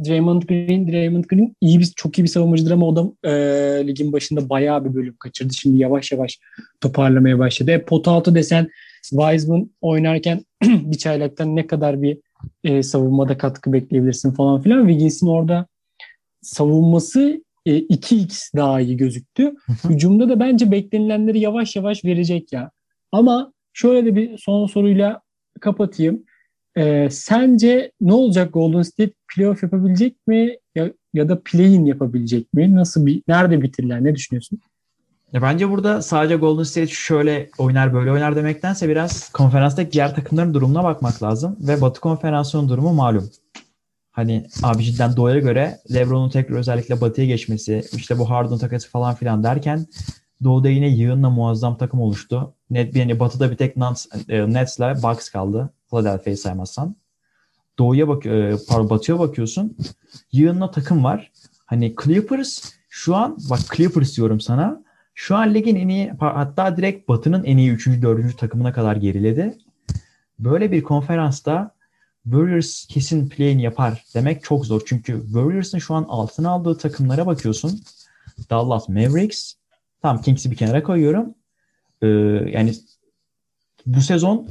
[0.06, 3.32] Draymond Green, Draymond Green iyi bir, çok iyi bir savunmacıdır ama o da e,
[3.88, 5.54] ligin başında bayağı bir bölüm kaçırdı.
[5.54, 6.40] Şimdi yavaş yavaş
[6.82, 7.72] toparlamaya başladı.
[7.72, 8.70] E, pot altı desen
[9.02, 12.18] Wiseman oynarken bir çaylaktan ne kadar bir
[12.64, 14.88] e, savunmada katkı bekleyebilirsin falan filan.
[14.88, 15.68] Wiggins'in orada
[16.42, 19.56] savunması e, 2x daha iyi gözüktü.
[19.90, 22.72] Hücumda da bence beklenilenleri yavaş yavaş verecek ya.
[23.12, 25.22] Ama şöyle de bir son soruyla
[25.60, 26.24] kapatayım.
[26.78, 32.76] Ee, sence ne olacak Golden State playoff yapabilecek mi ya, ya da play-in yapabilecek mi?
[32.76, 34.04] Nasıl bir nerede bitirirler?
[34.04, 34.60] Ne düşünüyorsun?
[35.34, 40.54] Ya bence burada sadece Golden State şöyle oynar böyle oynar demektense biraz konferanstaki diğer takımların
[40.54, 43.30] durumuna bakmak lazım ve Batı konferansının durumu malum.
[44.12, 49.16] Hani abi cidden Doğu'ya göre LeBron'un tekrar özellikle Batı'ya geçmesi, işte bu Harden takası falan
[49.16, 49.88] filan derken
[50.44, 52.54] Doğu'da yine yığınla muazzam takım oluştu.
[52.70, 53.78] Net yani Batı'da bir tek
[54.30, 55.74] e, Nets'le Bucks kaldı.
[55.90, 56.96] Philadelphia'yı saymazsan.
[57.80, 59.78] Doğu'ya bak e, pardon Batı'ya bakıyorsun.
[60.32, 61.32] Yığınla takım var.
[61.66, 64.84] Hani Clippers şu an bak Clippers diyorum sana.
[65.14, 67.88] Şu an ligin en iyi hatta direkt Batı'nın en iyi 3.
[67.88, 68.38] 4.
[68.38, 69.58] takımına kadar geriledi.
[70.40, 71.72] Böyle bir konferansta
[72.24, 74.82] Warriors kesin play yapar demek çok zor.
[74.86, 77.82] Çünkü Warriors'ın şu an altına aldığı takımlara bakıyorsun.
[78.50, 79.54] Dallas Mavericks.
[80.02, 81.36] Tamam Kings'i bir kenara koyuyorum.
[82.02, 82.08] Ee,
[82.52, 82.74] yani
[83.86, 84.48] bu sezon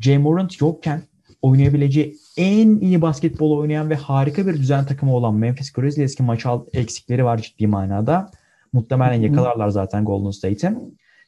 [0.00, 1.02] Jay Morant yokken
[1.42, 6.46] oynayabileceği en iyi basketbol oynayan ve harika bir düzen takımı olan Memphis Grizzlies ki maç
[6.72, 8.30] eksikleri var ciddi manada.
[8.72, 10.74] Muhtemelen yakalarlar zaten Golden State'i.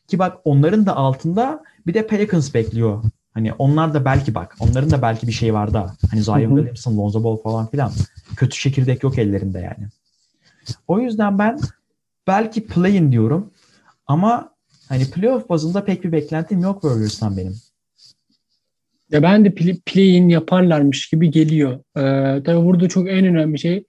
[0.09, 3.05] Ki bak onların da altında bir de Pelicans bekliyor.
[3.34, 4.56] Hani onlar da belki bak.
[4.60, 5.94] Onların da belki bir şey var da.
[6.10, 7.92] Hani Zion Williamson, Lonzo Ball falan filan.
[8.36, 9.88] Kötü çekirdek yok ellerinde yani.
[10.88, 11.58] O yüzden ben
[12.26, 13.50] belki play-in diyorum.
[14.06, 14.50] Ama
[14.88, 17.56] hani playoff bazında pek bir beklentim yok Warriors'tan benim.
[19.10, 19.54] Ya ben de
[19.86, 21.72] play-in yaparlarmış gibi geliyor.
[21.96, 23.84] Ee, tabii burada çok en önemli şey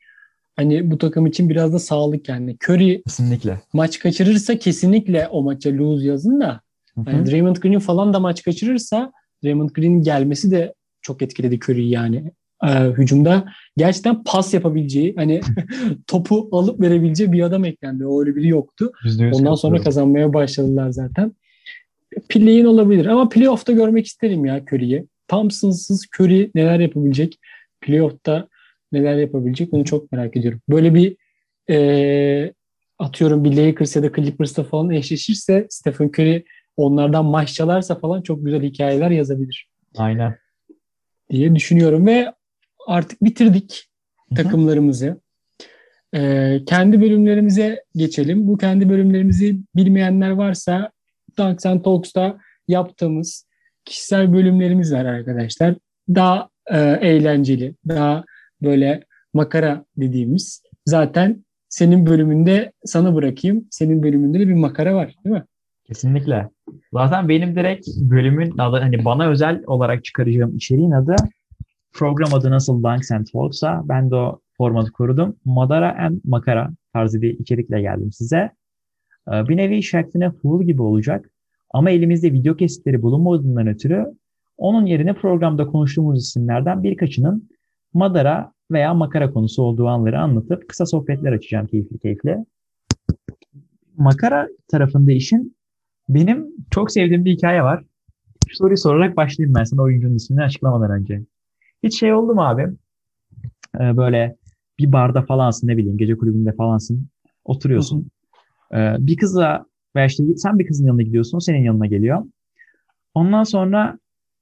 [0.56, 2.58] hani bu takım için biraz da sağlık yani.
[2.68, 3.62] Curry kesinlikle.
[3.74, 6.62] maç kaçırırsa kesinlikle o maça lose yazın da.
[7.06, 9.12] Hani Draymond Green falan da maç kaçırırsa
[9.44, 12.32] Draymond Green'in gelmesi de çok etkiledi Curry'i yani.
[12.68, 13.46] Ee, hücumda
[13.78, 15.42] gerçekten pas yapabileceği hani
[16.08, 18.06] topu alıp verebileceği bir adam eklendi.
[18.06, 18.92] O öyle biri yoktu.
[19.34, 21.32] Ondan sonra kazanmaya başladılar zaten.
[22.30, 25.06] Play'in olabilir ama playoff'ta görmek isterim ya Curry'i.
[25.28, 27.40] Thompson'sız Curry neler yapabilecek?
[27.82, 28.48] Playoff'ta
[28.92, 29.72] neler yapabilecek?
[29.72, 30.62] Bunu çok merak ediyorum.
[30.70, 31.18] Böyle bir
[31.70, 32.54] e,
[33.00, 36.44] atıyorum bir Lakers ya da Clippers'ta falan eşleşirse Stephen Curry
[36.78, 39.70] onlardan maç çalarsa falan çok güzel hikayeler yazabilir.
[39.98, 40.38] Aynen.
[41.30, 42.34] Diye düşünüyorum ve
[42.88, 43.90] artık bitirdik
[44.30, 44.44] Hı-hı.
[44.44, 45.22] takımlarımızı.
[46.16, 48.48] Ee, kendi bölümlerimize geçelim.
[48.48, 50.92] Bu kendi bölümlerimizi bilmeyenler varsa
[51.38, 53.48] Dunks and Talks'ta yaptığımız
[53.86, 55.76] kişisel bölümlerimiz var arkadaşlar.
[56.10, 58.24] Daha e, eğlenceli, daha
[58.62, 59.04] böyle
[59.34, 60.64] makara dediğimiz.
[60.86, 63.68] Zaten senin bölümünde sana bırakayım.
[63.72, 65.44] Senin bölümünde de bir makara var değil mi?
[65.84, 66.50] Kesinlikle.
[66.94, 71.16] Zaten benim direkt bölümün adı hani bana özel olarak çıkaracağım içeriğin adı
[71.94, 75.36] program adı nasıl Dunks and Talks'a ben de o formatı korudum.
[75.46, 78.52] Madara and Makara tarzı bir içerikle geldim size.
[79.28, 81.30] Ee, bir nevi şekline Fool gibi olacak.
[81.74, 84.06] Ama elimizde video kesitleri bulunmadığından ötürü
[84.58, 87.50] onun yerine programda konuştuğumuz isimlerden birkaçının
[87.94, 92.38] Madara veya makara konusu olduğu anları anlatıp kısa sohbetler açacağım keyifli keyifli.
[93.98, 95.56] Makara tarafında işin
[96.16, 97.84] benim çok sevdiğim bir hikaye var.
[98.48, 101.22] Şu soruyu sorarak başlayayım ben sana oyuncunun ismini açıklamadan önce.
[101.84, 102.68] Hiç şey oldu mu abi?
[103.80, 104.36] Ee, böyle
[104.80, 107.08] bir barda falansın ne bileyim gece kulübünde falansın.
[107.46, 108.08] Oturuyorsun.
[108.74, 111.40] Ee, bir kızla veya işte sen bir kızın yanına gidiyorsun.
[111.40, 112.26] senin yanına geliyor.
[113.14, 114.00] Ondan sonra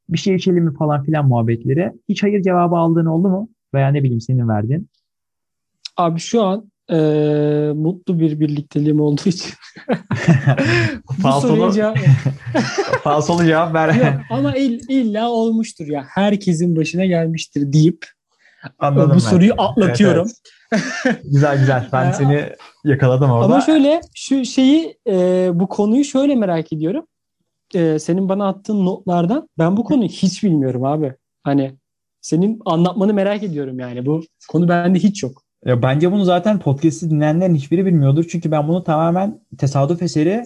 [0.09, 1.91] bir şey içelim mi falan filan muhabbetleri.
[2.09, 3.49] Hiç hayır cevabı aldığın oldu mu?
[3.74, 4.89] Veya ne bileyim senin verdiğin.
[5.97, 6.97] Abi şu an e,
[7.75, 9.53] mutlu bir birlikteliğim olduğu için
[11.21, 11.97] falsolu, cevap...
[13.03, 13.93] falsolu cevap ver.
[13.93, 16.05] Yok, ama ill, illa olmuştur ya.
[16.07, 18.05] Herkesin başına gelmiştir deyip
[18.79, 19.19] Anladım bu ben.
[19.19, 20.27] soruyu atlatıyorum.
[20.73, 21.21] Evet, evet.
[21.23, 21.89] güzel güzel.
[21.93, 22.49] Ben seni
[22.83, 23.45] yakaladım orada.
[23.45, 27.05] Ama şöyle şu şeyi e, bu konuyu şöyle merak ediyorum.
[27.75, 31.13] E, senin bana attığın notlardan ben bu konuyu hiç bilmiyorum abi.
[31.43, 31.75] Hani
[32.21, 34.05] senin anlatmanı merak ediyorum yani.
[34.05, 35.43] Bu konu bende hiç yok.
[35.66, 38.26] Ya bence bunu zaten podcast'i dinleyenlerin hiçbiri bilmiyordur.
[38.30, 40.43] Çünkü ben bunu tamamen tesadüf eseri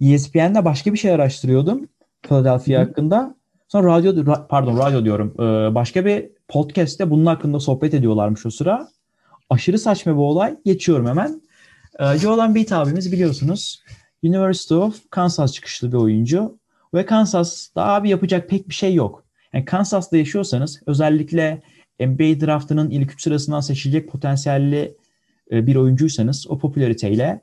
[0.00, 1.88] ESPN'de başka bir şey araştırıyordum.
[2.22, 2.84] Philadelphia Hı.
[2.84, 3.34] hakkında.
[3.68, 5.34] Sonra radyo, pardon radyo diyorum.
[5.38, 8.88] Ee, başka bir podcast'te bunun hakkında sohbet ediyorlarmış o sıra.
[9.50, 10.56] Aşırı saçma bir olay.
[10.64, 11.42] Geçiyorum hemen.
[11.98, 13.82] Ee, Joel Embiid abimiz biliyorsunuz
[14.22, 16.58] University of Kansas çıkışlı bir oyuncu
[16.94, 19.24] ve Kansas'ta abi yapacak pek bir şey yok.
[19.52, 21.62] Yani Kansas'ta yaşıyorsanız özellikle
[22.06, 24.96] NBA draftının ilk üç sırasından seçilecek potansiyelli
[25.52, 27.40] e, bir oyuncuysanız o popülariteyle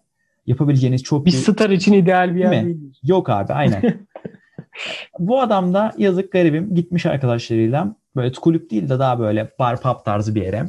[0.47, 1.32] yapabileceğiniz çok bir...
[1.32, 2.66] Bir star için ideal bir yer değil.
[2.66, 2.93] değil.
[3.03, 3.82] Yok abi aynen.
[5.20, 10.05] Bu adam da yazık garibim gitmiş arkadaşlarıyla böyle kulüp değil de daha böyle bar pub
[10.05, 10.66] tarzı bir yere.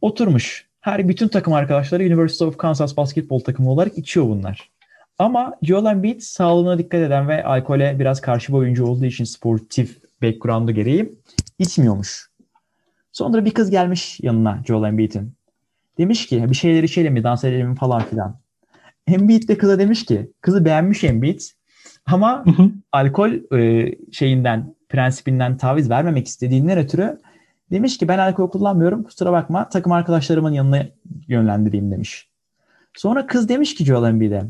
[0.00, 0.68] Oturmuş.
[0.80, 4.70] Her bütün takım arkadaşları University of Kansas basketbol takımı olarak içiyor bunlar.
[5.18, 9.98] Ama Joel Embiid sağlığına dikkat eden ve alkole biraz karşı bir oyuncu olduğu için sportif
[10.22, 11.12] background'u gereği
[11.58, 12.27] içmiyormuş.
[13.12, 15.32] Sonra bir kız gelmiş yanına Joel Embiid'in.
[15.98, 18.38] Demiş ki bir şeyler içelim mi, dans edelim mi falan filan.
[19.06, 21.40] Embiid de kıza demiş ki, kızı beğenmiş Embiid
[22.06, 22.44] ama
[22.92, 27.18] alkol e, şeyinden, prensibinden taviz vermemek istediğinden ötürü
[27.70, 30.86] demiş ki ben alkol kullanmıyorum kusura bakma takım arkadaşlarımın yanına
[31.28, 32.28] yönlendireyim demiş.
[32.94, 34.42] Sonra kız demiş ki Joel Embiid'e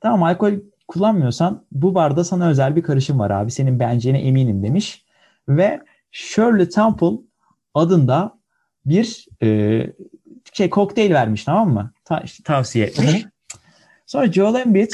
[0.00, 0.52] tamam alkol
[0.88, 5.04] kullanmıyorsan bu barda sana özel bir karışım var abi senin beğeneceğine eminim demiş.
[5.48, 5.80] Ve
[6.10, 7.16] Shirley Temple
[7.76, 8.38] adında
[8.86, 9.80] bir e,
[10.52, 11.92] şey kokteyl vermiş tamam mı?
[12.04, 13.26] Ta, işte tavsiye etmiş.
[14.06, 14.92] Sonra Joel Embiid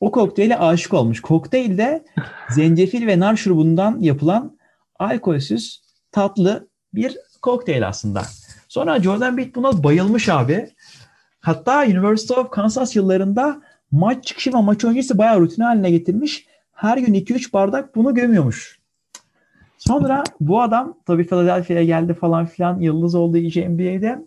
[0.00, 1.20] o kokteyle aşık olmuş.
[1.20, 2.04] Kokteyl de
[2.50, 4.58] zencefil ve nar şurubundan yapılan
[4.98, 8.22] alkolsüz tatlı bir kokteyl aslında.
[8.68, 10.70] Sonra Joel Embiid buna bayılmış abi.
[11.40, 16.46] Hatta University of Kansas yıllarında maç çıkışı ve maç öncesi bayağı rutin haline getirmiş.
[16.72, 18.79] Her gün 2-3 bardak bunu gömüyormuş.
[19.80, 24.18] Sonra bu adam tabii Philadelphia'ya geldi falan filan yıldız olduğu için NBA'de.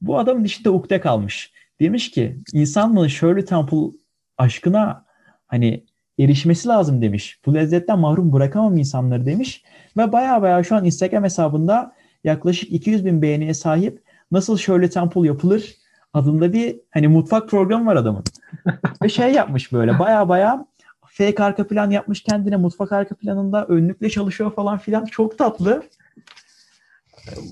[0.00, 1.52] Bu adamın içinde ukde kalmış.
[1.80, 3.96] Demiş ki insanlığın Shirley Temple
[4.38, 5.04] aşkına
[5.46, 5.84] hani
[6.18, 7.40] erişmesi lazım demiş.
[7.46, 9.64] Bu lezzetten mahrum bırakamam insanları demiş.
[9.96, 11.92] Ve baya baya şu an Instagram hesabında
[12.24, 14.02] yaklaşık 200 bin beğeniye sahip
[14.32, 15.74] nasıl Shirley Temple yapılır
[16.12, 18.24] adında bir hani mutfak programı var adamın.
[19.02, 20.66] Ve şey yapmış böyle baya baya
[21.20, 25.04] fake arka plan yapmış kendine mutfak arka planında önlükle çalışıyor falan filan.
[25.04, 25.82] Çok tatlı.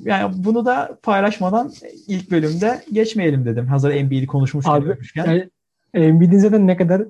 [0.03, 1.73] Yani bunu da paylaşmadan
[2.07, 3.66] ilk bölümde geçmeyelim dedim.
[3.66, 4.73] Hazır NBA'yi konuşmuşken.
[4.73, 5.51] Abi, yani,
[5.95, 7.03] Embiid'in zaten ne kadar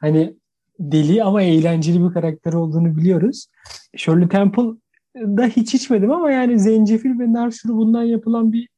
[0.00, 0.34] hani
[0.78, 3.46] deli ama eğlenceli bir karakter olduğunu biliyoruz.
[3.96, 8.68] Shirley Temple'da hiç içmedim ama yani zencefil ve nar bundan yapılan bir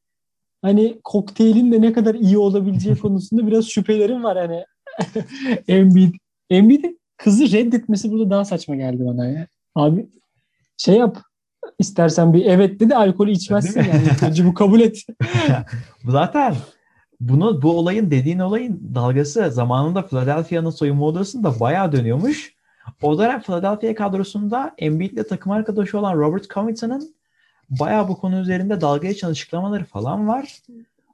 [0.61, 4.63] hani kokteylin de ne kadar iyi olabileceği konusunda biraz şüphelerim var hani.
[5.67, 6.13] Embiid.
[6.49, 9.47] Embiid'in kızı reddetmesi burada daha saçma geldi bana ya.
[9.75, 10.09] Abi
[10.77, 11.17] şey yap
[11.79, 14.29] istersen bir evet dedi alkolü içmezsin yani.
[14.29, 14.97] Önce bu kabul et.
[16.05, 16.55] Zaten
[17.19, 22.57] bunu bu olayın dediğin olayın dalgası zamanında Philadelphia'nın soyunma odasında bayağı dönüyormuş.
[23.01, 27.15] O dönem Philadelphia kadrosunda Embiid'le takım arkadaşı olan Robert Covington'ın
[27.69, 30.59] bayağı bu konu üzerinde dalga geçen açıklamaları falan var.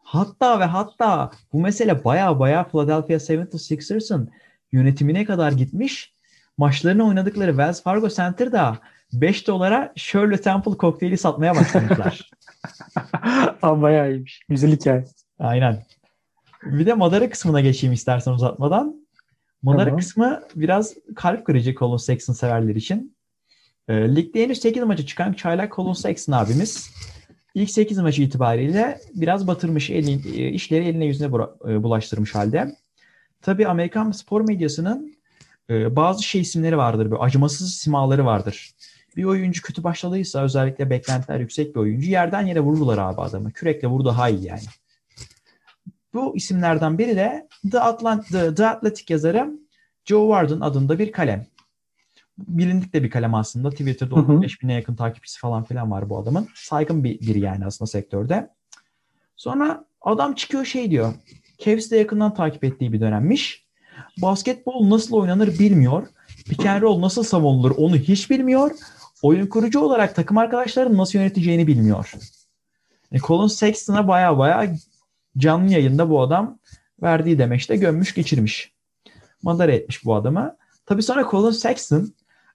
[0.03, 4.29] Hatta ve hatta bu mesele bayağı bayağı Philadelphia 76ers'ın
[4.73, 6.13] yönetimine kadar gitmiş.
[6.57, 8.79] Maçlarını oynadıkları Wells Fargo Center'da
[9.13, 12.29] 5 dolara Shirley Temple kokteyli satmaya başlamışlar.
[13.61, 14.41] Ama bayağı iyiymiş.
[14.49, 15.05] Güzel hikaye.
[15.39, 15.83] Aynen.
[16.63, 19.05] Bir de Madara kısmına geçeyim istersen uzatmadan.
[19.63, 19.99] Madara tamam.
[19.99, 23.15] kısmı biraz kalp kırıcı Colin Sexton severler için.
[23.87, 26.89] E, ligde henüz 8 maçı çıkan çaylak Colin Sexton abimiz
[27.55, 31.27] ilk 8 maçı itibariyle biraz batırmış, elin, e, işleri eline yüzüne
[31.67, 32.75] e, bulaştırmış halde.
[33.43, 35.15] Tabii Amerikan spor medyasının
[35.69, 38.71] e, bazı şey isimleri vardır, böyle acımasız simaları vardır.
[39.15, 43.51] Bir oyuncu kötü başladıysa özellikle beklentiler yüksek bir oyuncu yerden yere vururlar abi adamı.
[43.51, 44.61] Kürekle vur daha iyi yani.
[46.13, 49.51] Bu isimlerden biri de The, Atlant The, The Athletic yazarı
[50.05, 51.45] Joe Warden adında bir kalem.
[52.37, 53.69] Bilindik de bir kalem aslında.
[53.69, 56.47] Twitter'da 15 bine yakın takipçisi falan filan var bu adamın.
[56.55, 58.49] Saygın bir biri yani aslında sektörde.
[59.35, 61.13] Sonra adam çıkıyor şey diyor.
[61.65, 63.65] Cavs'i de yakından takip ettiği bir dönemmiş.
[64.21, 66.07] Basketbol nasıl oynanır bilmiyor.
[66.45, 68.71] Pick nasıl savunulur onu hiç bilmiyor.
[69.21, 72.13] Oyun kurucu olarak takım arkadaşlarını nasıl yöneteceğini bilmiyor.
[73.11, 74.75] E, Colin Sexton'a baya baya
[75.37, 76.59] canlı yayında bu adam
[77.01, 78.73] verdiği demeçte gömmüş geçirmiş.
[79.43, 80.57] Madara etmiş bu adamı.
[80.85, 82.13] Tabii sonra Colin Sexton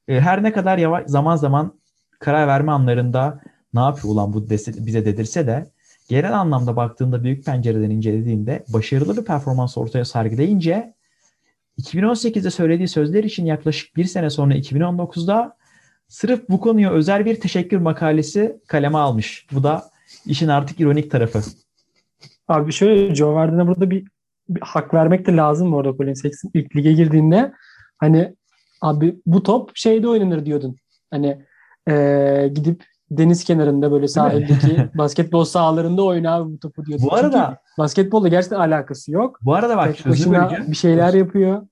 [0.09, 1.73] e, her ne kadar yavaş, zaman zaman
[2.19, 3.41] karar verme anlarında
[3.75, 5.71] ne yapıyor ulan bu dese, bize dedirse de
[6.09, 10.95] genel anlamda baktığında büyük pencereden incelediğinde başarılı bir performans ortaya sergileyince
[11.79, 15.57] 2018'de söylediği sözler için yaklaşık bir sene sonra 2019'da
[16.09, 19.47] sırf bu konuya özel bir teşekkür makalesi kaleme almış.
[19.53, 19.91] Bu da
[20.27, 21.41] işin artık ironik tarafı.
[22.49, 24.09] Abi şöyle Joe Warden'a burada bir,
[24.49, 27.53] bir hak vermek de lazım orada Colin Sexton ilk lige girdiğinde
[27.99, 28.35] hani
[28.81, 30.77] abi bu top şeyde oynanır diyordun.
[31.11, 31.45] Hani
[31.89, 36.99] e, gidip deniz kenarında böyle sahildeki basketbol sahalarında oyna abi bu topu diyor.
[37.03, 39.39] Bu arada Çünkü basketbolla gerçekten alakası yok.
[39.43, 41.67] Bu arada bak Tek başına bir şeyler yapıyor.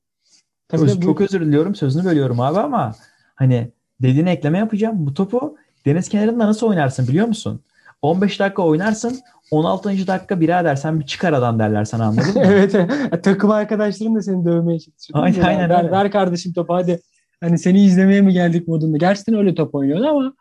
[0.68, 2.92] Tabii Öz, çok özür diliyorum sözünü bölüyorum abi ama
[3.34, 3.70] hani
[4.02, 5.06] dediğine ekleme yapacağım.
[5.06, 5.56] Bu topu
[5.86, 7.60] deniz kenarında nasıl oynarsın biliyor musun?
[8.02, 10.06] 15 dakika oynarsın 16.
[10.06, 12.42] dakika birader sen bir çık aradan derler sana anladın mı?
[12.44, 12.76] evet.
[13.22, 15.24] Takım arkadaşların da seni dövmeye çalışıyor.
[15.24, 15.70] Aynen aynen.
[15.70, 17.00] Ver, ver kardeşim topu hadi.
[17.40, 18.96] Hani seni izlemeye mi geldik modunda.
[18.96, 20.32] Gerçekten öyle top oynuyordu ama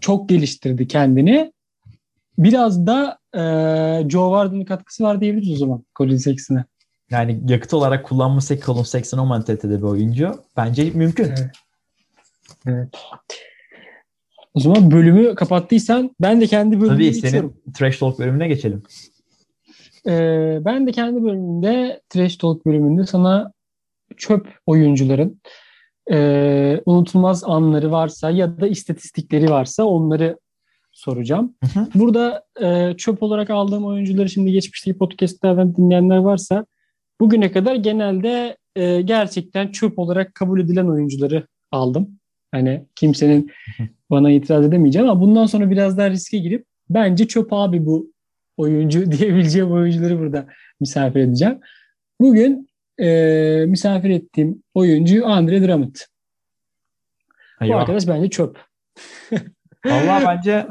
[0.00, 1.52] çok geliştirdi kendini.
[2.38, 3.40] Biraz da e,
[4.10, 6.64] Joe Warden'ın katkısı var diyebiliriz o zaman Colin Sexton'a.
[7.10, 10.44] Yani yakıt olarak kullanmışsak Colin Sexton o mantalitede bir oyuncu.
[10.56, 11.24] Bence mümkün.
[11.24, 11.50] Evet.
[12.66, 12.88] evet.
[14.54, 17.54] O zaman bölümü kapattıysan ben de kendi bölümümü Tabii geçiyorum.
[17.62, 18.82] senin Trash Talk bölümüne geçelim.
[20.06, 23.52] Ee, ben de kendi bölümümde Trash Talk bölümünde sana
[24.16, 25.40] çöp oyuncuların
[26.10, 30.38] e, unutulmaz anları varsa ya da istatistikleri varsa onları
[30.92, 31.54] soracağım.
[31.64, 31.86] Hı hı.
[31.94, 36.66] Burada e, çöp olarak aldığım oyuncuları şimdi geçmişteki podcastlerden dinleyenler varsa
[37.20, 42.18] bugüne kadar genelde e, gerçekten çöp olarak kabul edilen oyuncuları aldım.
[42.52, 43.50] Hani kimsenin
[44.10, 48.12] bana itiraz edemeyeceğim ama bundan sonra biraz daha riske girip bence çöp abi bu
[48.56, 50.46] oyuncu diyebileceğim oyuncuları burada
[50.80, 51.58] misafir edeceğim.
[52.20, 52.69] Bugün
[53.00, 55.96] e, misafir ettiğim oyuncu Andre Drummond.
[57.60, 57.74] Eyvah.
[57.74, 58.58] Bu arkadaş bence çöp.
[59.86, 60.66] Vallahi bence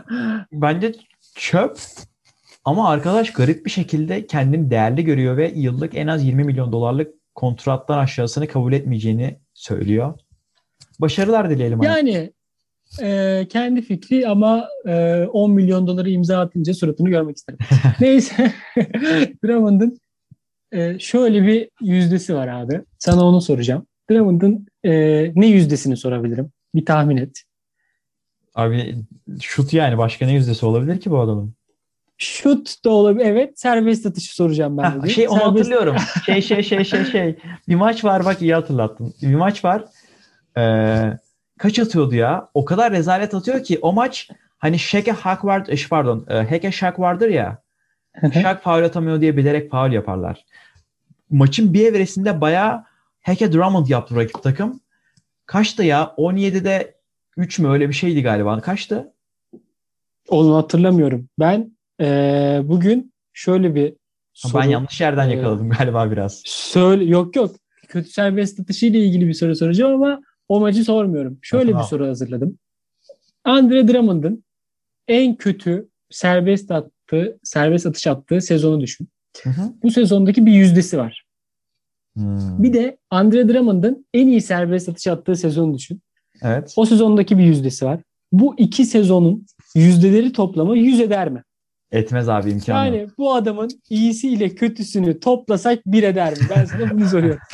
[0.52, 0.94] bence
[1.36, 1.78] çöp
[2.66, 7.14] ama arkadaş garip bir şekilde kendini değerli görüyor ve yıllık en az 20 milyon dolarlık
[7.36, 10.20] kontrattan aşağısını kabul etmeyeceğini söylüyor.
[11.00, 11.82] Başarılar dileyelim.
[11.82, 12.34] Yani
[13.02, 17.60] e, kendi fikri ama e, 10 milyon doları imza atınca suratını görmek isterim.
[18.00, 18.54] Neyse.
[19.44, 19.98] Drummond'ın
[20.72, 22.82] e, şöyle bir yüzdesi var abi.
[22.98, 23.86] Sana onu soracağım.
[24.12, 24.92] Drummond'ın e,
[25.36, 26.52] ne yüzdesini sorabilirim?
[26.76, 27.44] Bir tahmin et.
[28.56, 28.96] Abi
[29.42, 31.54] şut yani başka ne yüzdesi olabilir ki bu adamın?
[32.18, 33.26] Şut da olabilir.
[33.26, 33.60] Evet.
[33.60, 34.84] Serbest atışı soracağım ben.
[34.84, 35.58] Ha, şey onu serbest...
[35.58, 35.96] hatırlıyorum.
[36.26, 37.36] şey şey şey şey şey.
[37.68, 39.14] Bir maç var bak iyi hatırlattın.
[39.22, 39.86] Bir maç var.
[40.58, 41.18] Ee,
[41.58, 42.50] kaç atıyordu ya?
[42.54, 47.30] O kadar rezalet atıyor ki o maç hani Şeke Hak var, pardon Heke Şak vardır
[47.30, 47.62] ya.
[48.34, 50.46] Şak faul atamıyor diye bilerek faul yaparlar.
[51.30, 52.84] Maçın bir evresinde bayağı
[53.20, 54.80] Heke Drummond yaptı rakip takım.
[55.46, 56.14] Kaçtı ya?
[56.18, 56.96] 17'de
[57.38, 58.62] 3 mü öyle bir şeydi galiba.
[58.62, 59.14] Kaçtı?
[60.30, 61.30] Onu hatırlamıyorum.
[61.40, 61.72] Ben
[62.02, 63.94] ee, bugün şöyle bir
[64.34, 66.42] soru, Ben yanlış yerden yakaladım galiba biraz.
[66.46, 67.56] Söyle, yok yok.
[67.88, 71.40] Kötü serbest atışı ile ilgili bir soru soracağım ama o maçı sormuyorum.
[71.42, 71.84] Şöyle tamam.
[71.84, 72.60] bir soru hazırladım.
[73.44, 74.44] Andre Drummond'ın
[75.08, 76.72] en kötü serbest
[77.10, 79.08] attığı, serbest atış attığı sezonu düşün.
[79.44, 79.74] Hı hı.
[79.84, 81.26] Bu sezondaki bir yüzdesi var.
[82.16, 82.64] Hmm.
[82.64, 86.02] Bir de Andre Drummond'ın en iyi serbest atış attığı sezonu düşün.
[86.42, 86.74] Evet.
[86.76, 88.00] O sezondaki bir yüzdesi var.
[88.32, 89.46] Bu iki sezonun
[89.76, 91.44] yüzdeleri toplamı yüz eder mi?
[91.92, 92.86] Etmez abi imkanı.
[92.86, 96.40] Yani bu adamın iyisiyle kötüsünü toplasak bir eder mi?
[96.50, 97.42] Ben sana bunu soruyorum.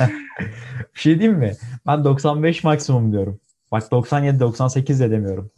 [0.94, 1.52] bir şey diyeyim mi?
[1.86, 3.40] Ben 95 maksimum diyorum.
[3.72, 5.50] Bak 97-98 de demiyorum.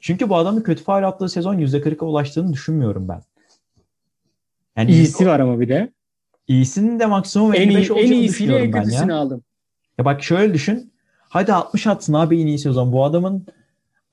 [0.00, 3.22] Çünkü bu adamın kötü faal attığı sezon %40'a ulaştığını düşünmüyorum ben.
[4.76, 5.92] Yani İyisi var ama bir de.
[6.48, 9.18] İyisinin de maksimum en 55 iyi, olacağını en iyisiyle en kötüsünü ya.
[9.18, 9.42] aldım.
[9.98, 10.92] Ya bak şöyle düşün.
[11.28, 12.92] Hadi 60 atsın abi en iyisi o zaman.
[12.92, 13.46] Bu adamın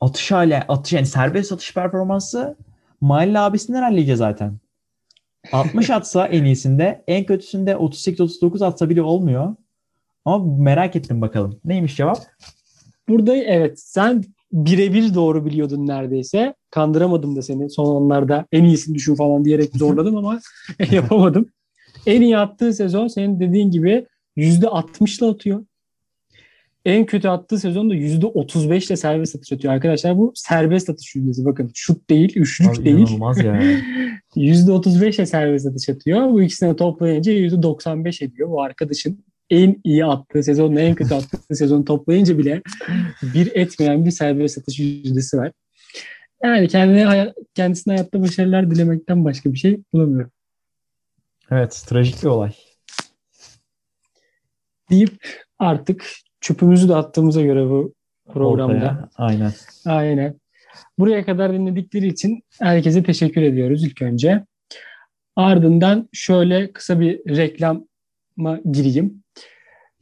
[0.02, 2.56] atış hali, atış yani serbest atış performansı
[3.02, 4.58] Mahalle abisinden hallice zaten.
[5.52, 9.56] 60 atsa en iyisinde, en kötüsünde 38-39 atsa bile olmuyor.
[10.26, 11.60] Ama merak ettim bakalım.
[11.66, 12.18] Neymiş cevap?
[13.10, 16.54] Burada evet sen birebir doğru biliyordun neredeyse.
[16.72, 20.40] Kandıramadım da seni son anlarda en iyisini düşün falan diyerek zorladım ama
[20.92, 21.50] yapamadım.
[22.06, 24.06] En iyi attığı sezon senin dediğin gibi
[24.38, 25.66] %60'la atıyor.
[26.86, 29.74] En kötü attığı sezonda %35 ile serbest atış atıyor.
[29.74, 31.46] Arkadaşlar bu serbest atış yüzdesi.
[31.46, 33.14] Bakın şut değil, üçlük Abi değil.
[33.14, 33.62] Olmaz ya.
[34.36, 36.30] %35 ile serbest atış atıyor.
[36.32, 38.50] Bu ikisini toplayınca %95 ediyor.
[38.50, 42.62] Bu arkadaşın en iyi attığı sezonla en kötü attığı sezonu toplayınca bile
[43.34, 45.52] bir etmeyen bir serbest atış yüzdesi var.
[46.44, 50.32] Yani kendine, kendisine hayatta başarılar dilemekten başka bir şey bulamıyorum.
[51.52, 52.52] Evet, trajik bir olay.
[54.90, 55.28] Deyip
[55.60, 56.06] artık
[56.42, 57.94] çöpümüzü de attığımıza göre bu
[58.34, 58.74] programda.
[58.74, 59.10] Ortaya.
[59.16, 59.52] Aynen.
[59.86, 60.40] Aynen.
[61.00, 64.46] Buraya kadar dinledikleri için herkese teşekkür ediyoruz ilk önce.
[65.36, 69.24] Ardından şöyle kısa bir reklama gireyim.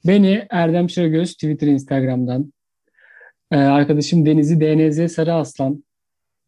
[0.07, 2.53] Beni Erdem Şıragöz Twitter, Instagram'dan,
[3.51, 5.84] ee, arkadaşım Deniz'i DNZ Sarı Aslan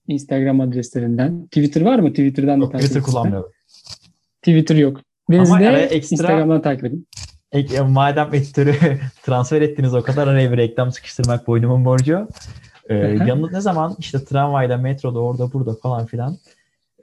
[0.10, 1.46] Instagram adreslerinden.
[1.46, 2.10] Twitter var mı?
[2.10, 3.52] Twitter'dan yok, da takip Twitter kullanmıyorum.
[4.42, 5.02] Twitter yok.
[5.32, 6.16] Deniz'i de ekstra...
[6.16, 7.08] Instagram'dan takip edin.
[7.52, 8.76] E, madem editörü
[9.24, 12.28] transfer ettiniz o kadar araya bir reklam sıkıştırmak boynumun borcu.
[12.90, 16.38] Ee, yanında ne zaman işte tramvayda, metroda, orada, burada falan filan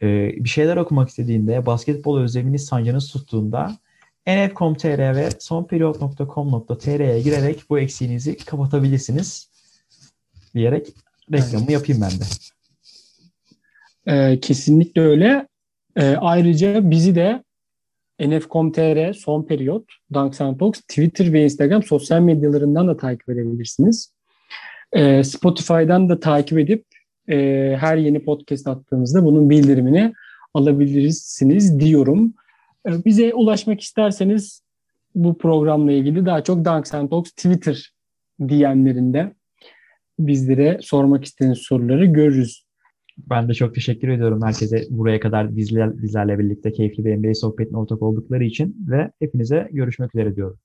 [0.03, 0.07] e,
[0.37, 3.77] bir şeyler okumak istediğinde, basketbol özleminiz sancınız tuttuğunda
[4.27, 9.51] nf.com.tr ve sonperiod.com.tr'ye girerek bu eksiğinizi kapatabilirsiniz
[10.55, 10.87] diyerek
[11.33, 12.25] reklamı yapayım ben de.
[14.09, 15.49] Ee, kesinlikle öyle.
[15.97, 17.43] Ee, ayrıca bizi de
[18.21, 24.13] nf.com.tr, son periyot, Dunks Talks, Twitter ve Instagram sosyal medyalarından da takip edebilirsiniz.
[24.93, 26.85] Ee, Spotify'dan da takip edip
[27.29, 27.37] e,
[27.81, 30.13] her yeni podcast attığımızda bunun bildirimini
[30.55, 32.35] alabilirsiniz diyorum.
[32.89, 34.63] Ee, bize ulaşmak isterseniz
[35.15, 37.93] bu programla ilgili daha çok Dunks Talks Twitter
[38.41, 39.33] DM'lerinde
[40.19, 42.66] bizlere sormak istediğiniz soruları görürüz.
[43.17, 47.79] Ben de çok teşekkür ediyorum herkese buraya kadar bizler, bizlerle birlikte keyifli bir NBA sohbetine
[47.79, 50.59] ortak oldukları için ve hepinize görüşmek üzere diyorum.